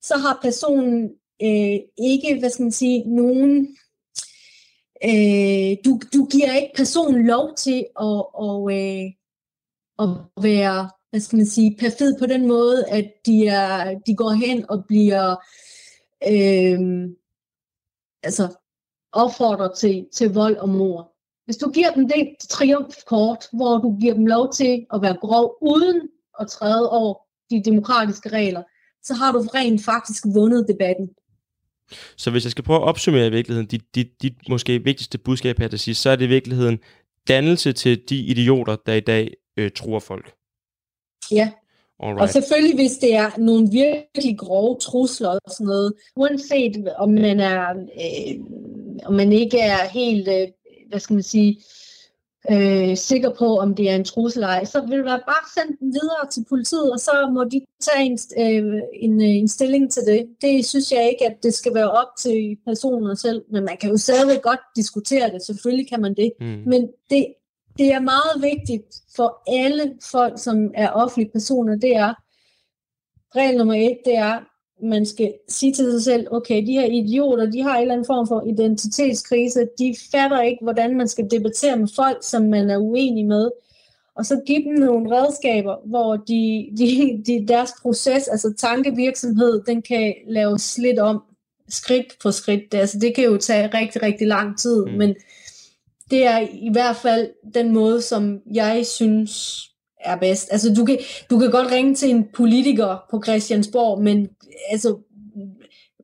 så 0.02 0.18
har 0.18 0.40
personen 0.42 1.10
øh, 1.42 1.80
ikke, 1.98 2.40
hvad 2.40 2.50
skal 2.50 2.64
man 2.64 2.72
sige, 2.72 3.04
nogen 3.16 3.78
øh, 5.04 5.78
du, 5.86 6.00
du 6.14 6.26
giver 6.26 6.54
ikke 6.54 6.74
personen 6.76 7.26
lov 7.26 7.56
til 7.58 7.86
at, 8.00 8.26
og, 8.34 8.72
øh, 8.74 9.06
at 10.00 10.10
være, 10.44 10.90
hvad 11.10 11.20
skal 11.20 11.38
man 11.38 11.46
sige, 11.46 11.78
perfid 11.80 12.20
på 12.20 12.26
den 12.26 12.48
måde, 12.48 12.86
at 12.90 13.12
de, 13.26 13.48
er, 13.48 14.00
de 14.08 14.16
går 14.16 14.32
hen 14.32 14.66
og 14.70 14.84
bliver 14.88 15.36
øh, 16.28 17.10
altså 18.24 18.56
opfordrer 19.12 19.74
til, 19.74 20.08
til 20.14 20.34
vold 20.34 20.58
og 20.58 20.70
mor. 20.70 21.14
Hvis 21.46 21.58
du 21.58 21.72
giver 21.72 21.92
dem 21.92 22.08
det 22.08 22.36
triumfkort, 22.50 23.46
hvor 23.54 23.78
du 23.78 23.98
giver 24.02 24.14
dem 24.14 24.26
lov 24.26 24.54
til 24.54 24.86
at 24.94 25.02
være 25.02 25.18
grov, 25.22 25.58
uden 25.62 26.10
at 26.40 26.48
træde 26.48 26.92
over 26.92 27.16
de 27.50 27.64
demokratiske 27.64 28.30
regler, 28.30 28.64
så 29.04 29.14
har 29.14 29.32
du 29.32 29.40
rent 29.40 29.86
faktisk 29.86 30.24
vundet 30.34 30.66
debatten. 30.68 31.10
Så 32.18 32.32
hvis 32.32 32.44
jeg 32.44 32.52
skal 32.52 32.64
prøve 32.64 32.80
at 32.80 32.84
opsummere 32.84 33.28
i 33.28 33.30
virkeligheden, 33.30 33.68
dit, 33.68 33.96
dit, 33.96 34.22
dit 34.22 34.50
måske 34.50 34.84
vigtigste 34.84 35.18
budskab 35.18 35.60
her 35.60 35.68
til 35.68 35.80
sidst, 35.80 36.02
så 36.02 36.10
er 36.10 36.16
det 36.16 36.26
i 36.26 36.28
virkeligheden 36.28 36.80
dannelse 37.28 37.74
til 37.74 38.10
de 38.10 38.18
idioter, 38.20 38.76
der 38.86 38.94
i 38.94 39.00
dag 39.00 39.34
øh, 39.58 39.72
tror 39.72 40.00
folk. 40.00 40.34
Ja, 41.32 41.52
Alright. 42.00 42.22
Og 42.22 42.30
selvfølgelig, 42.30 42.76
hvis 42.76 42.98
det 42.98 43.16
er 43.16 43.30
nogle 43.38 43.68
virkelig 43.72 44.38
grove 44.38 44.78
trusler 44.80 45.30
og 45.30 45.52
sådan 45.52 45.68
noget, 45.68 45.94
uanset 46.16 46.88
om 46.98 47.10
man 47.10 47.40
er, 47.40 47.70
øh, 47.70 48.36
om 49.06 49.14
man 49.14 49.34
ikke 49.34 49.60
er 49.60 49.90
helt, 49.90 50.28
øh, 50.28 50.48
hvad 50.90 51.00
skal 51.00 51.14
man 51.14 51.24
sige, 51.24 51.62
øh, 52.52 52.98
sikker 52.98 53.30
på, 53.30 53.58
om 53.58 53.76
det 53.76 53.90
er 53.90 53.96
en 53.96 54.04
trussel 54.04 54.44
ej, 54.44 54.66
så 54.66 54.82
vil 54.82 55.00
du 55.00 55.04
bare 55.04 55.46
sende 55.56 55.78
den 55.80 55.94
videre 55.94 56.30
til 56.32 56.46
politiet, 56.50 56.92
og 56.92 57.00
så 57.00 57.12
må 57.34 57.44
de 57.44 57.62
tage 57.82 58.06
en, 58.06 58.20
øh, 58.40 58.82
en, 58.94 59.22
øh, 59.22 59.28
en 59.28 59.48
stilling 59.48 59.92
til 59.92 60.04
det. 60.04 60.28
Det 60.42 60.66
synes 60.66 60.92
jeg 60.92 61.10
ikke, 61.10 61.26
at 61.26 61.44
det 61.44 61.54
skal 61.54 61.74
være 61.74 61.92
op 61.92 62.08
til 62.20 62.58
personen 62.66 63.16
selv, 63.16 63.42
men 63.52 63.66
man 63.66 63.78
kan 63.82 63.90
jo 63.90 63.98
stadigvæk 63.98 64.42
godt 64.42 64.60
diskutere 64.76 65.32
det, 65.32 65.46
selvfølgelig 65.46 65.90
kan 65.90 66.02
man 66.02 66.14
det, 66.14 66.32
mm. 66.40 66.64
men 66.66 66.90
det 67.10 67.26
det 67.78 67.92
er 67.92 68.00
meget 68.00 68.42
vigtigt 68.42 68.96
for 69.16 69.44
alle 69.48 69.94
folk, 70.12 70.40
som 70.40 70.72
er 70.76 70.90
offentlige 70.90 71.32
personer, 71.32 71.76
det 71.76 71.96
er, 71.96 72.14
regel 73.36 73.58
nummer 73.58 73.74
et, 73.74 73.98
det 74.06 74.16
er, 74.16 74.40
man 74.84 75.06
skal 75.06 75.34
sige 75.50 75.74
til 75.74 75.92
sig 75.92 76.04
selv, 76.04 76.28
okay, 76.32 76.66
de 76.68 76.72
her 76.72 76.86
idioter, 76.86 77.52
de 77.52 77.62
har 77.62 77.76
en 77.76 77.82
eller 77.82 77.94
anden 77.94 78.06
form 78.06 78.28
for 78.28 78.42
identitetskrise, 78.48 79.68
de 79.80 79.96
fatter 80.12 80.42
ikke, 80.42 80.64
hvordan 80.64 80.98
man 80.98 81.08
skal 81.08 81.28
debattere 81.32 81.78
med 81.78 81.88
folk, 81.96 82.18
som 82.22 82.44
man 82.44 82.70
er 82.70 82.78
uenig 82.78 83.26
med, 83.26 83.52
og 84.16 84.26
så 84.26 84.42
give 84.46 84.64
dem 84.64 84.74
nogle 84.74 85.22
redskaber, 85.22 85.76
hvor 85.86 86.16
de, 86.16 86.70
de, 86.78 87.22
de, 87.26 87.48
deres 87.48 87.72
proces, 87.82 88.28
altså 88.28 88.54
tankevirksomhed, 88.58 89.62
den 89.68 89.82
kan 89.82 90.14
laves 90.28 90.78
lidt 90.78 91.00
om, 91.00 91.24
skridt 91.70 92.18
for 92.22 92.32
skridt. 92.32 92.72
Det, 92.72 92.78
altså, 92.78 93.00
det 93.00 93.16
kan 93.16 93.24
jo 93.24 93.38
tage 93.38 93.68
rigtig, 93.74 94.04
rigtig 94.04 94.28
lang 94.28 94.58
tid, 94.58 94.86
mm. 94.86 94.92
men 94.92 95.16
det 96.12 96.26
er 96.26 96.40
i 96.40 96.70
hvert 96.72 96.96
fald 96.96 97.30
den 97.54 97.74
måde, 97.74 98.02
som 98.02 98.40
jeg 98.54 98.86
synes 98.86 99.64
er 100.00 100.16
bedst. 100.16 100.48
Altså, 100.52 100.74
du 100.74 100.86
kan, 100.86 100.98
du 101.30 101.40
kan 101.40 101.52
godt 101.52 101.72
ringe 101.72 101.96
til 101.96 102.10
en 102.10 102.28
politiker 102.34 103.06
på 103.12 103.22
Christiansborg, 103.24 104.04
men 104.04 104.30
altså, 104.70 104.98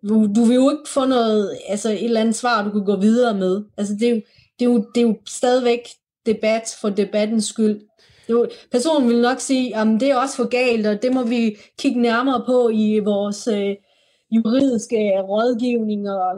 du, 0.10 0.30
du 0.36 0.44
vil 0.44 0.56
jo 0.56 0.70
ikke 0.70 0.90
få 0.90 1.06
noget, 1.06 1.58
altså 1.68 1.90
et 1.90 2.04
eller 2.04 2.22
andet 2.22 2.36
svar, 2.36 2.64
du 2.64 2.72
kan 2.72 2.86
gå 2.86 2.96
videre 2.96 3.38
med. 3.38 3.64
Altså, 3.78 3.94
det 3.94 4.08
er 4.08 4.16
jo, 4.16 4.22
det 4.60 4.66
er 4.66 4.70
jo, 4.70 4.86
det 4.96 5.02
er 5.02 5.08
jo 5.08 5.18
stadigvæk 5.28 5.80
debat 6.26 6.76
for 6.82 6.90
debattens 6.90 7.46
skyld. 7.46 7.82
Jo, 8.30 8.48
personen 8.72 9.10
vil 9.10 9.22
nok 9.22 9.40
sige, 9.40 9.78
at 9.78 9.88
det 10.00 10.12
er 10.12 10.16
også 10.16 10.36
for 10.36 10.48
galt, 10.48 10.88
og 10.88 11.02
det 11.02 11.14
må 11.14 11.24
vi 11.24 11.58
kigge 11.80 12.02
nærmere 12.02 12.44
på 12.46 12.70
i 12.70 13.00
vores 13.00 13.48
øh, 13.48 13.76
juridiske 14.36 15.22
rådgivning 15.22 16.10
og 16.10 16.32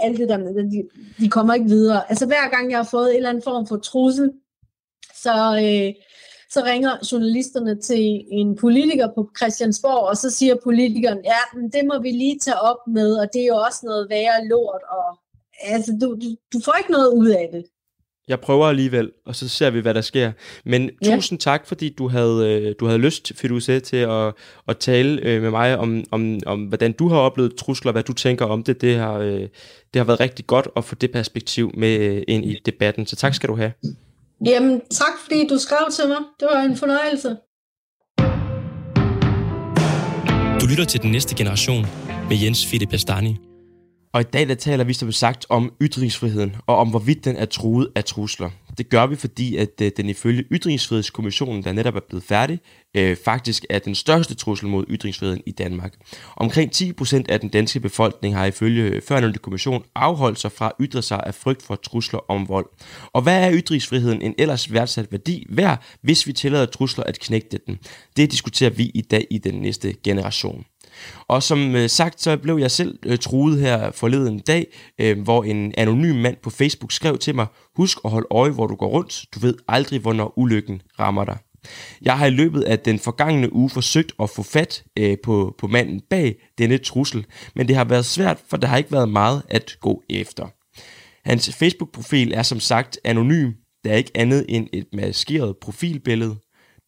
alt 0.00 0.18
det 0.18 0.28
der 0.28 0.38
med, 0.38 0.54
de, 0.54 0.88
de 1.18 1.28
kommer 1.28 1.54
ikke 1.54 1.68
videre. 1.68 2.10
Altså 2.10 2.26
hver 2.26 2.50
gang 2.50 2.70
jeg 2.70 2.78
har 2.78 2.88
fået 2.90 3.10
en 3.10 3.16
eller 3.16 3.28
anden 3.28 3.42
form 3.42 3.66
for 3.66 3.76
trussel, 3.76 4.32
så, 5.14 5.34
øh, 5.64 5.94
så 6.50 6.60
ringer 6.64 6.92
journalisterne 7.12 7.80
til 7.80 8.24
en 8.30 8.56
politiker 8.56 9.08
på 9.14 9.30
Christiansborg, 9.38 10.08
og 10.08 10.16
så 10.16 10.30
siger 10.30 10.54
politikeren, 10.64 11.18
ja, 11.24 11.40
men 11.54 11.70
det 11.70 11.82
må 11.84 11.98
vi 12.02 12.10
lige 12.10 12.38
tage 12.38 12.60
op 12.60 12.86
med, 12.86 13.14
og 13.14 13.26
det 13.32 13.42
er 13.42 13.46
jo 13.46 13.56
også 13.56 13.80
noget 13.84 14.10
værre 14.10 14.48
lort, 14.48 14.82
og 14.90 15.18
altså, 15.62 15.92
du, 16.00 16.06
du, 16.14 16.36
du 16.52 16.60
får 16.64 16.74
ikke 16.78 16.92
noget 16.92 17.12
ud 17.12 17.28
af 17.28 17.48
det. 17.52 17.64
Jeg 18.30 18.40
prøver 18.40 18.66
alligevel, 18.66 19.10
og 19.26 19.36
så 19.36 19.48
ser 19.48 19.70
vi, 19.70 19.80
hvad 19.80 19.94
der 19.94 20.00
sker. 20.00 20.32
Men 20.64 20.90
ja. 21.04 21.14
tusind 21.14 21.38
tak, 21.38 21.66
fordi 21.66 21.88
du 21.88 22.08
havde, 22.08 22.62
øh, 22.62 22.74
du 22.80 22.86
havde 22.86 22.98
lyst, 22.98 23.32
Fiduce, 23.36 23.80
til 23.80 23.96
at, 23.96 24.34
at 24.68 24.78
tale 24.78 25.20
øh, 25.22 25.42
med 25.42 25.50
mig 25.50 25.78
om, 25.78 26.04
om, 26.10 26.40
om, 26.46 26.64
hvordan 26.64 26.92
du 26.92 27.08
har 27.08 27.18
oplevet 27.18 27.54
trusler, 27.56 27.92
hvad 27.92 28.02
du 28.02 28.12
tænker 28.12 28.44
om 28.44 28.62
det. 28.62 28.80
Det 28.80 28.96
har, 28.96 29.18
øh, 29.18 29.40
det 29.40 29.96
har 29.96 30.04
været 30.04 30.20
rigtig 30.20 30.46
godt 30.46 30.68
at 30.76 30.84
få 30.84 30.94
det 30.94 31.12
perspektiv 31.12 31.70
med 31.74 32.24
ind 32.28 32.44
i 32.44 32.56
debatten. 32.66 33.06
Så 33.06 33.16
tak 33.16 33.34
skal 33.34 33.48
du 33.48 33.56
have. 33.56 33.72
Jamen, 34.46 34.80
tak 34.90 35.12
fordi 35.22 35.46
du 35.46 35.58
skrev 35.58 35.86
til 35.92 36.08
mig. 36.08 36.18
Det 36.40 36.48
var 36.52 36.62
en 36.62 36.76
fornøjelse. 36.76 37.36
Du 40.60 40.66
lytter 40.70 40.84
til 40.84 41.02
Den 41.02 41.10
Næste 41.10 41.34
Generation 41.34 41.86
med 42.28 42.36
Jens 42.42 42.66
Philip 42.66 42.90
Bastani. 42.90 43.49
Og 44.12 44.20
i 44.20 44.24
dag 44.24 44.48
der 44.48 44.54
taler 44.54 44.84
vi 44.84 44.92
som 44.92 45.12
sagt 45.12 45.46
om 45.48 45.72
ytringsfriheden, 45.82 46.56
og 46.66 46.76
om 46.76 46.88
hvorvidt 46.88 47.24
den 47.24 47.36
er 47.36 47.44
truet 47.44 47.88
af 47.94 48.04
trusler. 48.04 48.50
Det 48.78 48.88
gør 48.88 49.06
vi, 49.06 49.16
fordi 49.16 49.56
at 49.56 49.80
øh, 49.82 49.92
den 49.96 50.08
ifølge 50.08 50.44
Ytringsfrihedskommissionen, 50.52 51.64
der 51.64 51.72
netop 51.72 51.96
er 51.96 52.00
blevet 52.08 52.24
færdig, 52.24 52.60
øh, 52.96 53.16
faktisk 53.24 53.66
er 53.70 53.78
den 53.78 53.94
største 53.94 54.34
trussel 54.34 54.68
mod 54.68 54.84
ytringsfriheden 54.88 55.42
i 55.46 55.50
Danmark. 55.50 55.94
Omkring 56.36 56.70
10% 56.74 57.24
af 57.28 57.40
den 57.40 57.48
danske 57.48 57.80
befolkning 57.80 58.36
har 58.36 58.46
ifølge 58.46 59.00
førnævnte 59.00 59.38
kommission 59.38 59.84
afholdt 59.94 60.40
sig 60.40 60.52
fra 60.52 60.66
at 60.66 60.72
ytre 60.86 61.02
sig 61.02 61.22
af 61.26 61.34
frygt 61.34 61.62
for 61.62 61.74
trusler 61.74 62.30
om 62.30 62.48
vold. 62.48 62.66
Og 63.12 63.22
hvad 63.22 63.46
er 63.46 63.52
ytringsfriheden 63.52 64.22
en 64.22 64.34
ellers 64.38 64.72
værdsat 64.72 65.12
værdi 65.12 65.46
værd, 65.48 65.82
hvis 66.02 66.26
vi 66.26 66.32
tillader 66.32 66.66
trusler 66.66 67.04
at 67.04 67.18
knægte 67.20 67.58
den? 67.66 67.78
Det 68.16 68.32
diskuterer 68.32 68.70
vi 68.70 68.90
i 68.94 69.00
dag 69.00 69.26
i 69.30 69.38
den 69.38 69.54
næste 69.54 69.94
generation. 70.04 70.64
Og 71.28 71.42
som 71.42 71.76
øh, 71.76 71.88
sagt, 71.88 72.22
så 72.22 72.36
blev 72.36 72.58
jeg 72.58 72.70
selv 72.70 72.98
øh, 73.06 73.18
truet 73.18 73.60
her 73.60 73.90
forleden 73.90 74.38
dag, 74.38 74.66
øh, 75.00 75.20
hvor 75.20 75.44
en 75.44 75.74
anonym 75.78 76.16
mand 76.16 76.36
på 76.42 76.50
Facebook 76.50 76.92
skrev 76.92 77.18
til 77.18 77.34
mig, 77.34 77.46
husk 77.76 77.98
at 78.04 78.10
holde 78.10 78.26
øje, 78.30 78.50
hvor 78.50 78.66
du 78.66 78.74
går 78.74 78.88
rundt. 78.88 79.24
Du 79.34 79.40
ved 79.40 79.54
aldrig, 79.68 80.00
hvornår 80.00 80.38
ulykken 80.38 80.82
rammer 80.98 81.24
dig. 81.24 81.38
Jeg 82.02 82.18
har 82.18 82.26
i 82.26 82.30
løbet 82.30 82.62
af 82.62 82.78
den 82.78 82.98
forgangne 82.98 83.52
uge 83.52 83.70
forsøgt 83.70 84.12
at 84.22 84.30
få 84.30 84.42
fat 84.42 84.84
øh, 84.98 85.16
på, 85.22 85.54
på 85.58 85.66
manden 85.66 86.00
bag 86.10 86.36
denne 86.58 86.78
trussel, 86.78 87.26
men 87.54 87.68
det 87.68 87.76
har 87.76 87.84
været 87.84 88.04
svært, 88.04 88.38
for 88.50 88.56
der 88.56 88.68
har 88.68 88.76
ikke 88.76 88.92
været 88.92 89.08
meget 89.08 89.42
at 89.48 89.76
gå 89.80 90.02
efter. 90.10 90.46
Hans 91.24 91.54
Facebook-profil 91.54 92.32
er 92.32 92.42
som 92.42 92.60
sagt 92.60 92.98
anonym. 93.04 93.50
Der 93.84 93.92
er 93.92 93.96
ikke 93.96 94.10
andet 94.14 94.46
end 94.48 94.66
et 94.72 94.86
maskeret 94.92 95.56
profilbillede 95.56 96.36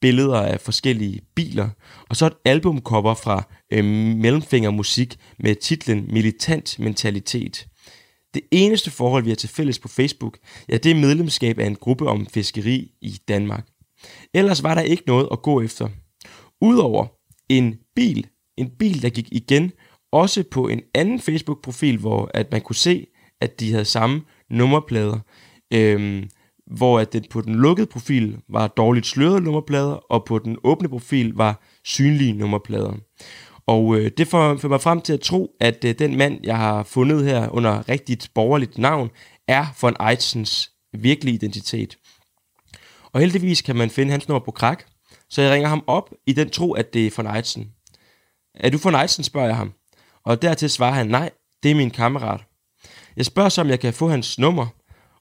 billeder 0.03 0.41
af 0.41 0.61
forskellige 0.61 1.21
biler, 1.35 1.69
og 2.11 2.17
så 2.17 2.27
et 2.27 2.33
albumcover 2.45 3.15
fra 3.15 3.49
øh, 3.73 3.85
Mellemfinger 3.85 4.71
Musik 4.71 5.17
med 5.39 5.55
titlen 5.55 6.07
Militant 6.13 6.79
Mentalitet. 6.79 7.67
Det 8.35 8.43
eneste 8.51 8.91
forhold, 8.91 9.25
vi 9.25 9.31
har 9.31 9.37
til 9.37 9.49
fælles 9.49 9.79
på 9.79 9.89
Facebook, 9.89 10.39
ja, 10.69 10.77
det 10.77 10.91
er 10.91 10.95
medlemskab 10.95 11.59
af 11.59 11.67
en 11.67 11.77
gruppe 11.77 12.07
om 12.09 12.27
fiskeri 12.27 12.91
i 13.03 13.19
Danmark. 13.29 13.67
Ellers 14.35 14.63
var 14.63 14.75
der 14.75 14.83
ikke 14.83 15.03
noget 15.07 15.29
at 15.33 15.43
gå 15.43 15.61
efter. 15.61 15.89
Udover 16.61 17.07
en 17.49 17.77
bil, 17.97 18.27
en 18.57 18.71
bil, 18.79 19.03
der 19.03 19.09
gik 19.09 19.29
igen, 19.33 19.73
også 20.13 20.45
på 20.51 20.69
en 20.69 20.83
anden 20.95 21.21
Facebook-profil, 21.21 21.99
hvor 21.99 22.31
at 22.35 22.53
man 22.53 22.61
kunne 22.61 22.77
se, 22.77 23.07
at 23.41 23.61
de 23.61 23.73
havde 23.73 23.85
samme 23.85 24.23
nummerplader. 24.51 25.19
Øhm, 25.75 26.29
hvor 26.77 27.01
at 27.01 27.13
det 27.13 27.27
på 27.31 27.41
den 27.41 27.55
lukkede 27.55 27.87
profil 27.87 28.39
var 28.49 28.67
dårligt 28.67 29.07
slørede 29.07 29.41
nummerplader, 29.41 29.93
og 29.93 30.25
på 30.25 30.39
den 30.39 30.57
åbne 30.65 30.89
profil 30.89 31.33
var 31.35 31.63
synlige 31.85 32.33
nummerplader. 32.33 32.93
Og 33.67 33.97
øh, 33.97 34.11
det 34.17 34.29
får, 34.29 34.57
får 34.57 34.69
mig 34.69 34.81
frem 34.81 35.01
til 35.01 35.13
at 35.13 35.21
tro, 35.21 35.51
at 35.61 35.85
øh, 35.85 35.95
den 35.99 36.17
mand, 36.17 36.41
jeg 36.45 36.57
har 36.57 36.83
fundet 36.83 37.25
her 37.25 37.49
under 37.49 37.89
rigtigt 37.89 38.31
borgerligt 38.35 38.79
navn, 38.79 39.11
er 39.49 39.67
von 39.81 39.97
Eitzens 40.09 40.71
virkelige 40.93 41.35
identitet. 41.35 41.99
Og 43.13 43.21
heldigvis 43.21 43.63
kan 43.63 43.77
man 43.77 43.91
finde 43.91 44.11
hans 44.11 44.29
nummer 44.29 44.45
på 44.45 44.51
krak, 44.51 44.85
så 45.31 45.43
jeg 45.43 45.53
ringer 45.53 45.69
ham 45.69 45.85
op 45.87 46.11
i 46.27 46.33
den 46.33 46.51
tro, 46.51 46.73
at 46.73 46.95
det 46.95 47.07
er 47.07 47.11
von 47.17 47.37
Eitzen. 47.37 47.71
Er 48.55 48.71
du 48.71 48.79
von 48.79 48.95
Eitzen, 48.95 49.25
spørger 49.25 49.47
jeg 49.49 49.57
ham. 49.57 49.73
Og 50.25 50.43
dertil 50.43 50.71
svarer 50.71 50.95
han, 50.95 51.07
nej, 51.07 51.31
det 51.63 51.71
er 51.71 51.75
min 51.75 51.91
kammerat. 51.91 52.41
Jeg 53.17 53.27
spørger 53.27 53.49
så, 53.49 53.61
om 53.61 53.69
jeg 53.69 53.81
kan 53.81 53.95
få 53.95 54.09
hans 54.09 54.39
nummer, 54.39 54.67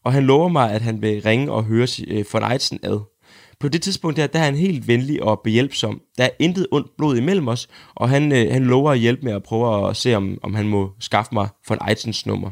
og 0.03 0.13
han 0.13 0.23
lover 0.23 0.47
mig, 0.47 0.71
at 0.71 0.81
han 0.81 1.01
vil 1.01 1.21
ringe 1.21 1.51
og 1.51 1.63
høre 1.63 1.87
øh, 2.07 2.25
von 2.33 2.51
Eitzen 2.51 2.79
ad. 2.83 2.99
På 3.59 3.67
det 3.67 3.81
tidspunkt 3.81 4.17
der, 4.17 4.27
der 4.27 4.39
er 4.39 4.43
han 4.43 4.55
helt 4.55 4.87
venlig 4.87 5.23
og 5.23 5.41
behjælpsom. 5.43 6.01
Der 6.17 6.23
er 6.23 6.29
intet 6.39 6.67
ondt 6.71 6.97
blod 6.97 7.17
imellem 7.17 7.47
os, 7.47 7.69
og 7.95 8.09
han, 8.09 8.31
øh, 8.31 8.51
han 8.51 8.65
lover 8.65 8.91
at 8.91 8.99
hjælpe 8.99 9.25
med 9.25 9.33
at 9.33 9.43
prøve 9.43 9.89
at 9.89 9.97
se, 9.97 10.15
om, 10.15 10.37
om 10.43 10.53
han 10.53 10.67
må 10.67 10.91
skaffe 10.99 11.33
mig 11.33 11.49
von 11.69 11.79
Eitzens 11.89 12.25
nummer. 12.25 12.49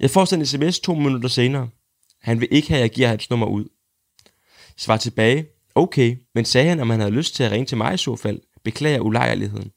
Jeg 0.00 0.10
får 0.10 0.24
sådan 0.24 0.42
en 0.42 0.46
sms 0.46 0.80
to 0.80 0.94
minutter 0.94 1.28
senere. 1.28 1.68
Han 2.22 2.40
vil 2.40 2.48
ikke 2.50 2.68
have, 2.68 2.78
at 2.78 2.82
jeg 2.82 2.90
giver 2.90 3.08
hans 3.08 3.30
nummer 3.30 3.46
ud. 3.46 3.64
Svar 4.76 4.96
tilbage. 4.96 5.46
Okay, 5.74 6.16
men 6.34 6.44
sagde 6.44 6.68
han, 6.68 6.80
om 6.80 6.90
han 6.90 7.00
havde 7.00 7.12
lyst 7.14 7.34
til 7.34 7.44
at 7.44 7.52
ringe 7.52 7.66
til 7.66 7.76
mig 7.76 7.94
i 7.94 7.96
så 7.96 8.16
fald. 8.16 8.40
Beklager 8.64 9.00
ulejligheden. 9.00 9.70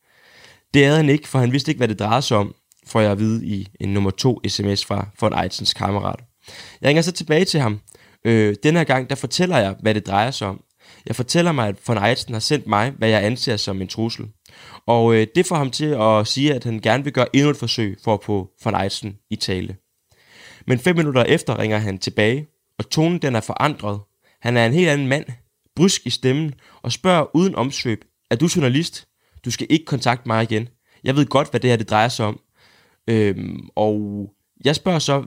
Det 0.73 0.83
havde 0.83 0.97
han 0.97 1.09
ikke, 1.09 1.27
for 1.27 1.39
han 1.39 1.51
vidste 1.51 1.71
ikke, 1.71 1.79
hvad 1.79 1.87
det 1.87 1.99
drejede 1.99 2.21
sig 2.21 2.37
om, 2.37 2.55
får 2.87 3.01
jeg 3.01 3.11
at 3.11 3.19
vide 3.19 3.45
i 3.45 3.67
en 3.79 3.93
nummer 3.93 4.11
to 4.11 4.39
sms 4.47 4.85
fra 4.85 5.07
von 5.21 5.43
Eitzens 5.43 5.73
kammerat. 5.73 6.19
Jeg 6.81 6.87
ringer 6.87 7.01
så 7.01 7.11
tilbage 7.11 7.45
til 7.45 7.59
ham. 7.59 7.79
Øh, 8.25 8.55
den 8.63 8.75
her 8.75 8.83
gang, 8.83 9.09
der 9.09 9.15
fortæller 9.15 9.57
jeg, 9.57 9.75
hvad 9.81 9.93
det 9.93 10.07
drejer 10.07 10.31
sig 10.31 10.47
om. 10.47 10.63
Jeg 11.07 11.15
fortæller 11.15 11.51
mig, 11.51 11.67
at 11.67 11.75
von 11.87 12.03
Eitzen 12.03 12.33
har 12.33 12.39
sendt 12.39 12.67
mig, 12.67 12.93
hvad 12.97 13.09
jeg 13.09 13.23
anser 13.23 13.57
som 13.57 13.81
en 13.81 13.87
trussel. 13.87 14.27
Og 14.85 15.15
øh, 15.15 15.27
det 15.35 15.45
får 15.45 15.55
ham 15.55 15.71
til 15.71 15.85
at 15.85 16.27
sige, 16.27 16.53
at 16.53 16.63
han 16.63 16.79
gerne 16.79 17.03
vil 17.03 17.13
gøre 17.13 17.35
endnu 17.35 17.49
et 17.49 17.57
forsøg 17.57 17.97
for 18.03 18.13
at 18.13 18.23
få 18.23 18.49
von 18.63 18.75
Eitzen 18.75 19.17
i 19.29 19.35
tale. 19.35 19.75
Men 20.67 20.79
fem 20.79 20.95
minutter 20.95 21.23
efter 21.23 21.59
ringer 21.59 21.77
han 21.77 21.97
tilbage, 21.97 22.47
og 22.77 22.89
tonen 22.89 23.21
den 23.21 23.35
er 23.35 23.41
forandret. 23.41 23.99
Han 24.41 24.57
er 24.57 24.65
en 24.65 24.73
helt 24.73 24.89
anden 24.89 25.07
mand, 25.07 25.25
brysk 25.75 26.05
i 26.05 26.09
stemmen, 26.09 26.53
og 26.81 26.91
spørger 26.91 27.35
uden 27.35 27.55
omsvøb, 27.55 28.05
er 28.31 28.35
du 28.35 28.49
journalist? 28.55 29.07
Du 29.45 29.51
skal 29.51 29.67
ikke 29.69 29.85
kontakte 29.85 30.27
mig 30.27 30.43
igen. 30.43 30.69
Jeg 31.03 31.15
ved 31.15 31.25
godt, 31.25 31.49
hvad 31.49 31.59
det 31.59 31.69
her 31.69 31.77
det 31.77 31.89
drejer 31.89 32.07
sig 32.07 32.25
om. 32.25 32.39
Øhm, 33.07 33.69
og 33.75 34.25
jeg 34.65 34.75
spørger 34.75 34.99
så, 34.99 35.23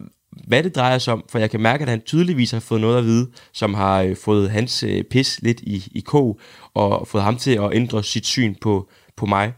hvad 0.46 0.62
det 0.62 0.74
drejer 0.76 0.98
sig 0.98 1.12
om, 1.12 1.24
for 1.30 1.38
jeg 1.38 1.50
kan 1.50 1.60
mærke, 1.60 1.82
at 1.82 1.88
han 1.88 2.00
tydeligvis 2.00 2.50
har 2.50 2.60
fået 2.60 2.80
noget 2.80 2.98
at 2.98 3.04
vide, 3.04 3.30
som 3.52 3.74
har 3.74 4.02
øh, 4.02 4.16
fået 4.16 4.50
hans 4.50 4.82
øh, 4.82 5.04
pis 5.04 5.40
lidt 5.42 5.60
i, 5.60 5.88
i 5.94 6.00
kog, 6.00 6.40
og 6.74 7.08
fået 7.08 7.24
ham 7.24 7.36
til 7.36 7.50
at 7.50 7.70
ændre 7.72 8.04
sit 8.04 8.26
syn 8.26 8.54
på, 8.60 8.88
på 9.16 9.26
mig. 9.26 9.52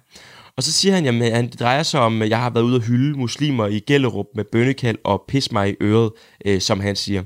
Og 0.56 0.62
så 0.62 0.72
siger 0.72 0.94
han, 0.94 1.22
at 1.22 1.44
det 1.44 1.60
drejer 1.60 1.82
sig 1.82 2.00
om, 2.00 2.22
at 2.22 2.28
jeg 2.28 2.38
har 2.38 2.50
været 2.50 2.64
ude 2.64 2.76
at 2.76 2.82
hylde 2.82 3.18
muslimer 3.18 3.66
i 3.66 3.78
Gellerup 3.78 4.26
med 4.34 4.44
bønnekald 4.44 4.98
og 5.04 5.24
pis 5.28 5.52
mig 5.52 5.70
i 5.70 5.74
øret, 5.80 6.10
øh, 6.46 6.60
som 6.60 6.80
han 6.80 6.96
siger. 6.96 7.22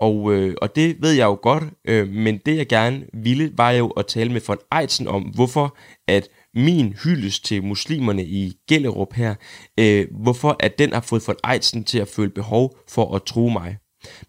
Og, 0.00 0.34
øh, 0.34 0.54
og 0.62 0.76
det 0.76 0.96
ved 1.00 1.12
jeg 1.12 1.24
jo 1.24 1.38
godt, 1.42 1.64
øh, 1.84 2.08
men 2.08 2.40
det 2.46 2.56
jeg 2.56 2.68
gerne 2.68 3.02
ville, 3.14 3.52
var 3.56 3.70
jo 3.70 3.88
at 3.88 4.06
tale 4.06 4.32
med 4.32 4.40
von 4.46 4.58
Eitzen 4.80 5.08
om, 5.08 5.22
hvorfor 5.22 5.76
at 6.08 6.28
min 6.54 6.92
hyldest 7.04 7.44
til 7.44 7.64
muslimerne 7.64 8.24
i 8.24 8.54
Gellerup 8.68 9.12
her, 9.14 9.34
øh, 9.78 10.06
hvorfor 10.22 10.56
at 10.60 10.78
den 10.78 10.92
har 10.92 11.00
fået 11.00 11.22
von 11.26 11.36
Eitzen 11.52 11.84
til 11.84 11.98
at 11.98 12.08
føle 12.08 12.30
behov 12.30 12.76
for 12.88 13.16
at 13.16 13.22
tro 13.22 13.48
mig. 13.48 13.76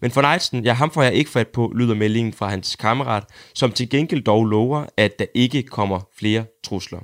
Men 0.00 0.12
von 0.14 0.24
Eitzen, 0.24 0.64
ja, 0.64 0.72
ham 0.72 0.90
får 0.90 1.02
jeg 1.02 1.14
ikke 1.14 1.30
fat 1.30 1.48
på, 1.48 1.72
lyder 1.76 1.94
meldingen 1.94 2.32
fra 2.32 2.48
hans 2.48 2.76
kammerat, 2.76 3.24
som 3.54 3.72
til 3.72 3.90
gengæld 3.90 4.22
dog 4.22 4.44
lover, 4.44 4.86
at 4.96 5.18
der 5.18 5.26
ikke 5.34 5.62
kommer 5.62 6.00
flere 6.18 6.44
trusler. 6.64 7.00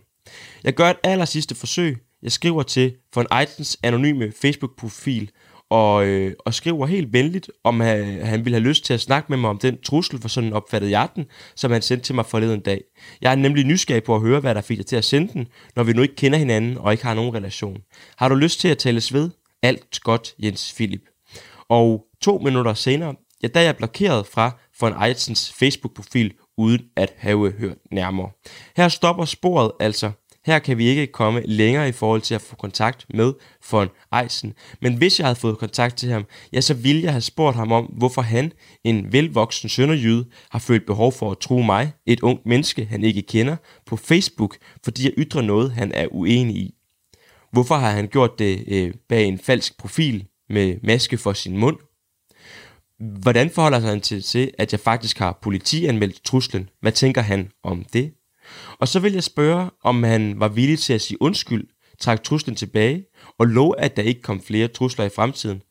Jeg 0.64 0.74
gør 0.74 0.90
et 0.90 0.96
aller 1.04 1.24
sidste 1.24 1.54
forsøg. 1.54 1.98
Jeg 2.22 2.32
skriver 2.32 2.62
til 2.62 2.94
von 3.14 3.26
Eitzens 3.40 3.78
anonyme 3.82 4.32
Facebook-profil 4.42 5.30
og, 5.70 6.06
øh, 6.06 6.34
og 6.44 6.54
skriver 6.54 6.86
helt 6.86 7.12
venligt, 7.12 7.50
om 7.64 7.80
han, 7.80 8.20
han 8.26 8.44
ville 8.44 8.58
have 8.58 8.68
lyst 8.68 8.84
til 8.84 8.94
at 8.94 9.00
snakke 9.00 9.26
med 9.28 9.38
mig 9.38 9.50
om 9.50 9.58
den 9.58 9.80
trussel, 9.82 10.20
for 10.20 10.28
sådan 10.28 10.52
opfattede 10.52 10.98
jeg 10.98 11.08
den, 11.16 11.26
som 11.56 11.70
han 11.70 11.82
sendte 11.82 12.06
til 12.06 12.14
mig 12.14 12.26
forleden 12.26 12.60
dag. 12.60 12.80
Jeg 13.20 13.32
er 13.32 13.36
nemlig 13.36 13.64
nysgerrig 13.64 14.04
på 14.04 14.14
at 14.14 14.20
høre, 14.20 14.40
hvad 14.40 14.54
der 14.54 14.60
fik 14.60 14.78
dig 14.78 14.86
til 14.86 14.96
at 14.96 15.04
sende 15.04 15.32
den, 15.32 15.48
når 15.76 15.82
vi 15.82 15.92
nu 15.92 16.02
ikke 16.02 16.16
kender 16.16 16.38
hinanden 16.38 16.78
og 16.78 16.92
ikke 16.92 17.04
har 17.04 17.14
nogen 17.14 17.34
relation. 17.34 17.78
Har 18.16 18.28
du 18.28 18.34
lyst 18.34 18.60
til 18.60 18.68
at 18.68 18.78
tales 18.78 19.12
ved? 19.12 19.30
Alt 19.62 20.00
godt, 20.00 20.34
Jens 20.38 20.72
Philip. 20.76 21.02
Og 21.68 22.04
to 22.22 22.38
minutter 22.38 22.74
senere, 22.74 23.14
ja, 23.42 23.48
da 23.48 23.62
jeg 23.62 23.76
blokeret 23.76 24.26
fra 24.26 24.58
von 24.80 25.02
Eitzens 25.02 25.52
Facebook-profil, 25.52 26.32
uden 26.58 26.82
at 26.96 27.14
have 27.16 27.52
hørt 27.52 27.76
nærmere. 27.92 28.30
Her 28.76 28.88
stopper 28.88 29.24
sporet 29.24 29.72
altså 29.80 30.10
her 30.48 30.58
kan 30.58 30.78
vi 30.78 30.86
ikke 30.86 31.06
komme 31.06 31.42
længere 31.44 31.88
i 31.88 31.92
forhold 31.92 32.20
til 32.20 32.34
at 32.34 32.40
få 32.40 32.56
kontakt 32.56 33.06
med 33.14 33.32
von 33.70 33.88
Eisen. 34.22 34.54
Men 34.82 34.94
hvis 34.94 35.18
jeg 35.18 35.26
havde 35.26 35.38
fået 35.38 35.58
kontakt 35.58 35.96
til 35.96 36.10
ham, 36.10 36.24
ja, 36.52 36.60
så 36.60 36.74
ville 36.74 37.02
jeg 37.02 37.12
have 37.12 37.20
spurgt 37.20 37.56
ham 37.56 37.72
om, 37.72 37.84
hvorfor 37.84 38.22
han, 38.22 38.52
en 38.84 39.12
velvoksen 39.12 39.68
sønderjyde, 39.68 40.26
har 40.50 40.58
følt 40.58 40.86
behov 40.86 41.12
for 41.12 41.30
at 41.30 41.38
tro 41.38 41.62
mig, 41.62 41.92
et 42.06 42.20
ungt 42.20 42.46
menneske, 42.46 42.84
han 42.84 43.04
ikke 43.04 43.22
kender, 43.22 43.56
på 43.86 43.96
Facebook, 43.96 44.56
fordi 44.84 45.04
jeg 45.04 45.12
ytrer 45.18 45.42
noget, 45.42 45.72
han 45.72 45.92
er 45.92 46.06
uenig 46.10 46.56
i. 46.56 46.74
Hvorfor 47.52 47.74
har 47.74 47.90
han 47.90 48.08
gjort 48.08 48.38
det 48.38 48.64
øh, 48.68 48.94
bag 49.08 49.24
en 49.24 49.38
falsk 49.38 49.78
profil 49.78 50.26
med 50.48 50.76
maske 50.82 51.18
for 51.18 51.32
sin 51.32 51.56
mund? 51.56 51.76
Hvordan 53.22 53.50
forholder 53.50 53.80
sig 53.80 53.88
han 53.88 54.00
til, 54.00 54.22
til, 54.22 54.50
at 54.58 54.72
jeg 54.72 54.80
faktisk 54.80 55.18
har 55.18 55.38
politianmeldt 55.42 56.24
truslen? 56.24 56.68
Hvad 56.80 56.92
tænker 56.92 57.20
han 57.20 57.50
om 57.64 57.84
det? 57.92 58.12
Og 58.78 58.88
så 58.88 59.00
vil 59.00 59.12
jeg 59.12 59.22
spørge, 59.22 59.70
om 59.84 60.02
han 60.02 60.40
var 60.40 60.48
villig 60.48 60.78
til 60.78 60.92
at 60.92 61.00
sige 61.00 61.22
undskyld, 61.22 61.68
trække 62.00 62.24
truslen 62.24 62.56
tilbage 62.56 63.04
og 63.38 63.46
love, 63.46 63.80
at 63.80 63.96
der 63.96 64.02
ikke 64.02 64.22
kom 64.22 64.42
flere 64.42 64.68
trusler 64.68 65.04
i 65.04 65.08
fremtiden. 65.08 65.62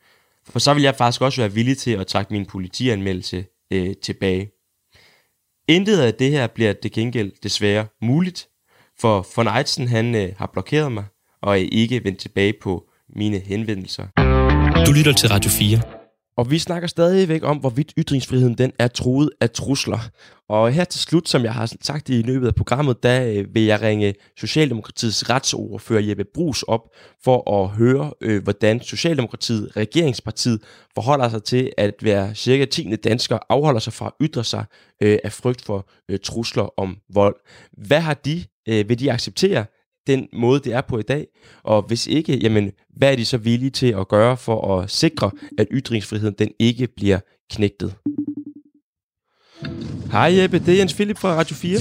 For 0.50 0.60
så 0.60 0.74
vil 0.74 0.84
jeg 0.84 0.96
faktisk 0.96 1.22
også 1.22 1.42
være 1.42 1.54
villig 1.54 1.78
til 1.78 1.92
at 1.92 2.08
trække 2.08 2.34
min 2.34 2.46
politianmeldelse 2.46 3.46
øh, 3.74 3.96
tilbage. 4.04 4.50
Intet 5.68 6.00
af 6.00 6.14
det 6.14 6.32
her 6.32 6.48
bliver 6.48 6.74
det 6.74 6.92
gengæld 6.92 7.32
desværre 7.44 7.88
muligt, 8.02 8.48
for 9.00 9.28
von 9.36 9.48
Eitzen 9.58 9.88
han 9.88 10.16
øh, 10.16 10.30
har 10.38 10.50
blokeret 10.54 10.92
mig 10.92 11.06
og 11.42 11.52
er 11.52 11.68
ikke 11.72 12.04
vendt 12.04 12.20
tilbage 12.20 12.54
på 12.62 12.84
mine 13.16 13.40
henvendelser. 13.40 14.08
Du 14.86 14.92
lytter 14.92 15.14
til 15.14 15.30
Radio 15.30 15.50
4. 15.50 15.97
Og 16.38 16.52
vi 16.52 16.60
snakker 16.60 16.88
stadigvæk 16.88 17.44
om, 17.44 17.58
hvorvidt 17.58 17.94
ytringsfriheden 17.98 18.58
den 18.58 18.72
er 18.80 18.88
truet 18.88 19.30
af 19.42 19.50
trusler. 19.50 20.00
Og 20.50 20.72
her 20.72 20.84
til 20.84 21.00
slut, 21.00 21.30
som 21.30 21.44
jeg 21.44 21.54
har 21.54 21.74
sagt 21.82 22.10
i 22.10 22.22
løbet 22.22 22.48
af 22.48 22.56
programmet, 22.56 23.04
der 23.04 23.28
øh, 23.28 23.56
vil 23.56 23.64
jeg 23.64 23.82
ringe 23.82 24.14
Socialdemokratiets 24.38 25.30
retsordfører 25.30 26.02
Jeppe 26.02 26.24
Brus 26.34 26.64
op 26.64 26.82
for 27.24 27.64
at 27.64 27.70
høre, 27.70 28.14
øh, 28.22 28.44
hvordan 28.44 28.82
Socialdemokratiet, 28.82 29.78
regeringspartiet, 29.78 30.62
forholder 30.94 31.30
sig 31.30 31.44
til, 31.44 31.72
at 31.78 31.94
hver 32.02 32.34
cirka 32.34 32.66
10. 32.66 32.96
dansker 32.96 33.40
afholder 33.50 33.80
sig 33.80 33.94
fra 33.94 34.08
at 34.08 34.26
ytre 34.26 34.44
sig 34.44 34.66
øh, 35.04 35.20
af 35.24 35.32
frygt 35.32 35.66
for 35.66 35.90
øh, 36.10 36.20
trusler 36.20 36.80
om 36.80 36.98
vold. 37.14 37.36
Hvad 37.78 38.00
har 38.00 38.14
de, 38.14 38.44
øh, 38.70 38.90
vil 38.90 39.00
de 39.00 39.12
acceptere 39.12 39.66
den 40.08 40.28
måde, 40.34 40.60
det 40.60 40.74
er 40.74 40.82
på 40.82 41.00
i 41.00 41.02
dag? 41.02 41.28
Og 41.64 41.82
hvis 41.82 42.08
ikke, 42.08 42.38
jamen, 42.38 42.72
hvad 42.96 43.12
er 43.12 43.16
de 43.16 43.26
så 43.26 43.38
villige 43.38 43.70
til 43.70 43.96
at 44.00 44.08
gøre 44.08 44.38
for 44.38 44.78
at 44.78 44.92
sikre, 44.92 45.32
at 45.58 45.68
ytringsfriheden 45.72 46.36
den 46.40 46.50
ikke 46.60 46.88
bliver 46.96 47.20
knægtet? 47.52 47.96
Hej 50.12 50.42
Jeppe, 50.42 50.60
det 50.60 50.70
er 50.70 50.78
Jens 50.78 50.94
Philip 50.94 51.18
fra 51.18 51.36
Radio 51.36 51.56
4. 51.56 51.80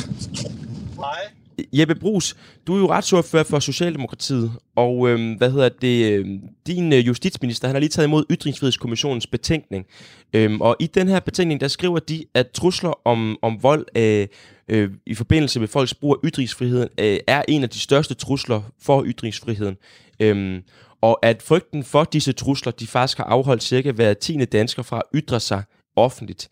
Hej. 0.96 1.36
Jeppe 1.72 1.94
Brus, 1.94 2.36
du 2.66 2.74
er 2.74 2.78
jo 2.78 2.90
retsordfører 2.90 3.44
for 3.44 3.58
Socialdemokratiet, 3.58 4.52
og 4.76 5.08
øhm, 5.08 5.32
hvad 5.32 5.50
hedder 5.50 5.68
det, 5.68 6.12
øhm, 6.12 6.40
din 6.66 6.92
øh, 6.92 7.06
justitsminister, 7.06 7.68
han 7.68 7.74
har 7.74 7.80
lige 7.80 7.88
taget 7.88 8.06
imod 8.06 8.24
Ytringsfrihedskommissionens 8.30 9.26
betænkning. 9.26 9.86
Øhm, 10.32 10.60
og 10.60 10.76
i 10.80 10.86
den 10.86 11.08
her 11.08 11.20
betænkning, 11.20 11.60
der 11.60 11.68
skriver 11.68 11.98
de, 11.98 12.24
at 12.34 12.50
trusler 12.50 13.06
om, 13.06 13.38
om 13.42 13.62
vold 13.62 13.86
øh, 13.96 14.26
øh, 14.68 14.90
i 15.06 15.14
forbindelse 15.14 15.60
med 15.60 15.68
folks 15.68 15.94
brug 15.94 16.16
af 16.16 16.28
ytringsfriheden, 16.28 16.88
øh, 17.00 17.18
er 17.26 17.42
en 17.48 17.62
af 17.62 17.70
de 17.70 17.78
største 17.78 18.14
trusler 18.14 18.62
for 18.82 19.04
ytringsfriheden. 19.06 19.76
Øhm, 20.20 20.62
og 21.00 21.26
at 21.26 21.42
frygten 21.42 21.84
for 21.84 22.04
disse 22.04 22.32
trusler, 22.32 22.72
de 22.72 22.86
faktisk 22.86 23.18
har 23.18 23.24
afholdt 23.24 23.62
cirka 23.62 23.92
hver 23.92 24.14
tiende 24.14 24.46
dansker 24.46 24.82
fra 24.82 24.96
at 24.96 25.02
ytre 25.14 25.40
sig 25.40 25.62
offentligt. 25.96 26.48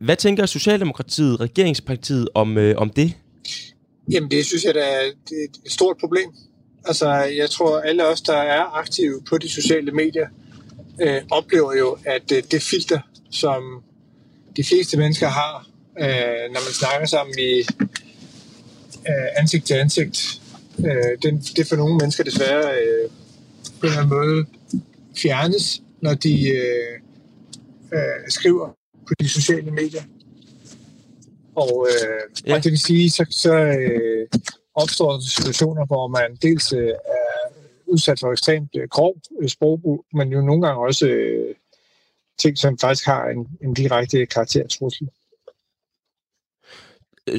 Hvad 0.00 0.16
tænker 0.16 0.46
Socialdemokratiet, 0.46 1.40
regeringspartiet, 1.40 2.28
om, 2.34 2.58
øh, 2.58 2.76
om 2.76 2.90
det? 2.90 3.14
Jamen 4.12 4.30
det 4.30 4.46
synes 4.46 4.64
jeg 4.64 4.74
da 4.74 4.80
er 4.80 5.10
et 5.32 5.72
stort 5.72 5.96
problem. 6.00 6.30
Altså 6.84 7.14
jeg 7.14 7.50
tror 7.50 7.80
alle 7.80 8.06
os, 8.06 8.20
der 8.20 8.36
er 8.36 8.78
aktive 8.78 9.22
på 9.28 9.38
de 9.38 9.48
sociale 9.48 9.92
medier, 9.92 10.28
øh, 11.00 11.22
oplever 11.30 11.76
jo, 11.76 11.98
at 12.04 12.32
øh, 12.32 12.42
det 12.50 12.62
filter, 12.62 13.00
som 13.30 13.82
de 14.56 14.64
fleste 14.64 14.96
mennesker 14.96 15.28
har, 15.28 15.66
øh, 16.00 16.52
når 16.52 16.60
man 16.66 16.74
snakker 16.80 17.06
sammen 17.06 17.34
i 17.38 17.58
øh, 19.08 19.28
ansigt 19.36 19.66
til 19.66 19.74
ansigt, 19.74 20.40
øh, 20.78 21.18
det, 21.22 21.52
det 21.56 21.68
for 21.68 21.76
nogle 21.76 21.96
mennesker 21.96 22.24
desværre 22.24 22.72
øh, 22.80 23.10
på 23.80 23.86
en 23.86 23.92
eller 23.92 24.02
anden 24.02 24.18
måde 24.18 24.46
fjernes, 25.16 25.82
når 26.00 26.14
de 26.14 26.50
øh, 26.50 27.00
øh, 27.92 28.28
skriver 28.28 28.68
på 29.08 29.14
de 29.20 29.28
sociale 29.28 29.70
medier. 29.70 30.02
Og, 31.54 31.88
øh, 31.90 32.46
ja. 32.46 32.54
og 32.54 32.64
det 32.64 32.70
vil 32.70 32.78
sige, 32.78 33.10
så, 33.10 33.26
så 33.30 33.54
øh, 33.54 34.28
opstår 34.74 35.20
situationer, 35.20 35.86
hvor 35.86 36.08
man 36.08 36.36
dels 36.42 36.72
øh, 36.72 36.88
er 36.88 37.28
udsat 37.86 38.20
for 38.20 38.32
ekstremt 38.32 38.70
øh, 38.76 38.88
grov 38.88 39.14
øh, 39.42 39.48
sprogbrug, 39.48 40.04
men 40.14 40.32
jo 40.32 40.40
nogle 40.40 40.62
gange 40.66 40.86
også 40.86 41.06
øh, 41.06 41.54
ting, 42.38 42.58
som 42.58 42.78
faktisk 42.78 43.06
har 43.06 43.24
en, 43.28 43.48
en 43.62 43.74
direkte 43.74 44.26
karaktertrussel. 44.26 45.08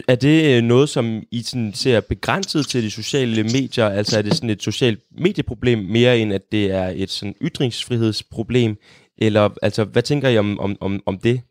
Er 0.08 0.16
det 0.16 0.58
øh, 0.58 0.64
noget, 0.64 0.90
som 0.90 1.24
I 1.32 1.44
sådan 1.44 1.74
ser 1.74 2.00
begrænset 2.00 2.68
til 2.68 2.84
de 2.84 2.92
sociale 2.92 3.44
medier? 3.44 3.86
Altså 3.86 4.18
er 4.18 4.22
det 4.22 4.34
sådan 4.34 4.50
et 4.50 4.64
socialt 4.64 5.00
medieproblem 5.12 5.80
mere 5.80 6.20
end 6.20 6.34
at 6.34 6.52
det 6.52 6.72
er 6.72 6.94
et 6.96 7.10
sådan 7.10 7.36
ytringsfrihedsproblem? 7.42 8.78
Eller 9.18 9.50
altså, 9.62 9.84
hvad 9.84 10.04
tænker 10.04 10.30
I 10.30 10.38
om, 10.38 10.60
om, 10.60 10.78
om, 10.82 11.04
om 11.06 11.18
det? 11.18 11.42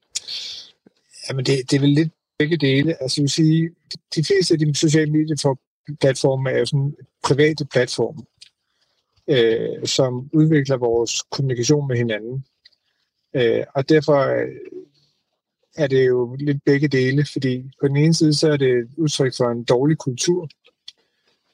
Jamen 1.29 1.45
det, 1.45 1.71
det 1.71 1.77
er 1.77 1.81
vel 1.81 1.91
lidt 1.91 2.13
begge 2.39 2.57
dele. 2.57 3.03
Altså 3.03 3.21
jeg 3.21 3.23
vil 3.23 3.31
sige, 3.31 3.71
de 4.15 4.25
fleste 4.25 4.55
af 4.55 4.59
de 4.59 4.75
sociale 4.75 5.13
medieplatforme 5.13 6.51
er 6.51 6.59
jo 6.59 6.67
sådan 6.67 6.95
private 7.25 7.65
platforme, 7.65 8.23
øh, 9.29 9.87
som 9.87 10.31
udvikler 10.33 10.77
vores 10.77 11.23
kommunikation 11.31 11.89
med 11.89 11.97
hinanden. 11.97 12.45
Øh, 13.37 13.65
og 13.75 13.89
derfor 13.89 14.15
er 15.79 15.87
det 15.87 16.07
jo 16.07 16.37
lidt 16.39 16.65
begge 16.65 16.89
dele, 16.89 17.27
fordi 17.33 17.71
på 17.81 17.89
den 17.89 17.97
ene 17.97 18.15
side, 18.15 18.35
så 18.35 18.53
er 18.53 18.57
det 18.57 18.71
et 18.71 18.89
udtryk 18.97 19.37
for 19.37 19.51
en 19.51 19.65
dårlig 19.65 19.99
kultur, 19.99 20.49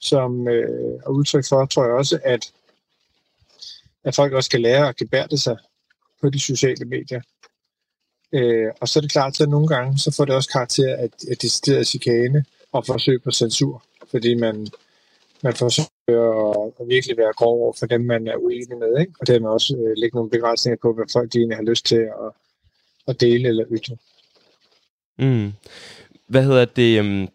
som 0.01 0.49
øh, 0.49 1.01
er 1.07 1.09
udtryk 1.09 1.45
for, 1.49 1.67
tror 1.67 1.85
jeg 1.85 1.93
også, 1.93 2.19
at, 2.25 2.53
at 4.05 4.15
folk 4.15 4.33
også 4.33 4.47
skal 4.47 4.61
lære 4.61 4.89
at 4.89 4.97
gebærde 4.97 5.39
sig 5.39 5.57
på 6.21 6.31
de 6.31 6.41
sociale 6.41 6.85
medier. 6.85 7.21
Øh, 8.33 8.71
og 8.81 8.89
så 8.89 8.99
er 8.99 9.01
det 9.01 9.13
klart, 9.13 9.41
at 9.41 9.49
nogle 9.49 9.69
gange, 9.69 9.99
så 9.99 10.15
får 10.17 10.25
det 10.25 10.35
også 10.35 10.51
karakter 10.51 10.97
af, 10.97 11.09
af 11.31 11.37
decideret 11.37 11.87
chikane 11.87 12.45
og 12.73 12.87
forsøg 12.87 13.23
på 13.23 13.31
censur, 13.31 13.85
fordi 14.11 14.35
man, 14.35 14.67
man 15.43 15.55
forsøger 15.55 16.51
at, 16.51 16.73
at 16.81 16.89
virkelig 16.89 17.17
være 17.17 17.33
grov 17.33 17.63
over 17.63 17.73
for 17.79 17.87
dem, 17.87 18.01
man 18.01 18.29
er 18.29 18.37
uenig 18.37 18.79
med, 18.79 19.01
ikke? 19.01 19.13
og 19.21 19.27
dermed 19.27 19.49
også 19.49 19.77
øh, 19.77 19.93
lægge 19.97 20.17
nogle 20.17 20.31
begrænsninger 20.31 20.79
på, 20.83 20.93
hvad 20.93 21.05
folk 21.13 21.35
egentlig 21.35 21.57
har 21.57 21.63
lyst 21.63 21.87
til 21.87 22.03
at, 22.25 22.31
at 23.09 23.21
dele 23.21 23.49
eller 23.49 23.65
ytre. 23.71 23.97
Mm. 25.19 25.53
Hvad 26.29 26.45
hedder 26.45 26.65
det? 26.65 27.01
Um, 27.01 27.29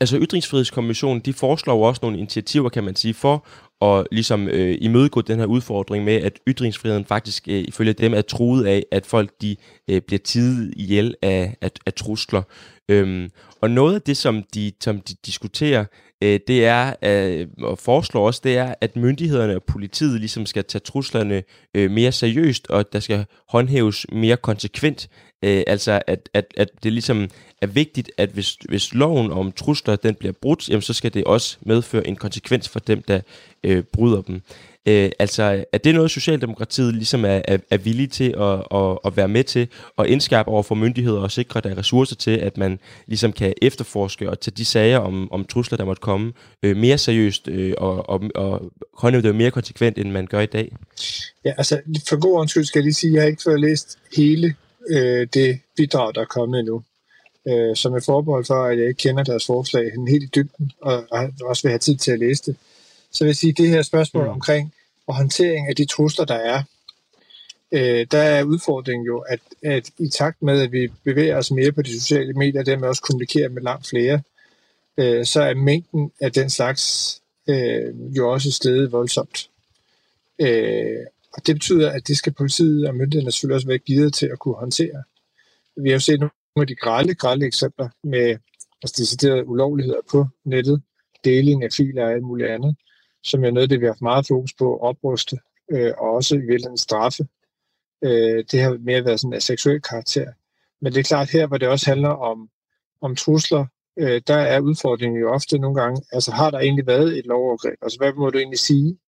altså 0.00 0.18
Ytringsfrihedskommissionen, 0.18 1.20
de 1.20 1.32
foreslår 1.32 1.74
jo 1.74 1.80
også 1.80 1.98
nogle 2.02 2.18
initiativer, 2.18 2.68
kan 2.68 2.84
man 2.84 2.96
sige, 2.96 3.14
for 3.14 3.46
at 3.84 4.06
ligesom 4.12 4.48
øh, 4.48 4.78
imødegå 4.80 5.20
den 5.20 5.38
her 5.38 5.46
udfordring 5.46 6.04
med, 6.04 6.14
at 6.14 6.38
ytringsfriheden 6.48 7.04
faktisk 7.04 7.48
øh, 7.48 7.64
ifølge 7.68 7.92
dem 7.92 8.14
er 8.14 8.22
truet 8.22 8.66
af, 8.66 8.84
at 8.92 9.06
folk 9.06 9.30
de 9.42 9.56
øh, 9.88 10.00
bliver 10.00 10.20
tidet 10.24 10.74
ihjel 10.76 11.14
af, 11.22 11.56
af, 11.60 11.70
af 11.86 11.92
trusler. 11.92 12.42
Øhm, 12.88 13.30
og 13.60 13.70
noget 13.70 13.94
af 13.94 14.02
det, 14.02 14.16
som 14.16 14.42
de, 14.54 14.72
som 14.80 15.00
de 15.00 15.14
diskuterer, 15.26 15.84
øh, 16.22 16.40
det 16.48 16.66
er, 16.66 16.94
øh, 17.02 17.46
og 17.62 17.78
foreslår 17.78 18.26
også, 18.26 18.40
det 18.44 18.56
er, 18.56 18.74
at 18.80 18.96
myndighederne 18.96 19.56
og 19.56 19.62
politiet 19.62 20.20
ligesom 20.20 20.46
skal 20.46 20.64
tage 20.64 20.80
truslerne 20.80 21.42
øh, 21.74 21.90
mere 21.90 22.12
seriøst, 22.12 22.66
og 22.70 22.92
der 22.92 23.00
skal 23.00 23.24
håndhæves 23.48 24.06
mere 24.12 24.36
konsekvent. 24.36 25.08
Øh, 25.44 25.62
altså, 25.66 26.02
at, 26.06 26.28
at, 26.34 26.44
at 26.56 26.68
det 26.82 26.92
ligesom 26.92 27.28
er 27.62 27.66
vigtigt, 27.66 28.10
at 28.16 28.30
hvis, 28.30 28.56
hvis 28.68 28.94
loven 28.94 29.30
om 29.30 29.52
trusler 29.52 29.96
den 29.96 30.14
bliver 30.14 30.32
brudt, 30.32 30.68
jamen, 30.68 30.82
så 30.82 30.92
skal 30.92 31.14
det 31.14 31.24
også 31.24 31.56
medføre 31.60 32.06
en 32.06 32.16
konsekvens 32.16 32.68
for 32.68 32.78
dem, 32.78 33.02
der 33.02 33.20
øh, 33.64 33.82
bryder 33.82 34.22
dem. 34.22 34.42
Øh, 34.88 35.10
altså, 35.18 35.64
er 35.72 35.78
det 35.78 35.94
noget, 35.94 36.10
Socialdemokratiet 36.10 36.94
ligesom 36.94 37.24
er, 37.24 37.42
er, 37.44 37.58
er 37.70 37.78
villige 37.78 38.06
til 38.06 38.34
at, 38.40 38.78
at, 38.80 38.98
at 39.04 39.16
være 39.16 39.28
med 39.28 39.44
til 39.44 39.68
at 39.98 40.06
indskærpe 40.06 40.48
over 40.48 40.62
for 40.62 40.74
myndigheder 40.74 41.20
og 41.20 41.30
sikre, 41.30 41.58
at 41.58 41.64
der 41.64 41.70
er 41.70 41.78
ressourcer 41.78 42.16
til, 42.16 42.30
at 42.30 42.58
man 42.58 42.78
ligesom 43.06 43.32
kan 43.32 43.54
efterforske 43.62 44.30
og 44.30 44.40
tage 44.40 44.54
de 44.56 44.64
sager 44.64 44.98
om, 44.98 45.32
om 45.32 45.44
trusler, 45.44 45.76
der 45.76 45.84
måtte 45.84 46.00
komme, 46.00 46.32
øh, 46.62 46.76
mere 46.76 46.98
seriøst 46.98 47.48
øh, 47.48 47.74
og, 47.78 48.08
og, 48.08 48.20
og 48.34 48.72
håndhæve 48.94 49.22
det 49.22 49.34
mere 49.34 49.50
konsekvent, 49.50 49.98
end 49.98 50.10
man 50.10 50.26
gør 50.26 50.40
i 50.40 50.46
dag? 50.46 50.76
Ja, 51.44 51.52
altså 51.58 51.80
for 52.08 52.20
god 52.20 52.40
undskyld 52.40 52.64
skal 52.64 52.78
jeg 52.78 52.84
lige 52.84 52.94
sige, 52.94 53.10
at 53.10 53.14
jeg 53.14 53.22
har 53.22 53.28
ikke 53.28 53.42
fået 53.42 53.60
læst 53.60 53.98
hele 54.16 54.54
øh, 54.90 55.26
det 55.34 55.60
bidrag, 55.76 56.14
der 56.14 56.20
er 56.20 56.24
kommet 56.24 56.64
nu. 56.64 56.82
Øh, 57.48 57.76
som 57.76 57.92
er 57.92 58.00
forbehold 58.00 58.44
for, 58.44 58.64
at 58.64 58.78
jeg 58.78 58.88
ikke 58.88 58.98
kender 58.98 59.24
deres 59.24 59.46
forslag 59.46 59.92
helt 60.08 60.24
i 60.24 60.30
dybden, 60.34 60.72
og, 60.82 61.04
og 61.10 61.30
også 61.44 61.62
vil 61.62 61.70
have 61.70 61.78
tid 61.78 61.96
til 61.96 62.12
at 62.12 62.18
læse 62.18 62.42
det. 62.46 62.56
Så 63.12 63.24
vil 63.24 63.28
jeg 63.28 63.36
sige, 63.36 63.50
at 63.50 63.58
det 63.58 63.68
her 63.68 63.82
spørgsmål 63.82 64.24
mm. 64.24 64.30
omkring 64.30 64.72
og 65.06 65.16
håndtering 65.16 65.68
af 65.68 65.76
de 65.76 65.84
trusler, 65.84 66.24
der 66.24 66.34
er, 66.34 66.62
øh, 67.72 68.06
der 68.10 68.18
er 68.18 68.42
udfordringen 68.42 69.06
jo, 69.06 69.18
at, 69.18 69.40
at 69.62 69.90
i 69.98 70.08
takt 70.08 70.42
med, 70.42 70.60
at 70.60 70.72
vi 70.72 70.88
bevæger 71.04 71.36
os 71.36 71.50
mere 71.50 71.72
på 71.72 71.82
de 71.82 72.00
sociale 72.00 72.32
medier, 72.32 72.60
og 72.60 72.66
dermed 72.66 72.88
også 72.88 73.02
kommunikerer 73.02 73.48
med 73.48 73.62
langt 73.62 73.88
flere, 73.88 74.22
øh, 74.98 75.24
så 75.24 75.42
er 75.42 75.54
mængden 75.54 76.12
af 76.20 76.32
den 76.32 76.50
slags 76.50 77.22
øh, 77.48 78.16
jo 78.16 78.32
også 78.32 78.52
stedet 78.52 78.92
voldsomt. 78.92 79.50
Øh, 80.38 81.06
og 81.32 81.46
det 81.46 81.54
betyder, 81.54 81.90
at 81.90 82.08
det 82.08 82.16
skal 82.16 82.32
politiet 82.32 82.88
og 82.88 82.94
myndighederne 82.94 83.32
selvfølgelig 83.32 83.54
også 83.54 83.66
være 83.66 83.78
givet 83.78 84.14
til 84.14 84.26
at 84.26 84.38
kunne 84.38 84.54
håndtere. 84.54 85.02
Vi 85.76 85.88
har 85.88 85.94
jo 85.94 86.00
set 86.00 86.20
nogle 86.20 86.32
af 86.56 86.66
de 86.66 86.74
grælde, 86.74 87.14
grælde 87.14 87.46
eksempler 87.46 87.88
med 88.04 88.36
altså 88.82 88.94
deciderede 88.98 89.46
ulovligheder 89.46 90.00
på 90.10 90.26
nettet, 90.44 90.82
deling 91.24 91.64
af 91.64 91.72
filer 91.72 92.04
og 92.04 92.12
alt 92.12 92.22
muligt 92.22 92.48
andet, 92.48 92.76
som 93.24 93.44
er 93.44 93.50
noget, 93.50 93.70
det 93.70 93.80
vi 93.80 93.84
har 93.84 93.92
haft 93.92 94.02
meget 94.02 94.26
fokus 94.28 94.54
på 94.58 94.74
at 94.74 94.80
opruste, 94.80 95.38
øh, 95.72 95.92
og 95.98 96.10
også 96.10 96.34
i 96.34 96.38
virkeligheden 96.38 96.78
straffe 96.78 97.24
Øh, 98.04 98.44
det 98.52 98.60
har 98.60 98.78
mere 98.84 99.04
været 99.04 99.20
sådan 99.20 99.34
af 99.34 99.42
seksuel 99.42 99.80
karakter. 99.80 100.32
Men 100.80 100.92
det 100.92 100.98
er 100.98 101.02
klart 101.02 101.30
her, 101.30 101.46
hvor 101.46 101.58
det 101.58 101.68
også 101.68 101.86
handler 101.86 102.08
om, 102.08 102.48
om 103.00 103.16
trusler, 103.16 103.66
øh, 103.98 104.20
der 104.26 104.36
er 104.36 104.60
udfordringen 104.60 105.20
jo 105.20 105.32
ofte 105.32 105.58
nogle 105.58 105.80
gange, 105.80 106.02
altså 106.12 106.30
har 106.30 106.50
der 106.50 106.58
egentlig 106.58 106.86
været 106.86 107.18
et 107.18 107.26
lovovergreb? 107.26 107.78
Altså 107.82 107.98
hvad 107.98 108.12
må 108.12 108.30
du 108.30 108.38
egentlig 108.38 108.58
sige? 108.58 108.98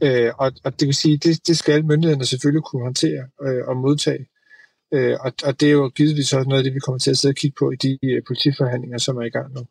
Øh, 0.00 0.32
og, 0.38 0.52
og 0.64 0.80
det 0.80 0.86
vil 0.86 0.94
sige, 0.94 1.16
det, 1.18 1.46
det 1.46 1.58
skal 1.58 1.84
myndighederne 1.84 2.24
selvfølgelig 2.24 2.62
kunne 2.62 2.82
håndtere 2.82 3.28
øh, 3.42 3.68
og 3.68 3.76
modtage. 3.76 4.26
Øh, 4.94 5.16
og, 5.20 5.32
og 5.44 5.60
det 5.60 5.68
er 5.68 5.72
jo 5.72 5.88
givetvis 5.88 6.32
også 6.32 6.48
noget 6.48 6.60
af 6.60 6.64
det, 6.64 6.74
vi 6.74 6.80
kommer 6.80 6.98
til 6.98 7.10
at 7.10 7.18
sidde 7.18 7.32
og 7.32 7.36
kigge 7.36 7.56
på 7.58 7.70
i 7.70 7.76
de 7.76 7.98
øh, 8.02 8.22
politiforhandlinger, 8.26 8.98
som 8.98 9.16
er 9.16 9.22
i 9.22 9.30
gang 9.30 9.54
nu. 9.54 9.66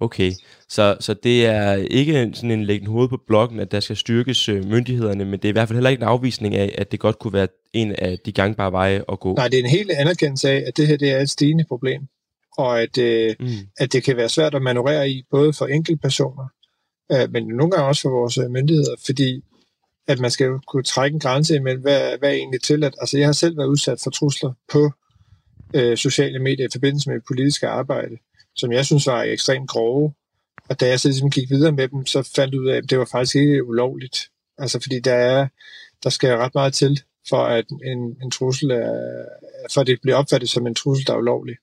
Okay, 0.00 0.32
så, 0.68 0.96
så 1.00 1.14
det 1.14 1.46
er 1.46 1.74
ikke 1.74 2.30
sådan 2.34 2.50
en 2.50 2.64
læggen 2.64 2.88
hoved 2.88 3.08
på 3.08 3.18
blokken, 3.26 3.60
at 3.60 3.72
der 3.72 3.80
skal 3.80 3.96
styrkes 3.96 4.48
øh, 4.48 4.64
myndighederne, 4.64 5.24
men 5.24 5.32
det 5.32 5.44
er 5.44 5.48
i 5.48 5.52
hvert 5.52 5.68
fald 5.68 5.76
heller 5.76 5.90
ikke 5.90 6.02
en 6.02 6.08
afvisning 6.08 6.54
af, 6.54 6.74
at 6.78 6.92
det 6.92 7.00
godt 7.00 7.18
kunne 7.18 7.32
være 7.32 7.48
en 7.72 7.92
af 7.92 8.18
de 8.26 8.32
gangbare 8.32 8.72
veje 8.72 9.04
at 9.12 9.20
gå. 9.20 9.34
Nej, 9.34 9.48
det 9.48 9.58
er 9.58 9.64
en 9.64 9.70
helt 9.70 9.90
anerkendelse 9.90 10.50
af, 10.50 10.64
at 10.66 10.76
det 10.76 10.86
her 10.86 10.96
det 10.96 11.10
er 11.10 11.20
et 11.20 11.30
stigende 11.30 11.64
problem, 11.68 12.02
og 12.58 12.82
at, 12.82 12.98
øh, 12.98 13.34
mm. 13.40 13.46
at 13.78 13.92
det 13.92 14.02
kan 14.02 14.16
være 14.16 14.28
svært 14.28 14.54
at 14.54 14.62
manøvrere 14.62 15.10
i, 15.10 15.22
både 15.30 15.52
for 15.52 15.66
enkeltpersoner, 15.66 16.48
øh, 17.12 17.32
men 17.32 17.46
nogle 17.46 17.70
gange 17.70 17.86
også 17.86 18.02
for 18.02 18.10
vores 18.10 18.38
øh, 18.38 18.50
myndigheder, 18.50 18.94
fordi 19.06 19.42
at 20.08 20.20
man 20.20 20.30
skal 20.30 20.44
jo 20.44 20.60
kunne 20.66 20.82
trække 20.82 21.14
en 21.14 21.20
grænse 21.20 21.56
imellem, 21.56 21.82
hvad, 21.82 22.18
hvad 22.18 22.28
er 22.28 22.34
egentlig 22.34 22.62
tilladt. 22.62 22.94
Altså 23.00 23.18
jeg 23.18 23.28
har 23.28 23.32
selv 23.32 23.56
været 23.56 23.66
udsat 23.66 24.00
for 24.04 24.10
trusler 24.10 24.52
på 24.72 24.90
øh, 25.74 25.96
sociale 25.96 26.38
medier 26.38 26.66
i 26.66 26.72
forbindelse 26.72 27.10
med 27.10 27.20
politisk 27.28 27.62
arbejde, 27.62 28.16
som 28.56 28.72
jeg 28.72 28.86
synes 28.86 29.06
var 29.06 29.22
ekstremt 29.22 29.68
grove. 29.68 30.12
Og 30.68 30.80
da 30.80 30.86
jeg 30.88 31.00
så 31.00 31.08
ligesom 31.08 31.30
gik 31.30 31.50
videre 31.50 31.72
med 31.72 31.88
dem, 31.88 32.06
så 32.06 32.30
fandt 32.36 32.54
jeg 32.54 32.60
ud 32.60 32.68
af, 32.68 32.76
at 32.76 32.90
det 32.90 32.98
var 32.98 33.04
faktisk 33.04 33.36
ikke 33.36 33.64
ulovligt. 33.64 34.30
Altså 34.58 34.80
fordi 34.80 35.00
der 35.00 35.14
er, 35.14 35.48
der 36.02 36.10
skal 36.10 36.36
ret 36.36 36.54
meget 36.54 36.74
til, 36.74 37.02
for 37.28 37.44
at 37.44 37.64
en, 37.84 37.98
en 38.22 38.30
trussel 38.30 38.70
er, 38.70 39.24
for 39.74 39.80
at 39.80 39.86
det 39.86 40.00
bliver 40.02 40.16
opfattet 40.16 40.50
som 40.50 40.66
en 40.66 40.74
trussel, 40.74 41.06
der 41.06 41.12
er 41.12 41.18
ulovlig. 41.18 41.56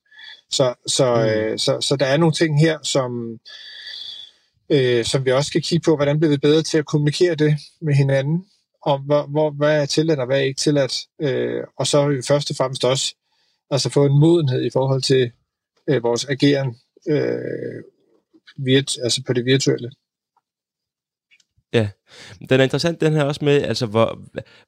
Så, 0.50 0.74
så, 0.88 1.16
mm. 1.16 1.22
øh, 1.22 1.60
så, 1.60 1.82
så 1.82 1.96
der 1.96 2.06
er 2.06 2.18
nogle 2.18 2.34
ting 2.34 2.60
her, 2.60 2.78
som, 2.84 3.40
øh, 4.70 5.06
som 5.06 5.26
vi 5.26 5.32
også 5.32 5.48
skal 5.48 5.62
kigge 5.62 5.84
på, 5.86 5.96
hvordan 5.96 6.20
bliver 6.20 6.32
vi 6.32 6.38
bedre 6.38 6.62
til 6.62 6.78
at 6.78 6.86
kommunikere 6.86 7.36
det 7.36 7.58
med 7.82 7.94
hinanden, 7.96 8.46
om 8.86 9.02
hvor, 9.02 9.28
hvor, 9.28 9.52
hvad 9.52 9.82
er 9.82 9.86
tilladt 9.86 10.20
og 10.20 10.26
hvad 10.26 10.38
er 10.38 10.44
ikke 10.44 10.62
tilladt, 10.62 10.94
øh, 11.22 11.64
og 11.78 11.88
så 11.88 12.22
først 12.28 12.50
og 12.50 12.56
fremmest 12.56 12.86
også 12.86 13.16
altså 13.72 13.90
få 13.90 14.06
en 14.06 14.20
modenhed 14.20 14.66
i 14.66 14.70
forhold 14.74 15.02
til 15.02 15.32
øh, 15.90 16.04
vores 16.04 16.26
ageren 16.26 16.76
øh, 17.10 17.84
virt, 18.58 18.98
altså 19.04 19.24
på 19.28 19.34
det 19.34 19.46
virtuelle. 19.46 19.90
Ja, 21.74 21.90
den 22.50 22.60
er 22.60 22.64
interessant 22.64 23.02
den 23.02 23.14
her 23.14 23.24
også 23.24 23.46
med, 23.46 23.62
altså 23.62 23.86
hvor, 23.86 24.20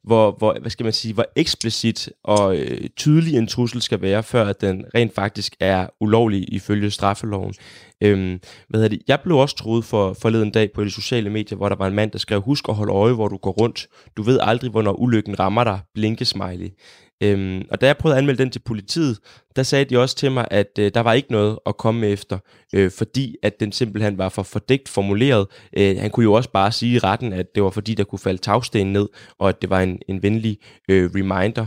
hvor, 0.04 0.36
hvor 0.38 0.58
hvad 0.62 0.72
skal 0.72 0.84
man 0.84 0.94
sige, 0.94 1.14
hvor 1.14 1.26
eksplicit 1.36 2.10
og 2.24 2.58
øh, 2.58 2.90
tydelig 2.98 3.38
en 3.38 3.48
trussel 3.48 3.82
skal 3.82 4.02
være, 4.02 4.24
før 4.24 4.46
at 4.46 4.62
den 4.62 4.86
rent 4.96 5.16
faktisk 5.16 5.56
er 5.60 5.88
ulovlig 6.02 6.54
ifølge 6.54 6.92
straffeloven. 6.92 7.54
Øhm, 8.04 8.40
hvad 8.70 8.90
det? 8.90 9.02
Jeg 9.08 9.20
blev 9.24 9.38
også 9.38 9.56
troet 9.56 9.86
for 9.86 10.14
forleden 10.14 10.52
dag 10.52 10.72
på 10.72 10.84
de 10.84 10.92
sociale 10.92 11.30
medier, 11.30 11.58
hvor 11.58 11.70
der 11.70 11.76
var 11.76 11.88
en 11.88 11.96
mand, 11.96 12.12
der 12.12 12.18
skrev, 12.18 12.42
husk 12.42 12.70
at 12.70 12.76
holde 12.76 12.94
øje, 12.94 13.14
hvor 13.14 13.28
du 13.28 13.38
går 13.38 13.52
rundt. 13.52 13.88
Du 14.18 14.24
ved 14.24 14.40
aldrig, 14.42 14.72
hvornår 14.72 14.94
ulykken 14.94 15.40
rammer 15.40 15.64
dig. 15.64 15.80
Blinkesmiley. 15.94 16.70
Øhm, 17.24 17.66
og 17.72 17.82
da 17.82 17.88
jeg 17.88 17.98
prøvede 17.98 18.16
at 18.16 18.22
anmelde 18.22 18.44
den 18.44 18.52
til 18.52 18.60
politiet, 18.60 19.20
der 19.56 19.64
sagde 19.64 19.86
de 19.86 19.98
også 19.98 20.16
til 20.16 20.32
mig, 20.32 20.48
at 20.52 20.80
øh, 20.80 20.92
der 20.94 21.00
var 21.00 21.14
ikke 21.14 21.32
noget 21.32 21.60
at 21.66 21.78
komme 21.78 22.08
efter, 22.08 22.38
øh, 22.74 22.92
fordi 22.92 23.36
at 23.44 23.60
den 23.60 23.72
simpelthen 23.72 24.18
var 24.18 24.30
for 24.30 24.44
fordækt 24.44 24.90
formuleret. 24.90 25.48
Øh, 25.78 25.98
han 25.98 26.12
kunne 26.12 26.24
jo 26.24 26.34
også 26.34 26.52
bare 26.52 26.72
sige 26.72 26.96
i 26.96 27.00
retten, 27.00 27.34
at 27.34 27.56
det 27.56 27.64
var 27.64 27.70
fordi, 27.70 27.94
der 27.94 28.04
kunne 28.04 28.20
falde 28.20 28.42
tagsten 28.42 28.94
ned, 28.94 29.08
og 29.40 29.50
at 29.50 29.62
det 29.62 29.70
var 29.70 29.82
en, 29.82 30.00
en 30.08 30.24
venlig 30.24 30.58
øh, 30.90 31.12
reminder. 31.16 31.66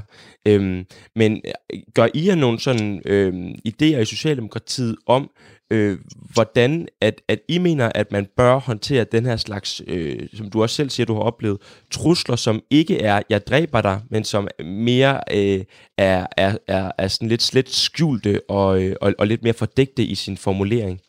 Øhm, 0.48 0.84
men 1.16 1.40
øh, 1.46 1.78
gør 1.94 2.09
I 2.14 2.28
jer 2.28 2.34
nogle 2.34 2.61
sådan 2.61 3.03
øh, 3.05 3.50
idéer 3.68 3.98
i 3.98 4.05
Socialdemokratiet 4.05 4.96
om, 5.07 5.30
øh, 5.72 5.98
hvordan 6.32 6.88
at, 7.00 7.22
at 7.28 7.40
I 7.48 7.58
mener, 7.58 7.92
at 7.94 8.12
man 8.12 8.26
bør 8.36 8.58
håndtere 8.58 9.04
den 9.04 9.26
her 9.26 9.36
slags, 9.36 9.82
øh, 9.86 10.28
som 10.34 10.50
du 10.50 10.62
også 10.62 10.76
selv 10.76 10.90
siger, 10.90 11.06
du 11.06 11.14
har 11.14 11.20
oplevet, 11.20 11.58
trusler, 11.90 12.36
som 12.36 12.62
ikke 12.70 12.98
er, 12.98 13.22
jeg 13.30 13.46
dræber 13.46 13.80
dig, 13.80 14.00
men 14.10 14.24
som 14.24 14.48
mere 14.64 15.20
øh, 15.30 15.64
er, 15.98 16.26
er, 16.36 16.56
er, 16.66 16.92
er 16.98 17.08
sådan 17.08 17.28
lidt 17.28 17.42
slet 17.42 17.70
skjulte 17.70 18.40
og, 18.48 18.82
øh, 18.82 18.96
og, 19.00 19.14
og 19.18 19.26
lidt 19.26 19.42
mere 19.42 19.54
fordægte 19.54 20.04
i 20.04 20.14
sin 20.14 20.36
formulering? 20.36 21.00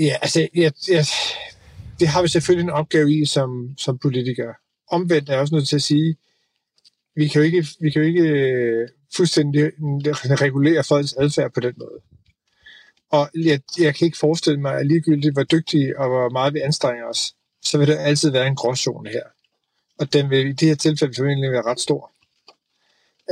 Ja, 0.00 0.16
altså, 0.22 0.48
jeg, 0.54 0.72
jeg, 0.90 1.06
det 2.00 2.08
har 2.08 2.22
vi 2.22 2.28
selvfølgelig 2.28 2.64
en 2.64 2.70
opgave 2.70 3.14
i 3.14 3.24
som, 3.24 3.74
som 3.78 3.98
politikere. 3.98 4.54
Omvendt 4.90 5.28
er 5.28 5.32
jeg 5.32 5.40
også 5.40 5.54
nødt 5.54 5.68
til 5.68 5.76
at 5.76 5.82
sige, 5.82 6.16
vi 7.16 7.28
kan 7.28 7.40
jo 7.40 7.44
ikke, 7.46 7.66
vi 7.80 7.90
kan 7.90 8.02
jo 8.02 8.08
ikke 8.08 8.22
øh, 8.22 8.88
fuldstændig 9.16 9.62
regulere 10.46 10.84
folks 10.84 11.12
adfærd 11.12 11.52
på 11.54 11.60
den 11.60 11.74
måde. 11.76 12.00
Og 13.16 13.30
jeg, 13.34 13.60
jeg 13.78 13.94
kan 13.94 14.04
ikke 14.06 14.18
forestille 14.18 14.60
mig, 14.60 14.74
at 14.78 14.86
ligegyldigt 14.86 15.34
hvor 15.34 15.42
dygtige 15.42 15.98
og 15.98 16.08
hvor 16.08 16.28
meget 16.28 16.54
vi 16.54 16.60
anstrenger 16.60 17.04
os, 17.04 17.34
så 17.62 17.78
vil 17.78 17.88
der 17.88 17.98
altid 17.98 18.30
være 18.30 18.46
en 18.46 18.56
gråzone 18.56 19.10
her. 19.10 19.22
Og 19.98 20.12
den 20.12 20.30
vil 20.30 20.46
i 20.46 20.52
det 20.52 20.68
her 20.68 20.74
tilfælde 20.74 21.14
formentlig 21.16 21.52
være 21.52 21.62
ret 21.62 21.80
stor. 21.80 22.12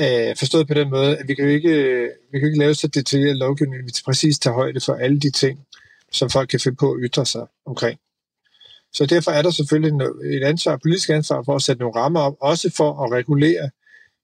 Øh, 0.01 0.37
forstået 0.37 0.69
på 0.69 0.75
den 0.75 0.91
måde, 0.91 1.17
at 1.17 1.29
vi 1.29 1.35
kan 1.35 1.45
jo 1.45 1.51
ikke, 1.51 2.09
vi 2.33 2.39
kan 2.39 2.49
ikke 2.49 2.59
lave 2.59 2.75
så 2.75 2.89
detaljeret 2.89 3.37
lovgivning, 3.37 3.79
at 3.79 3.87
vi 3.87 3.93
præcis 4.05 4.39
tager 4.39 4.55
højde 4.55 4.81
for 4.81 4.95
alle 4.95 5.21
de 5.21 5.31
ting, 5.31 5.67
som 6.13 6.31
folk 6.31 6.49
kan 6.49 6.61
finde 6.61 6.77
på 6.77 6.93
at 6.93 6.99
ytre 7.03 7.27
sig 7.27 7.47
omkring. 7.67 7.99
Så 8.93 9.07
derfor 9.07 9.31
er 9.31 9.43
der 9.43 9.51
selvfølgelig 9.51 10.07
et 10.37 10.45
ansvar, 10.45 10.77
politisk 10.77 11.11
ansvar 11.11 11.43
for 11.43 11.55
at 11.55 11.63
sætte 11.63 11.81
nogle 11.81 12.01
rammer 12.01 12.21
op, 12.21 12.37
også 12.41 12.71
for 12.77 13.05
at 13.05 13.13
regulere 13.13 13.71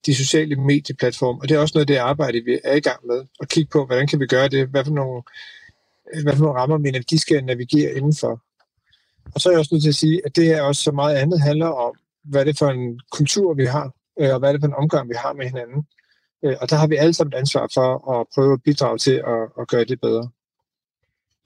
de 0.07 0.14
sociale 0.14 0.57
medieplatforme. 0.57 1.40
Og 1.42 1.48
det 1.48 1.55
er 1.55 1.61
også 1.61 1.72
noget 1.74 1.82
af 1.82 1.86
det 1.94 1.96
arbejde, 1.96 2.40
vi 2.40 2.59
er 2.64 2.74
i 2.74 2.80
gang 2.80 3.07
med, 3.07 3.24
at 3.40 3.48
kigge 3.48 3.70
på, 3.70 3.86
hvordan 3.86 4.07
kan 4.07 4.20
vi 4.20 4.26
gøre 4.26 4.48
det, 4.48 4.68
hvad 4.68 4.84
for 4.84 4.92
nogle, 4.92 5.22
øh, 6.14 6.22
hvad 6.22 6.36
for 6.36 6.44
nogle 6.44 6.61
rammer 6.61 6.78
min 6.78 6.94
energi 6.94 7.18
skal 7.18 7.44
navigere 7.44 7.92
indenfor. 7.92 8.42
Og 9.34 9.40
så 9.40 9.48
er 9.48 9.53
jeg 9.53 9.59
også 9.59 9.74
nødt 9.74 9.82
til 9.82 9.88
at 9.88 9.94
sige, 9.94 10.20
at 10.24 10.36
det 10.36 10.46
her 10.46 10.62
også 10.62 10.82
så 10.82 10.92
meget 10.92 11.16
andet 11.16 11.40
handler 11.40 11.66
om, 11.66 11.94
hvad 12.24 12.44
det 12.44 12.51
er 12.51 12.59
for 12.59 12.70
en 12.70 13.01
kultur, 13.12 13.55
vi 13.55 13.64
har, 13.64 13.94
øh, 14.20 14.32
og 14.32 14.38
hvad 14.38 14.48
er 14.48 14.53
det 14.53 14.62
for 14.62 14.68
en 14.68 14.74
omgang, 14.82 15.09
vi 15.09 15.14
har 15.18 15.32
med 15.32 15.46
hinanden. 15.46 15.86
Øh, 16.44 16.57
og 16.61 16.70
der 16.70 16.76
har 16.76 16.86
vi 16.86 16.96
alle 16.96 17.14
sammen 17.14 17.34
et 17.34 17.38
ansvar 17.38 17.70
for 17.74 17.88
at 18.20 18.26
prøve 18.34 18.53
at 18.53 18.62
bidrage 18.64 18.98
til 18.98 19.16
at, 19.26 19.42
at 19.61 19.68
gøre 19.68 19.84
det 19.84 20.01
bedre. 20.01 20.30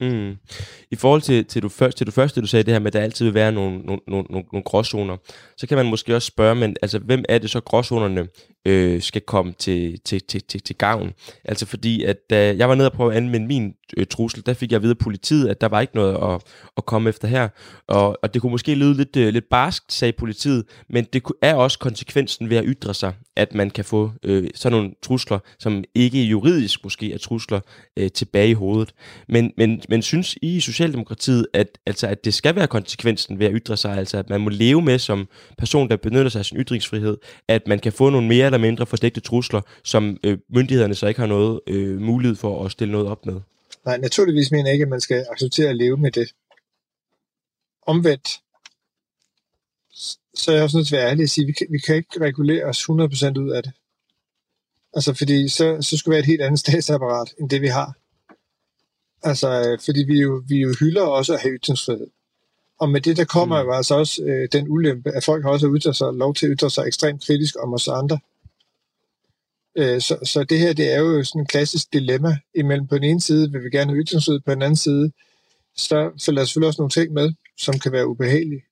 Mm. 0.01 0.35
I 0.91 0.95
forhold 0.95 1.21
til, 1.21 1.45
til, 1.45 1.61
du 1.61 1.69
først, 1.69 1.97
til 1.97 2.07
du 2.07 2.11
første, 2.11 2.41
du 2.41 2.47
sagde 2.47 2.63
det 2.63 2.73
her 2.73 2.79
med, 2.79 2.87
at 2.87 2.93
der 2.93 3.01
altid 3.01 3.25
vil 3.25 3.33
være 3.33 3.51
nogle, 3.51 3.79
nogle, 3.79 4.01
nogle, 4.07 4.25
nogle 4.29 4.63
gråzoner, 4.65 5.17
så 5.57 5.67
kan 5.67 5.77
man 5.77 5.85
måske 5.85 6.15
også 6.15 6.25
spørge, 6.25 6.55
men 6.55 6.75
altså, 6.81 6.99
hvem 6.99 7.23
er 7.29 7.37
det 7.37 7.49
så 7.49 7.61
gråzonerne 7.61 8.27
øh, 8.65 9.01
skal 9.01 9.21
komme 9.21 9.53
til, 9.59 9.99
til, 10.05 10.21
til, 10.21 10.41
til, 10.41 10.61
til 10.61 10.75
gavn? 10.75 11.13
Altså 11.43 11.65
fordi, 11.65 12.03
at 12.03 12.17
da 12.29 12.55
jeg 12.57 12.69
var 12.69 12.75
nede 12.75 12.89
og 12.89 12.93
prøve 12.93 13.11
at 13.11 13.17
anvende 13.17 13.47
min 13.47 13.73
øh, 13.97 14.05
trussel, 14.05 14.45
der 14.45 14.53
fik 14.53 14.71
jeg 14.71 14.81
videre 14.81 14.95
politiet, 14.95 15.47
at 15.47 15.61
der 15.61 15.67
var 15.67 15.81
ikke 15.81 15.95
noget 15.95 16.33
at, 16.33 16.41
at 16.77 16.85
komme 16.85 17.09
efter 17.09 17.27
her. 17.27 17.49
Og, 17.87 18.17
og 18.23 18.33
det 18.33 18.41
kunne 18.41 18.51
måske 18.51 18.75
lyde 18.75 18.93
lidt, 18.93 19.15
øh, 19.15 19.33
lidt 19.33 19.49
barskt, 19.49 19.93
sagde 19.93 20.11
politiet, 20.11 20.63
men 20.89 21.05
det 21.13 21.23
er 21.41 21.55
også 21.55 21.79
konsekvensen 21.79 22.49
ved 22.49 22.57
at 22.57 22.63
ytre 22.67 22.93
sig, 22.93 23.13
at 23.35 23.53
man 23.53 23.69
kan 23.69 23.85
få 23.85 24.11
øh, 24.23 24.49
sådan 24.55 24.77
nogle 24.77 24.93
trusler, 25.01 25.39
som 25.59 25.83
ikke 25.95 26.23
juridisk 26.23 26.83
måske 26.83 27.13
er 27.13 27.17
trusler, 27.17 27.59
øh, 27.97 28.11
tilbage 28.11 28.49
i 28.49 28.53
hovedet. 28.53 28.93
Men, 29.29 29.51
men, 29.57 29.81
men 29.89 30.01
synes 30.01 30.35
I 30.41 30.55
i 30.55 30.59
Socialdemokratiet, 30.59 31.47
at, 31.53 31.77
altså, 31.85 32.07
at 32.07 32.25
det 32.25 32.33
skal 32.33 32.55
være 32.55 32.67
konsekvensen 32.67 33.39
ved 33.39 33.45
at 33.45 33.51
ytre 33.55 33.77
sig, 33.77 33.97
altså 33.97 34.17
at 34.17 34.29
man 34.29 34.41
må 34.41 34.49
leve 34.49 34.81
med 34.81 34.99
som 34.99 35.27
person, 35.57 35.89
der 35.89 35.95
benytter 35.95 36.29
sig 36.29 36.39
af 36.39 36.45
sin 36.45 36.57
ytringsfrihed, 36.57 37.17
at 37.47 37.67
man 37.67 37.79
kan 37.79 37.91
få 37.91 38.09
nogle 38.09 38.27
mere 38.27 38.51
eller 38.55 38.67
mindre 38.67 38.85
fordækte 38.85 39.21
trusler, 39.21 39.61
som 39.83 40.17
øh, 40.23 40.37
myndighederne 40.49 40.95
så 40.95 41.07
ikke 41.07 41.19
har 41.19 41.27
noget 41.27 41.59
øh, 41.67 42.01
mulighed 42.01 42.35
for 42.35 42.65
at 42.65 42.71
stille 42.71 42.91
noget 42.91 43.07
op 43.07 43.25
med? 43.25 43.41
Nej, 43.85 43.97
naturligvis 43.97 44.51
mener 44.51 44.65
jeg 44.65 44.73
ikke, 44.73 44.83
at 44.83 44.89
man 44.89 45.01
skal 45.01 45.25
acceptere 45.31 45.69
at 45.69 45.75
leve 45.75 45.97
med 45.97 46.11
det. 46.11 46.27
Omvendt, 47.87 48.39
så 50.35 50.51
er 50.51 50.55
jeg 50.55 50.63
også 50.63 50.77
nødt 50.77 50.87
til 50.87 50.95
at 50.95 50.99
være 50.99 51.09
ærlig 51.11 51.23
og 51.23 51.29
sige, 51.29 51.43
at 51.43 51.47
vi 51.47 51.53
kan, 51.53 51.67
vi 51.69 51.79
kan 51.79 51.95
ikke 51.95 52.21
regulere 52.21 52.63
os 52.63 52.81
100% 52.81 53.39
ud 53.39 53.51
af 53.55 53.63
det. 53.63 53.71
Altså, 54.93 55.13
fordi 55.13 55.47
så, 55.49 55.77
så 55.81 55.97
skulle 55.97 56.13
vi 56.13 56.15
være 56.15 56.19
et 56.19 56.25
helt 56.25 56.41
andet 56.41 56.59
statsapparat, 56.59 57.33
end 57.39 57.49
det 57.49 57.61
vi 57.61 57.67
har. 57.67 57.93
Altså, 59.23 59.77
fordi 59.85 60.03
vi 60.07 60.21
jo, 60.21 60.43
vi 60.47 60.55
jo 60.55 60.75
hylder 60.79 61.01
også 61.01 61.33
at 61.33 61.41
have 61.41 61.57
ytringsfrihed. 61.57 62.07
Og 62.79 62.89
med 62.89 63.01
det, 63.01 63.17
der 63.17 63.25
kommer 63.25 63.63
mm. 63.63 63.67
jo 63.67 63.73
altså 63.73 63.95
også 63.95 64.23
øh, 64.23 64.47
den 64.51 64.67
ulempe, 64.69 65.11
at 65.11 65.23
folk 65.23 65.43
har 65.43 65.51
også 65.51 65.73
ytret 65.75 65.95
sig, 65.95 66.13
lov 66.13 66.33
til 66.33 66.45
at 66.45 66.51
ytre 66.57 66.69
sig 66.69 66.87
ekstremt 66.87 67.25
kritisk 67.25 67.55
om 67.63 67.73
os 67.73 67.87
andre. 67.87 68.19
Øh, 69.77 70.01
så, 70.01 70.17
så 70.23 70.43
det 70.43 70.59
her, 70.59 70.73
det 70.73 70.93
er 70.93 70.99
jo 70.99 71.23
sådan 71.23 71.41
en 71.41 71.45
klassisk 71.45 71.93
dilemma 71.93 72.37
imellem 72.55 72.87
på 72.87 72.95
den 72.95 73.03
ene 73.03 73.21
side, 73.21 73.51
vil 73.51 73.63
vi 73.63 73.69
gerne 73.69 73.91
have 73.91 74.03
ytringsfrihed, 74.03 74.39
på 74.45 74.51
den 74.51 74.61
anden 74.61 74.75
side, 74.75 75.11
så 75.75 76.11
følger 76.25 76.41
der 76.41 76.45
selvfølgelig 76.45 76.67
også 76.67 76.81
nogle 76.81 76.89
ting 76.89 77.13
med, 77.13 77.33
som 77.57 77.79
kan 77.79 77.91
være 77.91 78.07
ubehagelige. 78.07 78.63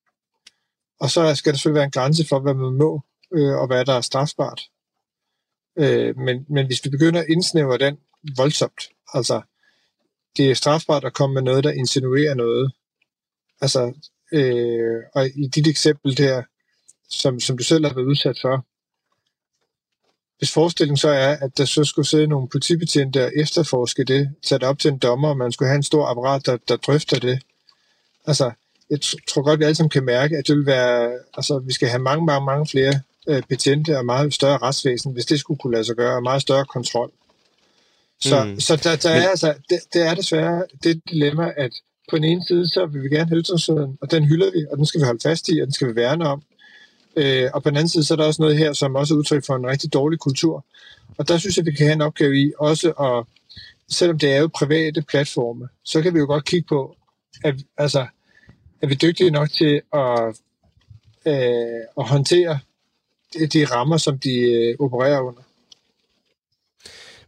Og 1.00 1.10
så 1.10 1.36
skal 1.36 1.52
der 1.52 1.58
selvfølgelig 1.58 1.80
være 1.80 1.86
en 1.86 1.92
grænse 1.92 2.28
for, 2.28 2.40
hvad 2.40 2.54
man 2.54 2.74
må, 2.74 3.02
øh, 3.34 3.56
og 3.62 3.68
hvad 3.68 3.86
der 3.86 3.94
er 3.94 4.02
strafbart. 4.02 4.62
Øh, 5.80 6.18
men, 6.18 6.46
men 6.50 6.66
hvis 6.66 6.86
vi 6.86 6.90
begynder 6.90 7.20
at 7.22 7.30
indsnævre 7.30 7.78
den 7.78 7.98
voldsomt, 8.38 8.82
altså 9.14 9.42
det 10.38 10.52
er 10.52 10.56
strafbart 10.56 11.06
at 11.06 11.14
komme 11.14 11.34
med 11.34 11.42
noget, 11.42 11.64
der 11.64 11.72
insinuerer 11.72 12.34
noget. 12.34 12.72
Altså, 13.62 13.94
øh, 14.34 15.00
og 15.16 15.28
i 15.28 15.48
dit 15.56 15.68
eksempel 15.68 16.18
der, 16.18 16.44
som, 17.10 17.40
som 17.40 17.58
du 17.58 17.64
selv 17.64 17.86
har 17.86 17.94
været 17.94 18.06
udsat 18.06 18.38
for, 18.42 18.66
hvis 20.38 20.52
forestillingen 20.52 20.98
så 20.98 21.10
er, 21.10 21.36
at 21.42 21.58
der 21.58 21.66
så 21.66 21.84
skulle 21.84 22.08
sidde 22.08 22.28
nogle 22.28 22.48
politibetjente 22.48 23.26
og 23.26 23.32
efterforske 23.36 24.04
det, 24.04 24.30
sat 24.42 24.64
op 24.64 24.80
til 24.80 24.92
en 24.92 24.98
dommer, 24.98 25.30
og 25.30 25.38
man 25.38 25.52
skulle 25.52 25.70
have 25.70 25.78
en 25.78 25.84
stor 25.84 26.06
apparat, 26.06 26.46
der, 26.46 26.58
der 26.68 26.76
drøfter 26.76 27.20
det. 27.20 27.40
Altså, 28.28 28.52
jeg 28.90 29.00
tror 29.30 29.42
godt, 29.42 29.60
vi 29.60 29.66
alle 29.66 29.76
sammen 29.76 29.90
kan 29.90 30.06
mærke, 30.06 30.38
at 30.38 30.48
det 30.48 30.56
vil 30.56 30.66
være, 30.66 31.12
altså, 31.34 31.60
vi 31.60 31.74
skal 31.74 31.88
have 31.88 32.02
mange, 32.02 32.26
mange, 32.26 32.46
mange 32.46 32.68
flere 32.68 33.00
øh, 33.28 33.44
betjente 33.50 33.98
og 33.98 34.06
meget 34.06 34.34
større 34.34 34.58
retsvæsen, 34.58 35.14
hvis 35.14 35.26
det 35.26 35.40
skulle 35.40 35.60
kunne 35.60 35.74
lade 35.74 35.86
sig 35.86 35.96
gøre, 35.96 36.16
og 36.16 36.24
meget 36.24 36.42
større 36.42 36.66
kontrol. 36.66 37.12
Så, 38.22 38.44
mm. 38.44 38.60
så 38.60 38.76
der, 38.76 38.96
der 38.96 39.10
er 39.10 39.30
altså, 39.30 39.54
det, 39.70 39.80
det 39.94 40.02
er 40.02 40.14
desværre 40.14 40.66
det 40.84 41.02
dilemma, 41.10 41.52
at 41.58 41.72
på 42.10 42.16
den 42.16 42.24
ene 42.24 42.44
side, 42.48 42.68
så 42.68 42.86
vil 42.86 43.04
vi 43.04 43.10
gerne 43.10 43.30
have 43.30 43.42
ytringsfriheden, 43.42 43.98
og 44.02 44.12
den 44.12 44.24
hylder 44.24 44.52
vi, 44.52 44.66
og 44.72 44.78
den 44.78 44.86
skal 44.86 45.02
vi 45.02 45.06
holde 45.06 45.20
fast 45.24 45.50
i, 45.50 45.60
og 45.60 45.66
den 45.68 45.74
skal 45.74 45.88
vi 45.88 45.96
værne 45.96 46.28
om. 46.28 46.44
Øh, 47.16 47.50
og 47.54 47.64
på 47.64 47.70
den 47.70 47.78
anden 47.78 47.90
side, 47.90 48.04
så 48.04 48.14
er 48.14 48.16
der 48.16 48.26
også 48.26 48.42
noget 48.42 48.58
her, 48.58 48.74
som 48.74 48.96
også 48.96 49.14
er 49.14 49.18
udtryk 49.18 49.46
for 49.46 49.56
en 49.56 49.68
rigtig 49.68 49.94
dårlig 49.94 50.20
kultur. 50.20 50.66
Og 51.18 51.28
der 51.28 51.38
synes 51.38 51.58
jeg, 51.58 51.66
vi 51.66 51.72
kan 51.72 51.86
have 51.86 51.94
en 51.94 52.02
opgave 52.02 52.42
i 52.42 52.54
også 52.60 52.92
at, 52.92 53.26
selvom 53.90 54.20
det 54.20 54.34
er 54.34 54.40
jo 54.40 54.50
private 54.56 55.02
platforme, 55.02 55.68
så 55.84 56.02
kan 56.02 56.14
vi 56.14 56.20
jo 56.20 56.26
godt 56.26 56.46
kigge 56.46 56.68
på, 56.68 56.96
at, 57.44 57.56
altså, 57.78 58.06
er 58.82 58.88
vi 58.88 58.94
dygtige 58.96 59.32
nok 59.32 59.50
til 59.50 59.82
at, 59.94 60.40
øh, 61.26 61.82
at 61.98 62.08
håndtere 62.08 62.60
de, 63.34 63.48
de 63.48 63.66
rammer, 63.66 63.98
som 63.98 64.20
de 64.20 64.34
øh, 64.34 64.76
opererer 64.80 65.20
under 65.20 65.42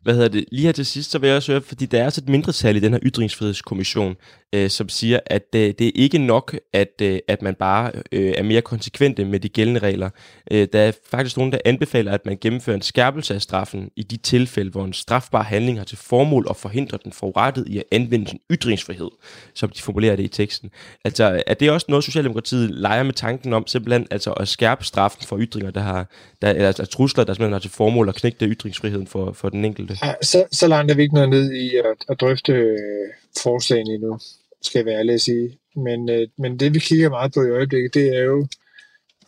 hvad 0.05 0.13
hedder 0.13 0.29
det, 0.29 0.45
lige 0.51 0.65
her 0.65 0.71
til 0.71 0.85
sidst, 0.85 1.11
så 1.11 1.19
vil 1.19 1.27
jeg 1.27 1.35
også 1.35 1.51
høre, 1.51 1.61
fordi 1.61 1.85
der 1.85 2.01
er 2.01 2.05
også 2.05 2.21
et 2.21 2.29
mindretal 2.29 2.75
i 2.75 2.79
den 2.79 2.93
her 2.93 2.99
ytringsfrihedskommission, 3.03 4.15
øh, 4.53 4.69
som 4.69 4.89
siger, 4.89 5.19
at 5.25 5.53
det, 5.53 5.79
det 5.79 5.87
er 5.87 5.91
ikke 5.95 6.17
nok, 6.17 6.55
at, 6.73 7.01
øh, 7.01 7.19
at 7.27 7.41
man 7.41 7.55
bare 7.55 7.91
øh, 8.11 8.33
er 8.37 8.43
mere 8.43 8.61
konsekvente 8.61 9.25
med 9.25 9.39
de 9.39 9.49
gældende 9.49 9.79
regler. 9.79 10.09
Øh, 10.51 10.67
der 10.73 10.79
er 10.79 10.91
faktisk 11.11 11.37
nogen, 11.37 11.51
der 11.51 11.57
anbefaler, 11.65 12.11
at 12.11 12.25
man 12.25 12.37
gennemfører 12.41 12.75
en 12.75 12.81
skærpelse 12.81 13.33
af 13.33 13.41
straffen 13.41 13.89
i 13.95 14.03
de 14.03 14.17
tilfælde, 14.17 14.71
hvor 14.71 14.85
en 14.85 14.93
strafbar 14.93 15.43
handling 15.43 15.77
har 15.77 15.85
til 15.85 15.97
formål 15.97 16.47
at 16.49 16.55
forhindre 16.55 16.97
den 17.03 17.11
forurettede 17.11 17.69
i 17.69 17.77
at 17.77 17.83
anvende 17.91 18.27
sin 18.27 18.39
ytringsfrihed, 18.51 19.09
som 19.53 19.69
de 19.69 19.81
formulerer 19.81 20.15
det 20.15 20.23
i 20.23 20.27
teksten. 20.27 20.69
Altså, 21.05 21.43
er 21.47 21.53
det 21.53 21.71
også 21.71 21.85
noget, 21.89 22.03
Socialdemokratiet 22.03 22.71
leger 22.71 23.03
med 23.03 23.13
tanken 23.13 23.53
om, 23.53 23.67
simpelthen 23.67 24.07
altså 24.11 24.31
at 24.31 24.47
skærpe 24.47 24.83
straffen 24.83 25.27
for 25.27 25.37
ytringer, 25.39 25.71
der 25.71 25.81
har, 25.81 26.09
der, 26.41 26.49
eller 26.49 26.67
altså, 26.67 26.85
trusler, 26.85 27.23
der 27.23 27.33
simpelthen 27.33 27.53
har 27.53 27.59
til 27.59 27.71
formål 27.71 28.09
at 28.09 28.15
knække 28.15 28.45
ytringsfriheden 28.45 29.07
for, 29.07 29.31
for 29.31 29.49
den 29.49 29.65
enkelte? 29.65 29.94
Ja, 30.03 30.13
så, 30.21 30.47
så 30.51 30.67
langt 30.67 30.91
er 30.91 30.95
vi 30.95 31.01
ikke 31.01 31.15
nået 31.15 31.29
ned 31.29 31.51
i 31.51 31.75
at, 31.75 32.05
at 32.09 32.19
drøfte 32.19 32.51
øh, 32.51 33.13
forslagene 33.43 33.93
endnu, 33.93 34.19
skal 34.61 34.79
jeg 34.79 34.85
være 34.85 34.99
ærlig 34.99 35.13
at 35.13 35.21
sige. 35.21 35.59
Men, 35.75 36.09
øh, 36.09 36.27
men 36.37 36.59
det 36.59 36.73
vi 36.73 36.79
kigger 36.79 37.09
meget 37.09 37.33
på 37.33 37.43
i 37.43 37.49
øjeblikket, 37.49 37.93
det 37.93 38.17
er 38.17 38.21
jo, 38.21 38.47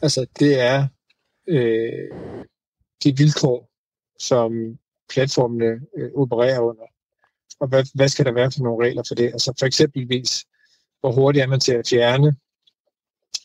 altså 0.01 0.25
det 0.39 0.59
er 0.59 0.87
øh, 1.47 2.11
de 3.03 3.17
vilkår, 3.17 3.69
som 4.19 4.77
platformene 5.09 5.81
øh, 5.97 6.11
opererer 6.15 6.59
under. 6.59 6.83
Og 7.59 7.67
hvad, 7.67 7.83
hvad 7.95 8.09
skal 8.09 8.25
der 8.25 8.31
være 8.31 8.51
for 8.51 8.63
nogle 8.63 8.85
regler 8.85 9.03
for 9.07 9.15
det? 9.15 9.25
Altså 9.25 9.53
for 9.59 9.65
eksempelvis, 9.65 10.45
hvor 10.99 11.11
hurtigt 11.11 11.43
er 11.43 11.47
man 11.47 11.59
til 11.59 11.73
at 11.73 11.87
fjerne 11.87 12.35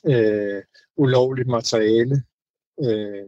øh, 0.07 0.63
ulovligt 0.97 1.49
materiale, 1.49 2.23
øh, 2.85 3.27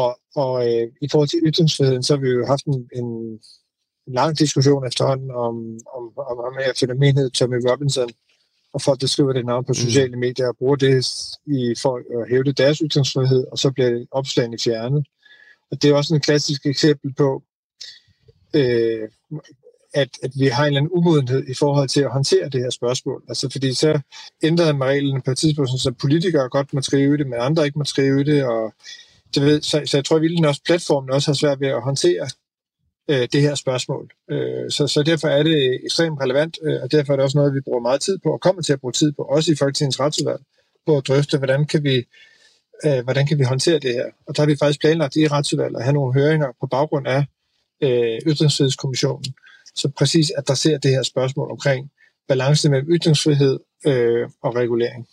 og, 0.00 0.18
og 0.34 0.52
øh, 0.68 0.88
i 1.02 1.08
forhold 1.10 1.28
til 1.28 1.40
ytringsfriheden, 1.48 2.02
så 2.02 2.14
har 2.14 2.20
vi 2.20 2.28
jo 2.28 2.46
haft 2.46 2.64
en, 2.64 2.88
en, 2.94 3.40
lang 4.08 4.38
diskussion 4.38 4.86
efterhånden 4.86 5.30
om, 5.30 5.54
om, 5.96 6.02
om, 6.30 6.38
om 6.38 6.54
her 6.58 6.72
fænomenet 6.80 7.32
Tommy 7.32 7.58
Robinson, 7.70 8.10
og 8.72 8.82
folk, 8.82 9.00
der 9.00 9.06
skriver 9.06 9.32
det 9.32 9.46
navn 9.46 9.64
på 9.64 9.70
mm. 9.70 9.74
sociale 9.74 10.16
medier 10.16 10.48
og 10.48 10.56
bruger 10.56 10.76
det 10.76 11.06
i, 11.46 11.74
for 11.82 12.20
at 12.22 12.28
hæve 12.28 12.42
deres 12.42 12.78
ytringsfrihed, 12.78 13.46
og 13.52 13.58
så 13.58 13.70
bliver 13.70 14.04
opslagene 14.10 14.58
fjernet. 14.58 15.06
Og 15.70 15.82
det 15.82 15.90
er 15.90 15.94
også 15.94 16.14
en 16.14 16.20
klassisk 16.20 16.66
eksempel 16.66 17.14
på, 17.14 17.42
øh, 18.54 19.08
at, 19.94 20.10
at 20.22 20.30
vi 20.38 20.46
har 20.46 20.64
en 20.64 20.66
eller 20.66 20.80
anden 20.80 20.92
umodenhed 20.92 21.48
i 21.48 21.54
forhold 21.54 21.88
til 21.88 22.00
at 22.00 22.12
håndtere 22.12 22.48
det 22.48 22.60
her 22.60 22.70
spørgsmål. 22.70 23.22
Altså 23.28 23.50
fordi 23.50 23.74
så 23.74 24.00
ændrede 24.42 24.72
man 24.72 24.88
reglerne 24.88 25.22
på 25.22 25.30
et 25.30 25.38
tidspunkt, 25.38 25.70
så 25.70 25.92
politikere 26.00 26.48
godt 26.48 26.74
må 26.74 26.82
skrive 26.82 27.16
det, 27.16 27.26
men 27.26 27.38
andre 27.40 27.66
ikke 27.66 27.78
må 27.78 27.84
skrive 27.84 28.24
det, 28.24 28.44
og 28.44 28.74
det 29.34 29.42
ved, 29.42 29.62
så, 29.62 29.82
så 29.84 29.96
jeg 29.96 30.04
tror 30.04 30.18
virkelig 30.18 30.48
også, 30.48 30.60
platformen 30.64 31.10
også 31.10 31.30
har 31.30 31.34
svært 31.34 31.60
ved 31.60 31.68
at 31.68 31.82
håndtere 31.82 32.28
øh, 33.10 33.28
det 33.32 33.40
her 33.42 33.54
spørgsmål. 33.54 34.10
Øh, 34.30 34.70
så, 34.70 34.86
så 34.86 35.02
derfor 35.02 35.28
er 35.28 35.42
det 35.42 35.80
ekstremt 35.84 36.20
relevant, 36.20 36.58
øh, 36.62 36.82
og 36.82 36.92
derfor 36.92 37.12
er 37.12 37.16
det 37.16 37.24
også 37.24 37.38
noget, 37.38 37.54
vi 37.54 37.60
bruger 37.60 37.80
meget 37.80 38.00
tid 38.00 38.18
på, 38.18 38.32
og 38.32 38.40
kommer 38.40 38.62
til 38.62 38.72
at 38.72 38.80
bruge 38.80 38.92
tid 38.92 39.12
på, 39.12 39.22
også 39.22 39.52
i 39.52 39.56
Folketingets 39.56 40.00
retsudvalg, 40.00 40.42
på 40.86 40.96
at 40.96 41.06
drøfte, 41.08 41.38
hvordan 41.38 41.66
kan 41.66 41.84
vi 41.84 42.04
øh, 42.84 43.04
hvordan 43.04 43.26
kan 43.26 43.38
vi 43.38 43.44
håndtere 43.44 43.78
det 43.78 43.94
her. 43.94 44.06
Og 44.26 44.36
der 44.36 44.42
har 44.42 44.46
vi 44.46 44.56
faktisk 44.56 44.80
planlagt 44.80 45.16
i 45.16 45.28
retsudvalget 45.28 45.76
at 45.76 45.84
have 45.84 45.94
nogle 45.94 46.14
høringer 46.14 46.46
på 46.60 46.66
baggrund 46.66 47.06
af 47.06 47.24
øh, 47.82 48.18
Ytringsfrihedskommissionen, 48.26 49.34
som 49.74 49.92
præcis 49.92 50.32
adresserer 50.38 50.78
det 50.78 50.90
her 50.90 51.02
spørgsmål 51.02 51.50
omkring 51.50 51.90
balance 52.28 52.70
mellem 52.70 52.88
ytringsfrihed 52.90 53.58
øh, 53.86 54.28
og 54.42 54.56
regulering. 54.56 55.06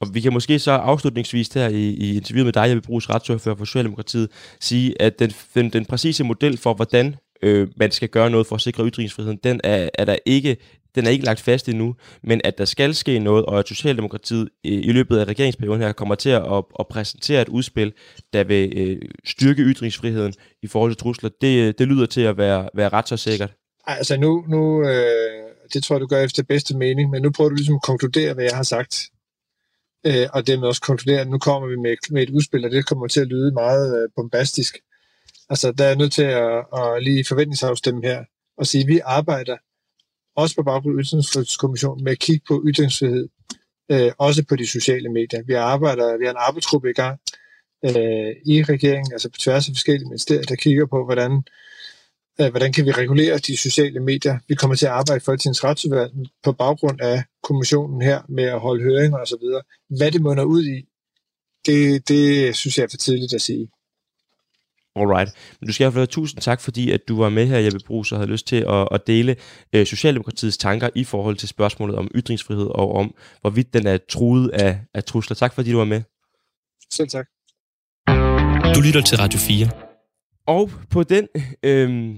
Og 0.00 0.14
vi 0.14 0.20
kan 0.20 0.32
måske 0.32 0.58
så 0.58 0.70
afslutningsvis 0.70 1.48
her 1.48 1.68
i, 1.68 1.88
i 1.88 2.16
interviewet 2.16 2.46
med 2.46 2.52
dig, 2.52 2.60
jeg 2.60 2.74
vil 2.74 2.82
bruge 2.82 3.02
retsordfører 3.08 3.56
for 3.56 3.64
Socialdemokratiet, 3.64 4.30
sige, 4.60 5.02
at 5.02 5.18
den, 5.18 5.32
den, 5.54 5.70
den 5.70 5.84
præcise 5.84 6.24
model 6.24 6.58
for, 6.58 6.74
hvordan 6.74 7.16
øh, 7.42 7.68
man 7.76 7.90
skal 7.90 8.08
gøre 8.08 8.30
noget 8.30 8.46
for 8.46 8.54
at 8.54 8.60
sikre 8.60 8.88
ytringsfriheden, 8.88 9.38
den 9.44 9.60
er, 9.64 9.88
er 9.94 10.04
der 10.04 10.16
ikke 10.26 10.56
den 10.94 11.06
er 11.06 11.10
ikke 11.10 11.24
lagt 11.24 11.40
fast 11.40 11.68
endnu, 11.68 11.94
men 12.22 12.40
at 12.44 12.58
der 12.58 12.64
skal 12.64 12.94
ske 12.94 13.18
noget, 13.18 13.44
og 13.44 13.58
at 13.58 13.68
Socialdemokratiet 13.68 14.48
i, 14.64 14.92
løbet 14.92 15.18
af 15.18 15.24
regeringsperioden 15.24 15.82
her 15.82 15.92
kommer 15.92 16.14
til 16.14 16.30
at, 16.30 16.42
at 16.78 16.86
præsentere 16.90 17.42
et 17.42 17.48
udspil, 17.48 17.92
der 18.32 18.44
vil 18.44 18.72
øh, 18.76 19.02
styrke 19.24 19.62
ytringsfriheden 19.62 20.34
i 20.62 20.66
forhold 20.66 20.90
til 20.90 20.98
trusler, 20.98 21.30
det, 21.40 21.78
det 21.78 21.88
lyder 21.88 22.06
til 22.06 22.20
at 22.20 22.36
være, 22.36 22.68
være 22.74 22.88
ret 22.88 23.08
så 23.08 23.16
sikkert. 23.16 23.52
Altså 23.86 24.16
nu, 24.16 24.44
nu 24.48 24.82
øh, 24.82 25.42
det 25.72 25.82
tror 25.82 25.94
jeg, 25.96 26.00
du 26.00 26.06
gør 26.06 26.22
efter 26.22 26.42
bedste 26.42 26.76
mening, 26.76 27.10
men 27.10 27.22
nu 27.22 27.30
prøver 27.30 27.50
du 27.50 27.56
ligesom 27.56 27.74
at 27.74 27.82
konkludere, 27.82 28.34
hvad 28.34 28.44
jeg 28.44 28.56
har 28.56 28.62
sagt 28.62 29.08
øh, 30.08 30.26
og 30.32 30.46
dermed 30.46 30.68
også 30.68 30.80
konkludere, 30.80 31.20
at 31.20 31.28
nu 31.28 31.38
kommer 31.38 31.68
vi 31.68 31.76
med, 31.76 31.96
med 32.10 32.22
et 32.22 32.30
udspil, 32.30 32.64
og 32.64 32.70
det 32.70 32.86
kommer 32.86 33.06
til 33.06 33.20
at 33.20 33.26
lyde 33.26 33.52
meget 33.52 34.02
øh, 34.02 34.08
bombastisk. 34.16 34.78
Altså, 35.50 35.72
der 35.72 35.84
er 35.84 35.94
nødt 35.94 36.12
til 36.12 36.22
at, 36.22 36.64
at 36.78 37.02
lige 37.02 37.24
forventningsafstemme 37.28 38.00
her, 38.04 38.24
og 38.58 38.66
sige, 38.66 38.82
at 38.82 38.88
vi 38.88 39.00
arbejder 39.04 39.56
også 40.36 40.56
på 40.56 40.62
baggrund 40.62 40.98
af 40.98 41.04
Ytringsfrihedskommissionen 41.04 42.04
med 42.04 42.12
at 42.12 42.18
kigge 42.18 42.44
på 42.48 42.62
ytringsfrihed, 42.66 43.28
øh, 43.92 44.12
også 44.18 44.44
på 44.48 44.56
de 44.56 44.66
sociale 44.66 45.08
medier. 45.08 45.42
Vi 45.46 45.54
arbejder, 45.54 46.18
vi 46.18 46.24
har 46.24 46.30
en 46.30 46.46
arbejdsgruppe 46.48 46.90
i 46.90 46.92
gang 46.92 47.20
øh, 47.84 48.32
i 48.46 48.62
regeringen, 48.62 49.12
altså 49.12 49.28
på 49.28 49.38
tværs 49.38 49.68
af 49.68 49.74
forskellige 49.74 50.08
ministerier, 50.08 50.42
der 50.42 50.56
kigger 50.56 50.86
på, 50.86 51.04
hvordan 51.04 51.32
øh, 51.32 51.42
hvordan 52.38 52.72
kan 52.72 52.84
vi 52.84 52.90
regulere 52.90 53.38
de 53.38 53.56
sociale 53.56 54.00
medier. 54.00 54.38
Vi 54.48 54.54
kommer 54.54 54.76
til 54.76 54.86
at 54.86 54.92
arbejde 54.92 55.16
i 55.16 55.24
Folketingets 55.24 55.64
retsudvalg 55.64 56.12
på 56.44 56.52
baggrund 56.52 57.00
af 57.00 57.24
kommissionen 57.42 58.02
her 58.02 58.22
med 58.28 58.44
at 58.44 58.60
holde 58.60 58.82
høringer 58.82 59.18
osv. 59.18 59.44
Hvad 59.98 60.10
det 60.12 60.22
munder 60.22 60.44
ud 60.44 60.64
i, 60.64 60.88
det, 61.66 62.08
det 62.08 62.56
synes 62.56 62.78
jeg 62.78 62.84
er 62.84 62.88
for 62.90 62.96
tidligt 62.96 63.34
at 63.34 63.40
sige. 63.40 63.68
Alright. 64.96 65.32
Men 65.60 65.66
du 65.66 65.72
skal 65.72 65.92
have 65.92 66.06
tusind 66.06 66.40
tak, 66.40 66.60
fordi 66.60 66.90
at 66.90 67.00
du 67.08 67.18
var 67.18 67.28
med 67.28 67.46
her, 67.46 67.58
Jeppe 67.58 67.78
Brugs, 67.86 68.12
og 68.12 68.18
havde 68.18 68.30
lyst 68.30 68.46
til 68.46 68.64
at, 68.68 68.88
at 68.90 69.06
dele 69.06 69.36
øh, 69.72 69.86
Socialdemokratiets 69.86 70.58
tanker 70.58 70.88
i 70.94 71.04
forhold 71.04 71.36
til 71.36 71.48
spørgsmålet 71.48 71.96
om 71.96 72.10
ytringsfrihed 72.14 72.66
og 72.66 72.94
om, 72.94 73.14
hvorvidt 73.40 73.74
den 73.74 73.86
er 73.86 73.98
truet 74.08 74.48
af, 74.48 74.80
af 74.94 75.04
trusler. 75.04 75.34
Tak, 75.34 75.54
fordi 75.54 75.72
du 75.72 75.78
var 75.78 75.84
med. 75.84 76.02
Selv 76.92 77.08
tak. 77.08 77.26
Du 78.74 78.80
lytter 78.80 79.02
til 79.02 79.18
Radio 79.18 79.38
4. 79.38 79.70
Og 80.46 80.70
på 80.90 81.02
den 81.02 81.28
øh, 81.62 82.16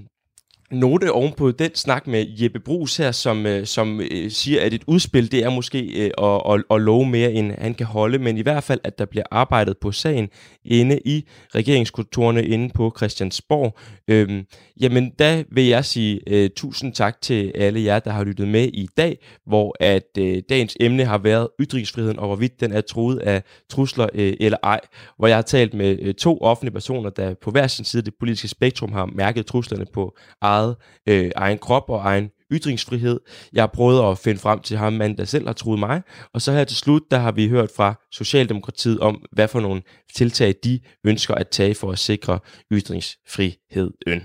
note 0.71 1.11
ovenpå 1.11 1.51
den 1.51 1.75
snak 1.75 2.07
med 2.07 2.25
Jeppe 2.27 2.59
Brugs 2.59 2.97
her, 2.97 3.11
som, 3.11 3.45
øh, 3.45 3.65
som 3.65 4.01
øh, 4.01 4.31
siger, 4.31 4.61
at 4.61 4.73
et 4.73 4.83
udspil, 4.87 5.31
det 5.31 5.43
er 5.43 5.49
måske 5.49 5.79
øh, 5.79 6.11
at, 6.17 6.41
at, 6.53 6.63
at 6.71 6.81
love 6.81 7.05
mere, 7.05 7.31
end 7.31 7.51
han 7.57 7.73
kan 7.73 7.85
holde, 7.85 8.19
men 8.19 8.37
i 8.37 8.41
hvert 8.41 8.63
fald, 8.63 8.79
at 8.83 8.99
der 8.99 9.05
bliver 9.05 9.23
arbejdet 9.31 9.77
på 9.77 9.91
sagen 9.91 10.29
inde 10.65 10.99
i 11.05 11.27
regeringskontorene 11.55 12.45
inde 12.45 12.69
på 12.69 12.93
Christiansborg. 12.97 13.77
Øhm, 14.07 14.45
jamen, 14.81 15.09
da 15.09 15.43
vil 15.51 15.65
jeg 15.65 15.85
sige 15.85 16.19
øh, 16.27 16.49
tusind 16.55 16.93
tak 16.93 17.21
til 17.21 17.51
alle 17.55 17.83
jer, 17.83 17.99
der 17.99 18.11
har 18.11 18.23
lyttet 18.23 18.47
med 18.47 18.67
i 18.73 18.87
dag, 18.97 19.17
hvor 19.45 19.75
at 19.79 20.17
øh, 20.17 20.43
dagens 20.49 20.77
emne 20.79 21.05
har 21.05 21.17
været 21.17 21.47
ytringsfriheden, 21.59 22.19
og 22.19 22.27
hvorvidt 22.27 22.59
den 22.59 22.71
er 22.71 22.81
truet 22.81 23.19
af 23.19 23.43
trusler 23.69 24.07
øh, 24.13 24.33
eller 24.39 24.57
ej, 24.63 24.79
hvor 25.17 25.27
jeg 25.27 25.37
har 25.37 25.41
talt 25.41 25.73
med 25.73 25.97
øh, 26.01 26.13
to 26.13 26.37
offentlige 26.41 26.73
personer, 26.73 27.09
der 27.09 27.33
på 27.41 27.51
hver 27.51 27.67
sin 27.67 27.85
side 27.85 27.99
af 27.99 28.05
det 28.05 28.13
politiske 28.19 28.47
spektrum 28.47 28.91
har 28.91 29.05
mærket 29.05 29.45
truslerne 29.45 29.85
på 29.93 30.17
eget 30.41 30.60
eget, 30.61 30.75
øh, 31.07 31.31
egen 31.35 31.57
krop 31.57 31.89
og 31.89 31.99
egen 31.99 32.29
ytringsfrihed. 32.51 33.19
Jeg 33.53 33.61
har 33.61 33.67
prøvet 33.67 34.11
at 34.11 34.17
finde 34.17 34.39
frem 34.39 34.59
til 34.59 34.77
ham, 34.77 34.93
mand, 34.93 35.17
der 35.17 35.25
selv 35.25 35.45
har 35.45 35.53
troet 35.53 35.79
mig. 35.79 36.01
Og 36.33 36.41
så 36.41 36.51
her 36.51 36.63
til 36.63 36.77
slut, 36.77 37.01
der 37.11 37.17
har 37.17 37.31
vi 37.31 37.47
hørt 37.47 37.69
fra 37.75 37.95
Socialdemokratiet 38.11 38.99
om, 38.99 39.25
hvad 39.31 39.47
for 39.47 39.59
nogle 39.59 39.81
tiltag 40.15 40.55
de 40.63 40.79
ønsker 41.03 41.35
at 41.35 41.47
tage 41.47 41.75
for 41.75 41.91
at 41.91 41.99
sikre 41.99 42.39
ytringsfriheden. 42.71 44.23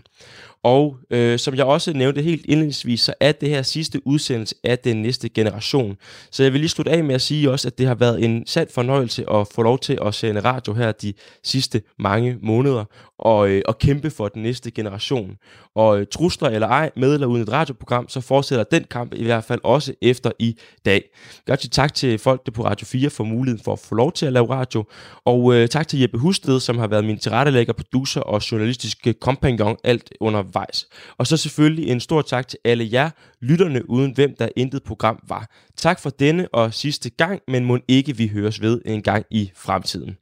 Og 0.67 0.97
øh, 1.11 1.39
som 1.39 1.55
jeg 1.55 1.65
også 1.65 1.93
nævnte 1.93 2.23
helt 2.23 2.47
indledningsvis, 2.47 3.01
så 3.01 3.15
er 3.21 3.33
det 3.33 3.49
her 3.49 3.63
sidste 3.63 4.07
udsendelse 4.07 4.55
af 4.65 4.79
den 4.79 5.03
næste 5.03 5.29
generation. 5.29 5.97
Så 6.31 6.43
jeg 6.43 6.53
vil 6.53 6.61
lige 6.61 6.69
slutte 6.69 6.93
af 6.93 7.05
med 7.05 7.15
at 7.15 7.21
sige 7.21 7.51
også, 7.51 7.69
at 7.69 7.79
det 7.79 7.87
har 7.87 7.95
været 7.95 8.25
en 8.25 8.47
sand 8.47 8.69
fornøjelse 8.75 9.31
at 9.31 9.47
få 9.55 9.63
lov 9.63 9.79
til 9.79 9.99
at 10.07 10.15
sende 10.15 10.41
radio 10.41 10.75
her 10.75 10.93
de 10.93 11.15
sidste 11.43 11.83
mange 11.99 12.39
måneder 12.43 12.85
og, 13.19 13.49
øh, 13.49 13.63
og 13.67 13.79
kæmpe 13.79 14.11
for 14.11 14.29
den 14.29 14.43
næste 14.43 14.71
generation. 14.71 15.37
Og 15.75 16.01
øh, 16.01 16.07
trusler 16.11 16.49
eller 16.49 16.69
ej, 16.69 16.91
med 16.97 17.15
eller 17.15 17.27
uden 17.27 17.43
et 17.43 17.53
radioprogram, 17.53 18.09
så 18.09 18.21
fortsætter 18.21 18.65
den 18.65 18.85
kamp 18.85 19.15
i 19.15 19.25
hvert 19.25 19.45
fald 19.45 19.61
også 19.65 19.95
efter 20.03 20.31
i 20.39 20.57
dag. 20.85 21.05
Godt 21.47 21.61
sige 21.61 21.71
tak 21.71 21.95
til 21.95 22.19
folk 22.19 22.47
der 22.47 22.53
på 22.53 22.65
Radio 22.65 22.87
4 22.87 23.11
for 23.11 23.25
muligheden 23.25 23.65
for 23.65 23.73
at 23.73 23.79
få 23.79 23.95
lov 23.95 24.13
til 24.13 24.27
at 24.27 24.33
lave 24.33 24.51
radio, 24.51 24.85
og 25.25 25.55
øh, 25.55 25.69
tak 25.69 25.89
til 25.89 26.01
Jeppe 26.01 26.19
Husted, 26.19 26.61
som 26.61 26.79
har 26.79 26.87
været 26.87 27.05
min 27.05 27.19
tilrettelægger, 27.19 27.73
producer 27.73 28.21
og 28.21 28.53
journalistiske 28.53 29.13
kompagnon 29.13 29.77
alt 29.85 30.11
under 30.21 30.43
undervejs. 30.57 30.89
Og 31.19 31.27
så 31.27 31.37
selvfølgelig 31.37 31.89
en 31.89 32.01
stor 32.01 32.23
tak 32.23 32.49
til 32.49 32.59
alle 32.65 32.89
jer, 32.93 33.11
lytterne 33.41 33.91
uden 33.91 34.15
hvem 34.15 34.35
der 34.39 34.49
intet 34.57 34.83
program 34.83 35.19
var. 35.29 35.51
Tak 35.77 36.01
for 36.01 36.11
denne 36.11 36.49
og 36.55 36.75
sidste 36.75 37.11
gang, 37.11 37.41
men 37.49 37.65
må 37.65 37.79
ikke 37.89 38.17
vi 38.17 38.29
høres 38.29 38.61
ved 38.61 38.81
en 38.85 39.03
gang 39.03 39.25
i 39.31 39.51
fremtiden. 39.57 40.17